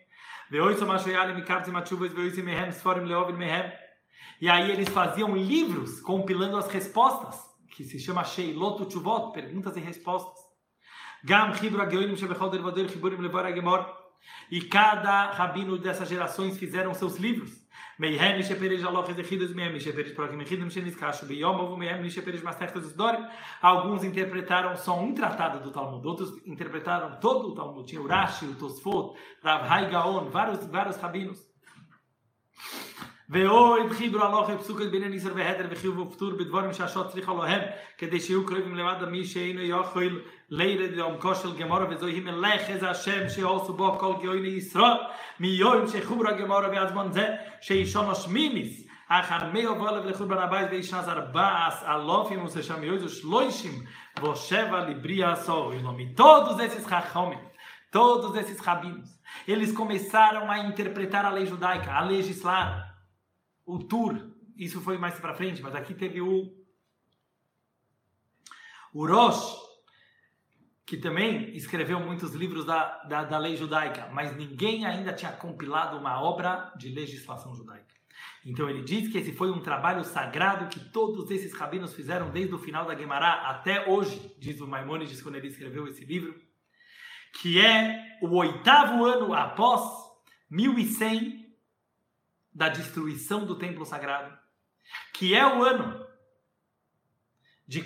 E 4.39 4.49
aí 4.49 4.71
eles 4.71 4.87
faziam 4.87 5.35
livros 5.35 5.99
compilando 5.99 6.55
as 6.55 6.67
respostas, 6.67 7.41
que 7.75 7.83
se 7.83 7.99
chama 7.99 8.23
Sheilot 8.23 8.85
Tshuvot, 8.85 9.33
perguntas 9.33 9.75
e 9.75 9.81
respostas. 9.81 10.42
Gam 11.24 11.52
Chibra 11.52 11.86
Geonim 11.90 12.16
Shebechol 12.16 12.50
Dervader 12.50 12.88
Chiburim 12.88 13.20
Levar 13.20 13.46
Agemor. 13.46 13.86
E 14.50 14.60
cada 14.62 15.30
rabino 15.30 15.78
dessas 15.78 16.08
gerações 16.08 16.58
fizeram 16.58 16.94
seus 16.94 17.16
livros. 17.16 17.68
Alguns 23.60 24.04
interpretaram 24.04 24.76
só 24.76 25.00
um 25.00 25.12
tratado 25.12 25.60
do 25.60 25.72
Talmud, 25.72 26.06
outros 26.06 26.46
interpretaram 26.46 27.18
todo 27.20 27.48
o 27.48 27.54
Talmud. 27.56 27.88
Tinha 27.88 28.00
o 28.00 28.06
Rashi, 28.06 28.44
o 28.46 28.54
Tosfot, 28.54 29.18
Rav 29.42 29.68
Hai 29.68 29.90
Gaon, 29.90 30.30
vários, 30.30 30.64
vários 30.66 30.96
rabinos. 30.96 31.48
ואוי 33.30 33.90
חיברו 33.90 34.22
הלוך 34.22 34.50
פסוקת 34.50 34.90
בעניין 34.90 35.12
איסר 35.12 35.32
והדר 35.34 35.66
וחיוב 35.70 35.98
ופטור 35.98 36.30
בדבורים 36.30 36.72
שהשעות 36.72 37.08
צריכה 37.08 37.32
להם 37.34 37.60
כדי 37.98 38.20
שיהיו 38.20 38.46
קרובים 38.46 38.74
למטה 38.74 39.06
מי 39.06 39.24
שאינו 39.24 39.60
יכול 39.60 40.22
לירד 40.52 40.94
לעומקו 40.94 41.34
של 41.34 41.56
גמורה 41.56 41.86
וזוהי 41.90 42.20
מלך 42.20 42.68
איזה 42.68 42.90
השם 42.90 43.28
שעושו 43.28 43.72
בו 43.72 43.98
כל 43.98 44.14
גאויני 44.22 44.48
ישראל 44.48 44.96
מיום 45.40 45.86
שחוברה 45.86 46.32
גמורה 46.32 46.68
ועזמן 46.68 47.12
זה 47.12 47.36
שאישון 47.60 48.10
השמימיס 48.10 48.88
אחר 49.08 49.52
מי 49.52 49.66
ובולב 49.66 50.04
לחורבן 50.04 50.38
הבית 50.38 50.68
וישנס 50.70 51.08
ארבעס 51.08 51.82
אלופים 51.82 52.44
וששם 52.44 52.84
יויזו 52.84 53.08
שלוישים 53.08 53.84
ושבע 54.22 54.80
לבריאה 54.80 55.36
סוילו 55.36 55.92
מtodos 55.92 56.60
esses 56.60 56.86
rachomim 56.86 57.42
todos 57.92 58.36
esses 58.36 58.60
rabinos 58.60 59.08
eles 59.46 59.72
começaram 59.72 60.50
a 60.50 60.58
interpretar 60.58 61.24
a 61.24 61.30
lei 61.30 61.46
judaica 61.46 61.90
a 61.92 62.00
legislar 62.00 62.88
o 63.68 63.78
Tur, 63.78 64.34
isso 64.56 64.80
foi 64.80 64.96
mais 64.96 65.20
para 65.20 65.34
frente, 65.34 65.60
mas 65.60 65.74
aqui 65.74 65.94
teve 65.94 66.22
o, 66.22 66.50
o 68.94 69.06
Rosh, 69.06 69.44
que 70.85 70.97
também 70.97 71.55
escreveu 71.55 71.99
muitos 71.99 72.33
livros 72.33 72.65
da, 72.65 73.03
da, 73.03 73.23
da 73.23 73.37
lei 73.37 73.55
judaica, 73.55 74.09
mas 74.11 74.35
ninguém 74.35 74.85
ainda 74.85 75.13
tinha 75.13 75.31
compilado 75.31 75.97
uma 75.97 76.21
obra 76.21 76.73
de 76.77 76.89
legislação 76.89 77.55
judaica. 77.55 77.93
Então 78.45 78.69
ele 78.69 78.83
diz 78.83 79.09
que 79.09 79.17
esse 79.17 79.31
foi 79.31 79.49
um 79.49 79.61
trabalho 79.61 80.03
sagrado 80.03 80.67
que 80.67 80.79
todos 80.91 81.31
esses 81.31 81.53
rabinos 81.53 81.93
fizeram 81.93 82.29
desde 82.29 82.53
o 82.53 82.59
final 82.59 82.85
da 82.85 82.95
Gemara 82.95 83.49
até 83.49 83.89
hoje, 83.89 84.35
diz 84.37 84.59
o 84.59 84.67
Maimonides 84.67 85.21
quando 85.21 85.35
ele 85.35 85.47
escreveu 85.47 85.87
esse 85.87 86.03
livro, 86.03 86.35
que 87.39 87.59
é 87.65 88.17
o 88.21 88.35
oitavo 88.35 89.05
ano 89.05 89.33
após 89.33 89.81
1100 90.49 91.43
da 92.53 92.67
destruição 92.67 93.45
do 93.45 93.57
templo 93.57 93.85
sagrado, 93.85 94.37
que 95.13 95.33
é 95.33 95.47
o 95.47 95.63
ano 95.63 96.05
de 97.65 97.81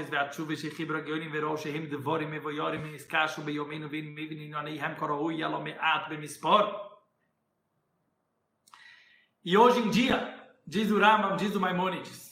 ve'atshuve 0.08 0.56
shehem 0.56 1.86
be'yomenu 3.44 3.88
be'mispor. 6.08 6.88
E 9.44 9.56
hoje 9.56 9.80
em 9.80 9.90
dia, 9.90 10.48
diz 10.64 10.90
o 10.92 10.98
Rambam, 11.00 11.36
diz 11.36 11.56
o 11.56 11.60
Maimonides, 11.60 12.27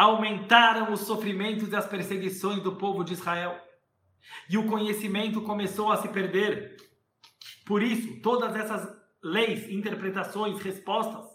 Aumentaram 0.00 0.94
os 0.94 1.00
sofrimentos 1.00 1.70
e 1.70 1.76
as 1.76 1.86
perseguições 1.86 2.62
do 2.62 2.74
povo 2.76 3.04
de 3.04 3.12
Israel. 3.12 3.60
E 4.48 4.56
o 4.56 4.66
conhecimento 4.66 5.42
começou 5.42 5.92
a 5.92 5.98
se 5.98 6.08
perder. 6.08 6.74
Por 7.66 7.82
isso, 7.82 8.18
todas 8.22 8.56
essas 8.56 8.88
leis, 9.22 9.68
interpretações, 9.68 10.58
respostas, 10.62 11.26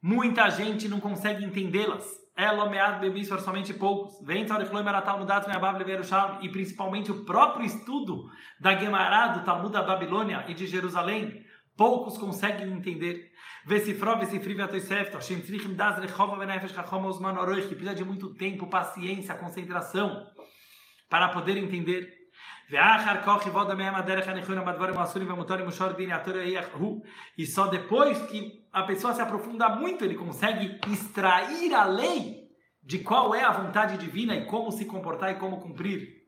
muita 0.00 0.48
gente 0.50 0.86
não 0.86 1.00
consegue 1.00 1.44
entendê-las. 1.44 2.08
Elomeado 2.36 3.00
bebis 3.00 3.28
para 3.28 3.38
somente 3.38 3.74
poucos. 3.74 4.24
Vem 4.24 4.46
e 6.40 6.48
principalmente 6.50 7.10
o 7.10 7.24
próprio 7.24 7.66
estudo 7.66 8.30
da 8.60 8.76
Gemara, 8.76 9.38
do 9.38 9.44
Talmud 9.44 9.72
da 9.72 9.82
Babilônia 9.82 10.44
e 10.46 10.54
de 10.54 10.68
Jerusalém, 10.68 11.44
poucos 11.76 12.18
conseguem 12.18 12.72
entender. 12.72 13.30
Vesifrov, 13.64 14.20
Vesifriv, 14.20 14.60
Atoisefto, 14.60 15.16
Hashem 15.16 15.40
Tzrichim, 15.40 15.74
Das, 15.74 15.98
Rechova, 15.98 16.36
Benefesh, 16.36 16.72
Chachom, 16.72 17.04
Osman, 17.04 17.38
Oroich, 17.38 17.68
que 17.68 17.74
precisa 17.74 17.94
de 17.94 18.04
muito 18.04 18.34
tempo, 18.34 18.66
paciência, 18.66 19.34
concentração 19.34 20.26
para 21.08 21.28
poder 21.28 21.56
entender. 21.58 22.22
E 27.36 27.46
só 27.46 27.66
depois 27.66 28.22
que 28.22 28.64
a 28.72 28.82
pessoa 28.84 29.12
se 29.12 29.20
aprofunda 29.20 29.68
muito, 29.68 30.04
ele 30.04 30.14
consegue 30.14 30.80
extrair 30.90 31.74
a 31.74 31.84
lei 31.84 32.48
de 32.82 33.00
qual 33.00 33.34
é 33.34 33.44
a 33.44 33.52
vontade 33.52 33.98
divina 33.98 34.34
e 34.34 34.46
como 34.46 34.72
se 34.72 34.86
comportar 34.86 35.32
e 35.32 35.34
como 35.34 35.60
cumprir 35.60 36.21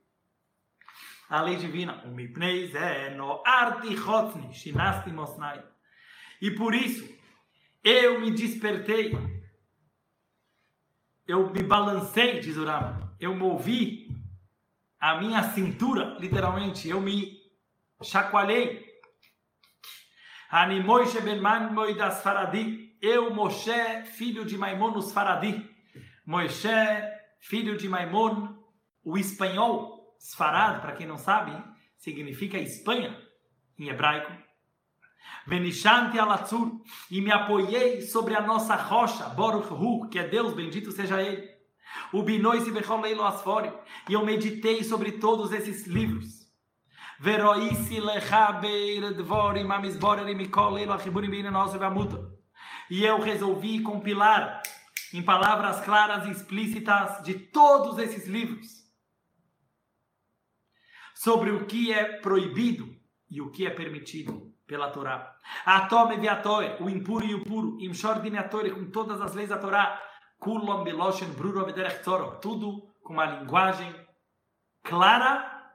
a 1.28 1.40
lei 1.42 1.56
divina. 1.56 2.02
E 6.40 6.50
por 6.50 6.74
isso, 6.74 7.08
eu 7.82 8.20
me 8.20 8.30
despertei, 8.30 9.16
eu 11.26 11.50
me 11.50 11.62
balancei, 11.62 12.40
diz 12.40 12.56
o 12.56 12.64
Rama, 12.64 13.14
eu 13.20 13.34
movi 13.34 14.08
a 15.00 15.18
minha 15.20 15.42
cintura, 15.42 16.16
literalmente, 16.18 16.88
eu 16.88 17.00
me 17.00 17.38
chacoalhei. 18.02 18.84
Animoishe 20.50 21.20
ben 21.20 21.40
das 21.96 22.22
Faradi, 22.22 22.96
eu, 23.02 23.34
Moshe, 23.34 24.02
filho 24.16 24.44
de 24.44 24.56
Maimon, 24.56 24.96
os 24.96 25.12
Faradi. 25.12 25.68
Moshe, 26.24 26.68
filho 27.40 27.76
de 27.76 27.86
Maimon, 27.86 28.54
o 29.02 29.18
espanhol, 29.18 29.93
Sfarad, 30.24 30.80
para 30.80 30.92
quem 30.92 31.06
não 31.06 31.18
sabe, 31.18 31.52
significa 31.98 32.56
Espanha 32.56 33.14
em 33.78 33.88
hebraico. 33.90 34.32
Benishanti 35.46 36.18
alatzur, 36.18 36.80
e 37.10 37.20
me 37.20 37.30
apoiei 37.30 38.00
sobre 38.00 38.34
a 38.34 38.40
nossa 38.40 38.74
rocha, 38.74 39.28
Boruch 39.28 39.70
Hu, 39.70 40.08
que 40.08 40.18
é 40.18 40.26
Deus, 40.26 40.54
bendito 40.54 40.90
seja 40.92 41.20
Ele. 41.20 41.46
O 42.10 42.22
Binois 42.22 42.66
e 42.66 42.72
Becholeilo 42.72 43.22
Asfori, 43.22 43.70
e 44.08 44.14
eu 44.14 44.24
meditei 44.24 44.82
sobre 44.82 45.12
todos 45.12 45.52
esses 45.52 45.86
livros. 45.86 46.48
Veroisi 47.20 48.00
lechabeir 48.00 49.14
dvorim 49.14 49.70
amizborer 49.70 50.34
mikol 50.34 50.78
elo 50.78 50.94
achiburim 50.94 51.30
beinanos 51.30 51.74
veamuta. 51.74 52.32
E 52.90 53.04
eu 53.04 53.20
resolvi 53.20 53.80
compilar 53.80 54.62
em 55.12 55.22
palavras 55.22 55.82
claras 55.82 56.26
e 56.26 56.30
explícitas 56.30 57.22
de 57.22 57.34
todos 57.34 57.98
esses 57.98 58.26
livros 58.26 58.83
sobre 61.14 61.50
o 61.52 61.64
que 61.64 61.92
é 61.92 62.18
proibido 62.18 62.94
e 63.30 63.40
o 63.40 63.50
que 63.50 63.66
é 63.66 63.70
permitido 63.70 64.52
pela 64.66 64.90
Torá. 64.90 65.36
Atome 65.64 66.16
viatoe, 66.16 66.76
o 66.80 66.90
impuro 66.90 67.24
e 67.24 67.34
o 67.34 67.44
puro, 67.44 67.78
imshor 67.80 68.20
dineatore, 68.20 68.72
com 68.72 68.90
todas 68.90 69.20
as 69.20 69.34
leis 69.34 69.48
da 69.48 69.58
Torá, 69.58 70.02
kulam 70.38 70.82
beloshen 70.84 71.30
bruro 71.30 71.64
tudo 72.40 72.82
com 73.02 73.14
uma 73.14 73.26
linguagem 73.26 73.94
clara 74.82 75.72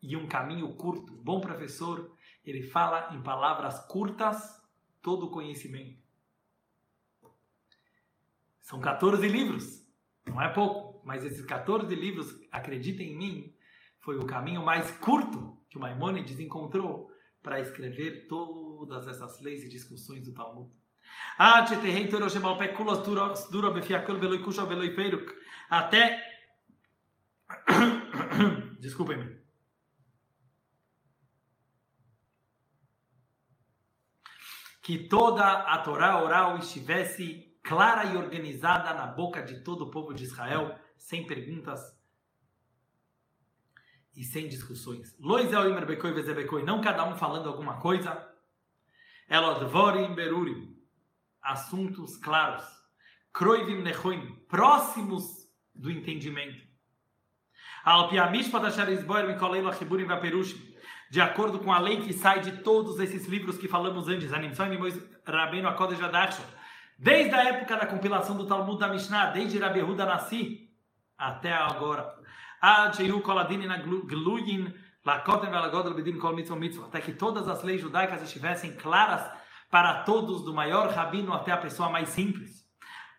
e 0.00 0.16
um 0.16 0.26
caminho 0.26 0.74
curto. 0.74 1.12
Bom 1.22 1.40
professor, 1.40 2.16
ele 2.44 2.62
fala 2.62 3.14
em 3.14 3.22
palavras 3.22 3.78
curtas 3.86 4.60
todo 5.02 5.26
o 5.26 5.30
conhecimento. 5.30 6.02
São 8.60 8.80
14 8.80 9.26
livros, 9.26 9.86
não 10.26 10.40
é 10.40 10.48
pouco, 10.48 11.00
mas 11.04 11.24
esses 11.24 11.44
14 11.44 11.94
livros, 11.94 12.38
acreditem 12.52 13.12
em 13.12 13.16
mim, 13.16 13.54
foi 14.08 14.16
o 14.16 14.24
caminho 14.24 14.64
mais 14.64 14.90
curto 14.90 15.60
que 15.68 15.76
o 15.76 15.80
Maimônides 15.82 16.40
encontrou 16.40 17.12
para 17.42 17.60
escrever 17.60 18.26
todas 18.26 19.06
essas 19.06 19.38
leis 19.42 19.62
e 19.62 19.68
discussões 19.68 20.24
do 20.24 20.32
Talmud. 20.32 20.72
Até. 25.68 26.26
Desculpem-me. 28.80 29.38
Que 34.80 35.06
toda 35.06 35.44
a 35.44 35.76
Torá 35.82 36.24
oral 36.24 36.56
estivesse 36.56 37.54
clara 37.62 38.06
e 38.06 38.16
organizada 38.16 38.94
na 38.94 39.06
boca 39.06 39.42
de 39.42 39.62
todo 39.62 39.82
o 39.82 39.90
povo 39.90 40.14
de 40.14 40.24
Israel, 40.24 40.74
sem 40.96 41.26
perguntas 41.26 41.97
e 44.18 44.24
sem 44.24 44.48
discussões. 44.48 45.16
Lois 45.20 45.52
el 45.52 45.70
imer 45.70 45.86
bekoi 45.86 46.64
não 46.64 46.80
cada 46.80 47.04
um 47.04 47.14
falando 47.14 47.48
alguma 47.48 47.78
coisa. 47.78 48.28
Elodvorim 49.30 50.12
berurim, 50.12 50.76
assuntos 51.40 52.16
claros. 52.16 52.64
Kroivim 53.32 53.80
nechoim, 53.80 54.34
próximos 54.48 55.48
do 55.72 55.88
entendimento. 55.88 56.66
De 61.10 61.20
acordo 61.20 61.60
com 61.60 61.72
a 61.72 61.78
lei 61.78 62.00
que 62.00 62.12
sai 62.12 62.40
de 62.40 62.62
todos 62.62 62.98
esses 62.98 63.26
livros 63.28 63.56
que 63.56 63.68
falamos 63.68 64.08
antes, 64.08 64.30
desde 66.98 67.34
a 67.34 67.44
época 67.44 67.76
da 67.76 67.86
compilação 67.86 68.36
do 68.36 68.46
Talmud 68.46 68.80
da 68.80 68.88
Mishnah, 68.88 69.30
desde 69.30 69.58
Rabi 69.58 69.82
Huda 69.82 70.04
Nassi 70.04 70.68
até 71.16 71.52
agora. 71.52 72.18
Até 76.84 77.00
que 77.00 77.12
todas 77.12 77.48
as 77.48 77.62
leis 77.62 77.80
judaicas 77.80 78.22
estivessem 78.22 78.74
claras 78.76 79.30
para 79.70 80.02
todos, 80.02 80.44
do 80.44 80.54
maior 80.54 80.90
rabino 80.90 81.32
até 81.32 81.52
a 81.52 81.58
pessoa 81.58 81.90
mais 81.90 82.08
simples. 82.08 82.66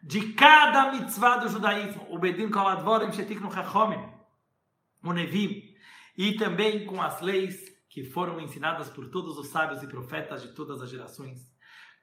De 0.02 0.34
cada 0.34 0.92
mitzvah 0.92 1.38
do 1.38 1.50
judaísmo, 1.50 2.08
o 2.10 2.18
Bedin 2.18 2.50
Koladvorim 2.50 3.12
Shetik 3.12 3.42
no 3.42 3.52
Chachomim, 3.52 4.02
o 5.04 5.14
Nevim, 5.14 5.62
e 6.18 6.34
também 6.34 6.86
com 6.86 7.02
as 7.02 7.22
leis 7.22 7.70
que 7.90 8.04
foram 8.04 8.40
ensinadas 8.40 8.90
por 8.90 9.10
todos 9.10 9.38
os 9.38 9.48
sábios 9.48 9.84
e 9.84 9.88
profetas 9.88 10.42
de 10.42 10.54
todas 10.54 10.82
as 10.82 10.90
gerações. 10.90 11.40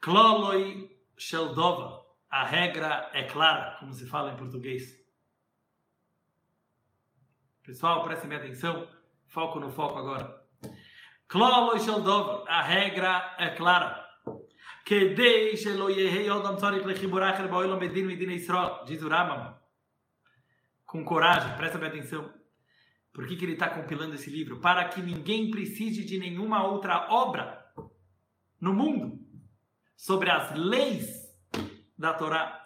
Kloloi 0.00 0.90
Sheldova, 1.16 2.02
a 2.30 2.44
regra 2.44 3.10
é 3.12 3.24
clara, 3.24 3.76
como 3.78 3.92
se 3.92 4.06
fala 4.06 4.32
em 4.32 4.36
português. 4.36 5.05
Pessoal, 7.66 8.04
prestem 8.04 8.28
atenção. 8.38 8.88
Foco 9.26 9.58
no 9.58 9.72
foco 9.72 9.98
agora. 9.98 10.40
A 12.46 12.62
regra 12.62 13.34
é 13.40 13.50
clara. 13.56 14.08
Diz 18.86 19.02
o. 19.02 19.60
Com 20.84 21.04
coragem, 21.04 21.56
presta 21.56 21.76
bem 21.76 21.88
atenção. 21.88 22.32
Por 23.12 23.26
que, 23.26 23.34
que 23.34 23.44
ele 23.44 23.54
está 23.54 23.68
compilando 23.68 24.14
esse 24.14 24.30
livro? 24.30 24.60
Para 24.60 24.88
que 24.88 25.02
ninguém 25.02 25.50
precise 25.50 26.04
de 26.04 26.20
nenhuma 26.20 26.64
outra 26.64 27.08
obra 27.10 27.66
no 28.60 28.72
mundo 28.72 29.18
sobre 29.96 30.30
as 30.30 30.54
leis 30.54 31.20
da 31.98 32.14
Torá 32.14 32.65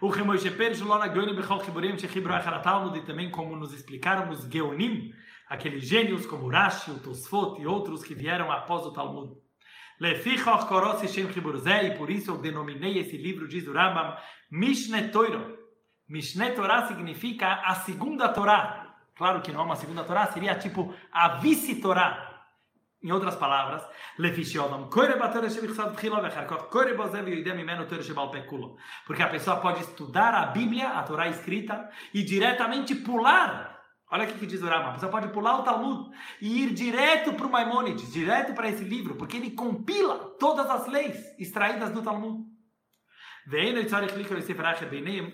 o 0.00 0.08
Remoshe 0.08 0.50
Peres, 0.50 0.80
Lona 0.80 1.12
Geonim, 1.12 1.34
Bechol 1.34 1.64
Chiburim, 1.64 1.98
Shechibro 1.98 2.32
Acharatalmud, 2.32 2.98
e 2.98 3.02
também 3.02 3.30
como 3.30 3.56
nos 3.56 3.72
explicaram 3.72 4.30
os 4.30 4.48
Geonim, 4.48 5.12
aqueles 5.48 5.86
gênios 5.86 6.26
como 6.26 6.48
Rashi, 6.48 6.90
o 6.90 7.00
Tosfot 7.00 7.60
e 7.60 7.66
outros 7.66 8.04
que 8.04 8.14
vieram 8.14 8.50
após 8.52 8.86
o 8.86 8.92
Talmud. 8.92 9.34
Lefichoch 10.00 10.66
Korossi 10.66 11.08
Shem 11.08 11.32
Chiburzé, 11.32 11.88
e 11.88 11.98
por 11.98 12.10
isso 12.10 12.30
eu 12.30 12.38
denominei 12.38 12.98
esse 12.98 13.16
livro, 13.16 13.48
diz 13.48 13.66
o 13.66 13.72
Rambam, 13.72 14.16
Mishne 14.50 15.08
Toiro. 15.08 15.58
Mishne 16.08 16.52
Torah 16.52 16.86
significa 16.86 17.54
a 17.64 17.74
segunda 17.74 18.28
Torá. 18.28 18.94
Claro 19.16 19.42
que 19.42 19.50
não 19.50 19.62
é 19.62 19.64
uma 19.64 19.76
segunda 19.76 20.04
Torá, 20.04 20.26
seria 20.28 20.54
tipo 20.54 20.94
a 21.10 21.38
vice-Torá. 21.38 22.27
Em 23.00 23.12
outras 23.12 23.36
palavras, 23.36 23.80
porque 29.06 29.22
a 29.22 29.28
pessoa 29.28 29.60
pode 29.60 29.80
estudar 29.82 30.34
a 30.34 30.46
Bíblia, 30.46 30.88
a 30.88 31.02
Torá 31.04 31.28
escrita, 31.28 31.88
e 32.12 32.24
diretamente 32.24 32.96
pular. 32.96 33.78
Olha 34.10 34.24
o 34.24 34.26
que 34.26 34.46
diz 34.46 34.62
o 34.62 34.66
Rama. 34.66 34.88
A 34.88 34.92
pessoa 34.94 35.12
pode 35.12 35.28
pular 35.28 35.60
o 35.60 35.62
Talmud 35.62 36.10
e 36.40 36.62
ir 36.62 36.74
direto 36.74 37.34
para 37.34 37.46
o 37.46 37.50
Maimônides, 37.50 38.12
direto 38.12 38.54
para 38.54 38.68
esse 38.68 38.82
livro, 38.82 39.16
porque 39.16 39.36
ele 39.36 39.50
compila 39.50 40.34
todas 40.38 40.68
as 40.68 40.86
leis 40.86 41.38
extraídas 41.38 41.90
do 41.90 42.02
Talmud. 42.02 42.48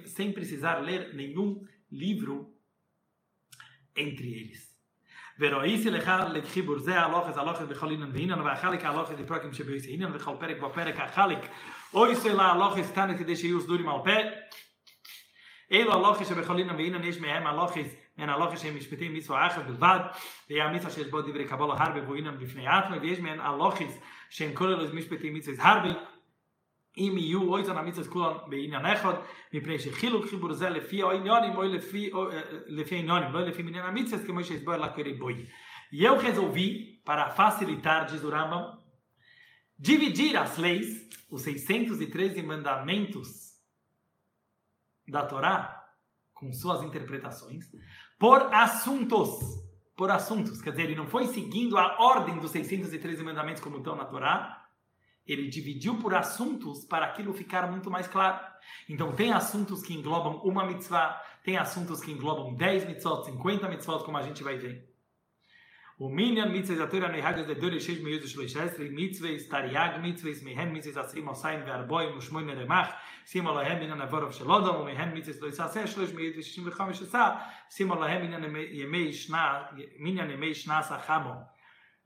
Sem 0.06 0.32
precisar 0.32 0.78
ler 0.78 1.14
nenhum 1.14 1.64
livro 1.90 2.52
entre 3.96 4.26
eles. 4.26 4.73
וראיסי 5.38 5.90
לך 5.90 6.12
לחיבור 6.32 6.78
זה 6.78 7.00
הלוכס 7.00 7.36
הלוכס 7.36 7.62
בכל 7.62 7.90
עניין 7.90 8.10
ועניין 8.12 8.40
והחלק 8.40 8.84
הלוכס 8.84 9.12
לפרקים 9.18 9.52
שביוסי 9.52 9.94
עניין 9.94 10.10
וכל 10.14 10.34
פרק 10.40 10.60
בפרק 10.60 11.00
החלק 11.00 11.38
אוי 11.94 12.16
סוילה 12.16 12.42
הלוכס 12.42 12.92
תנא 12.92 13.18
כדי 13.18 13.36
שיהיו 13.36 13.60
סדורים 13.60 13.88
על 13.88 13.98
פה 14.04 14.10
אלו 15.72 15.92
הלוכס 15.92 16.28
שבכל 16.28 16.52
עניין 16.52 16.76
ועניין 16.76 17.04
יש 17.04 17.20
מהם 17.20 17.46
הלוכס 17.46 17.96
מן 18.18 18.28
הלוכס 18.28 18.62
שהם 18.62 18.76
משפטים 18.76 19.14
מצווה 19.14 19.46
אחת 19.46 19.64
בלבד 19.66 20.00
ויהיה 20.50 20.64
המצווה 20.64 20.90
שיש 20.90 21.06
בו 21.06 21.22
דברי 21.22 21.44
קבלה 21.44 21.74
הרבה 21.78 22.10
ועניין 22.10 22.38
בפני 22.38 22.68
עצמו 22.68 23.00
ויש 23.00 23.18
מהם 23.18 23.40
הלוכס 23.40 24.00
שהם 24.30 24.54
כוללו 24.54 24.94
משפטים 24.94 25.34
מצווה 25.34 25.72
הרבה 25.72 25.88
אם 26.97 27.13
יהיו 27.17 27.41
אוי 27.41 27.63
זן 27.63 27.77
המצווה 27.77 28.11
כולן 28.11 28.37
בעניין 28.49 28.85
אחד, 28.85 29.13
מפני 29.53 29.79
שחילוק 29.79 30.25
חיבור 30.25 30.53
זה 30.53 30.69
לפי 30.69 31.03
העניונים, 31.03 31.55
או 31.55 31.63
לפי, 31.63 32.11
לפי 32.67 32.95
העניונים, 32.95 33.31
לא 33.31 33.41
לפי 33.41 33.63
מניין 33.63 33.85
המצווה, 33.85 34.25
כמו 34.25 34.43
שהסבר 34.43 34.77
לקריא 34.77 35.13
בוי. 35.19 35.45
E 35.91 36.03
eu 36.03 36.17
resolvi, 36.17 37.01
para 37.03 37.31
facilitar, 37.31 38.05
diz 38.05 38.23
o 38.23 38.29
Rambam, 38.29 38.79
dividir 39.77 40.37
as 40.37 40.57
leis, 40.57 41.09
os 41.31 41.41
613 41.41 42.43
mandamentos 42.43 43.27
da 45.07 45.25
Torá, 45.25 45.83
com 46.33 46.53
suas 46.53 46.83
interpretações, 46.83 47.65
por 48.19 48.53
assuntos. 48.53 49.29
Por 49.95 50.11
assuntos. 50.11 50.61
Quer 50.61 50.69
dizer, 50.71 50.83
ele 50.83 50.95
não 50.95 51.07
foi 51.07 51.27
seguindo 51.27 51.77
a 51.77 51.99
ordem 51.99 52.39
dos 52.39 52.51
613 52.51 53.23
mandamentos 53.23 53.61
como 53.61 53.79
estão 53.79 53.95
na 53.95 54.05
Torá, 54.05 54.62
ele 55.26 55.48
dividiu 55.48 55.96
por 55.96 56.14
assuntos 56.14 56.84
para 56.84 57.06
aquilo 57.06 57.32
ficar 57.32 57.70
muito 57.70 57.90
mais 57.90 58.06
claro. 58.06 58.38
Então, 58.88 59.12
tem 59.12 59.32
assuntos 59.32 59.82
que 59.82 59.94
englobam 59.94 60.40
uma 60.44 60.66
mitzvah, 60.66 61.20
tem 61.42 61.56
assuntos 61.56 62.00
que 62.00 62.10
englobam 62.10 62.54
10 62.54 62.86
mitzvot, 62.86 63.24
50 63.24 63.68
mitzvot, 63.68 64.04
como 64.04 64.18
a 64.18 64.22
gente 64.22 64.42
vai 64.42 64.58
ver. 64.58 64.94
O 65.96 66.08
minyan 66.08 66.50
mitzvah 66.50 66.74
zatura 66.74 67.08
neihagas 67.08 67.46
de 67.46 67.54
dore 67.54 67.78
shesh 67.78 68.00
meyuz 68.02 68.28
shloishesri 68.28 68.90
mitzvah 68.90 69.38
tariag 69.48 70.02
mitzvah 70.02 70.42
mehen 70.42 70.72
mitzvah 70.72 71.02
asrim 71.02 71.28
osayim 71.28 71.62
ve'arboim 71.62 72.16
ushmoin 72.16 72.50
remach 72.50 72.90
sim 73.24 73.46
olahem 73.46 73.78
minyan 73.78 74.00
avorov 74.00 74.32
shelodom 74.32 74.82
umehen 74.82 75.14
mitzvah 75.14 75.34
shloisase 75.34 75.86
shloish 75.86 76.12
meyuz 76.12 76.34
v'shishim 76.34 76.64
v'chamish 76.68 77.02
asa 77.06 77.38
sim 77.68 77.88
shna 77.88 79.70
minyan 80.00 80.30
yemei 80.30 80.52
shna 80.52 80.82
sachamo 80.82 81.46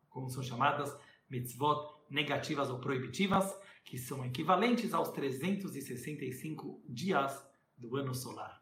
como 0.08 0.28
são 0.28 0.42
chamadas 0.42 0.94
mitzvot 1.28 1.96
negativas 2.10 2.70
ou 2.70 2.78
proibitivas, 2.78 3.54
que 3.84 3.98
são 3.98 4.24
equivalentes 4.24 4.92
aos 4.92 5.10
365 5.10 6.82
dias 6.88 7.44
do 7.76 7.96
ano 7.96 8.14
solar. 8.14 8.60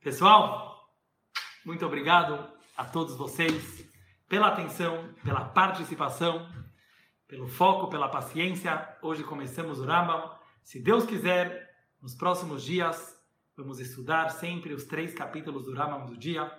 Pessoal, 0.00 0.92
muito 1.64 1.84
obrigado 1.86 2.52
a 2.76 2.84
todos 2.84 3.16
vocês 3.16 3.88
pela 4.28 4.48
atenção, 4.48 5.14
pela 5.24 5.44
participação, 5.44 6.48
pelo 7.26 7.48
foco, 7.48 7.88
pela 7.88 8.08
paciência. 8.08 8.96
Hoje 9.00 9.24
começamos 9.24 9.80
o 9.80 9.84
Rambam. 9.84 10.30
Se 10.62 10.78
Deus 10.78 11.06
quiser, 11.06 11.70
nos 12.00 12.14
próximos 12.14 12.62
dias 12.62 13.18
vamos 13.56 13.78
estudar 13.80 14.28
sempre 14.30 14.74
os 14.74 14.84
três 14.84 15.14
capítulos 15.14 15.64
do 15.64 15.74
Rambam 15.74 16.06
do 16.06 16.16
dia. 16.16 16.52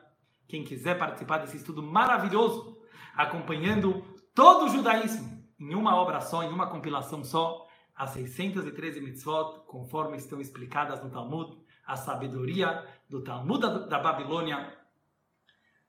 Quem 0.47 0.63
quiser 0.63 0.97
participar 0.97 1.39
desse 1.39 1.57
estudo 1.57 1.83
maravilhoso, 1.83 2.81
acompanhando 3.15 4.03
todo 4.35 4.65
o 4.65 4.69
judaísmo 4.69 5.43
em 5.57 5.73
uma 5.73 5.95
obra 5.95 6.19
só, 6.19 6.43
em 6.43 6.49
uma 6.49 6.67
compilação 6.67 7.23
só, 7.23 7.65
as 7.95 8.11
613 8.11 8.99
mitzvot, 8.99 9.61
conforme 9.65 10.17
estão 10.17 10.41
explicadas 10.41 11.01
no 11.01 11.09
Talmud, 11.09 11.57
a 11.87 11.95
sabedoria 11.95 12.85
do 13.09 13.23
Talmud 13.23 13.61
da 13.87 13.97
Babilônia, 13.97 14.77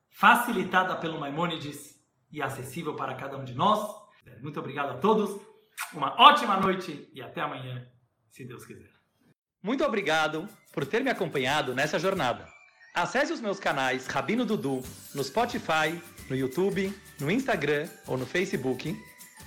facilitada 0.08 0.94
pelo 0.96 1.18
Maimônides 1.18 2.00
e 2.30 2.40
acessível 2.40 2.94
para 2.94 3.16
cada 3.16 3.36
um 3.36 3.44
de 3.44 3.54
nós. 3.54 3.94
Muito 4.40 4.60
obrigado 4.60 4.90
a 4.90 4.98
todos, 4.98 5.40
uma 5.92 6.14
ótima 6.20 6.56
noite 6.58 7.10
e 7.12 7.20
até 7.20 7.40
amanhã, 7.40 7.86
se 8.28 8.44
Deus 8.44 8.64
quiser. 8.64 8.90
Muito 9.60 9.84
obrigado 9.84 10.48
por 10.72 10.86
ter 10.86 11.02
me 11.02 11.10
acompanhado 11.10 11.74
nessa 11.74 11.98
jornada. 11.98 12.46
Acesse 12.94 13.32
os 13.32 13.40
meus 13.40 13.58
canais 13.58 14.06
Rabino 14.06 14.46
Dudu 14.46 14.82
no 15.14 15.24
Spotify, 15.24 16.00
no 16.28 16.36
YouTube, 16.36 16.92
no 17.20 17.30
Instagram 17.30 17.88
ou 18.06 18.16
no 18.16 18.26
Facebook 18.26 18.96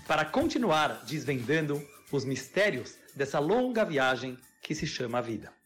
para 0.08 0.26
continuar 0.26 1.04
desvendando 1.06 1.86
os 2.12 2.26
mistérios 2.26 2.96
dessa 3.16 3.40
longa 3.40 3.84
viagem 3.86 4.38
que 4.62 4.74
se 4.74 4.88
chama 4.88 5.22
vida. 5.22 5.59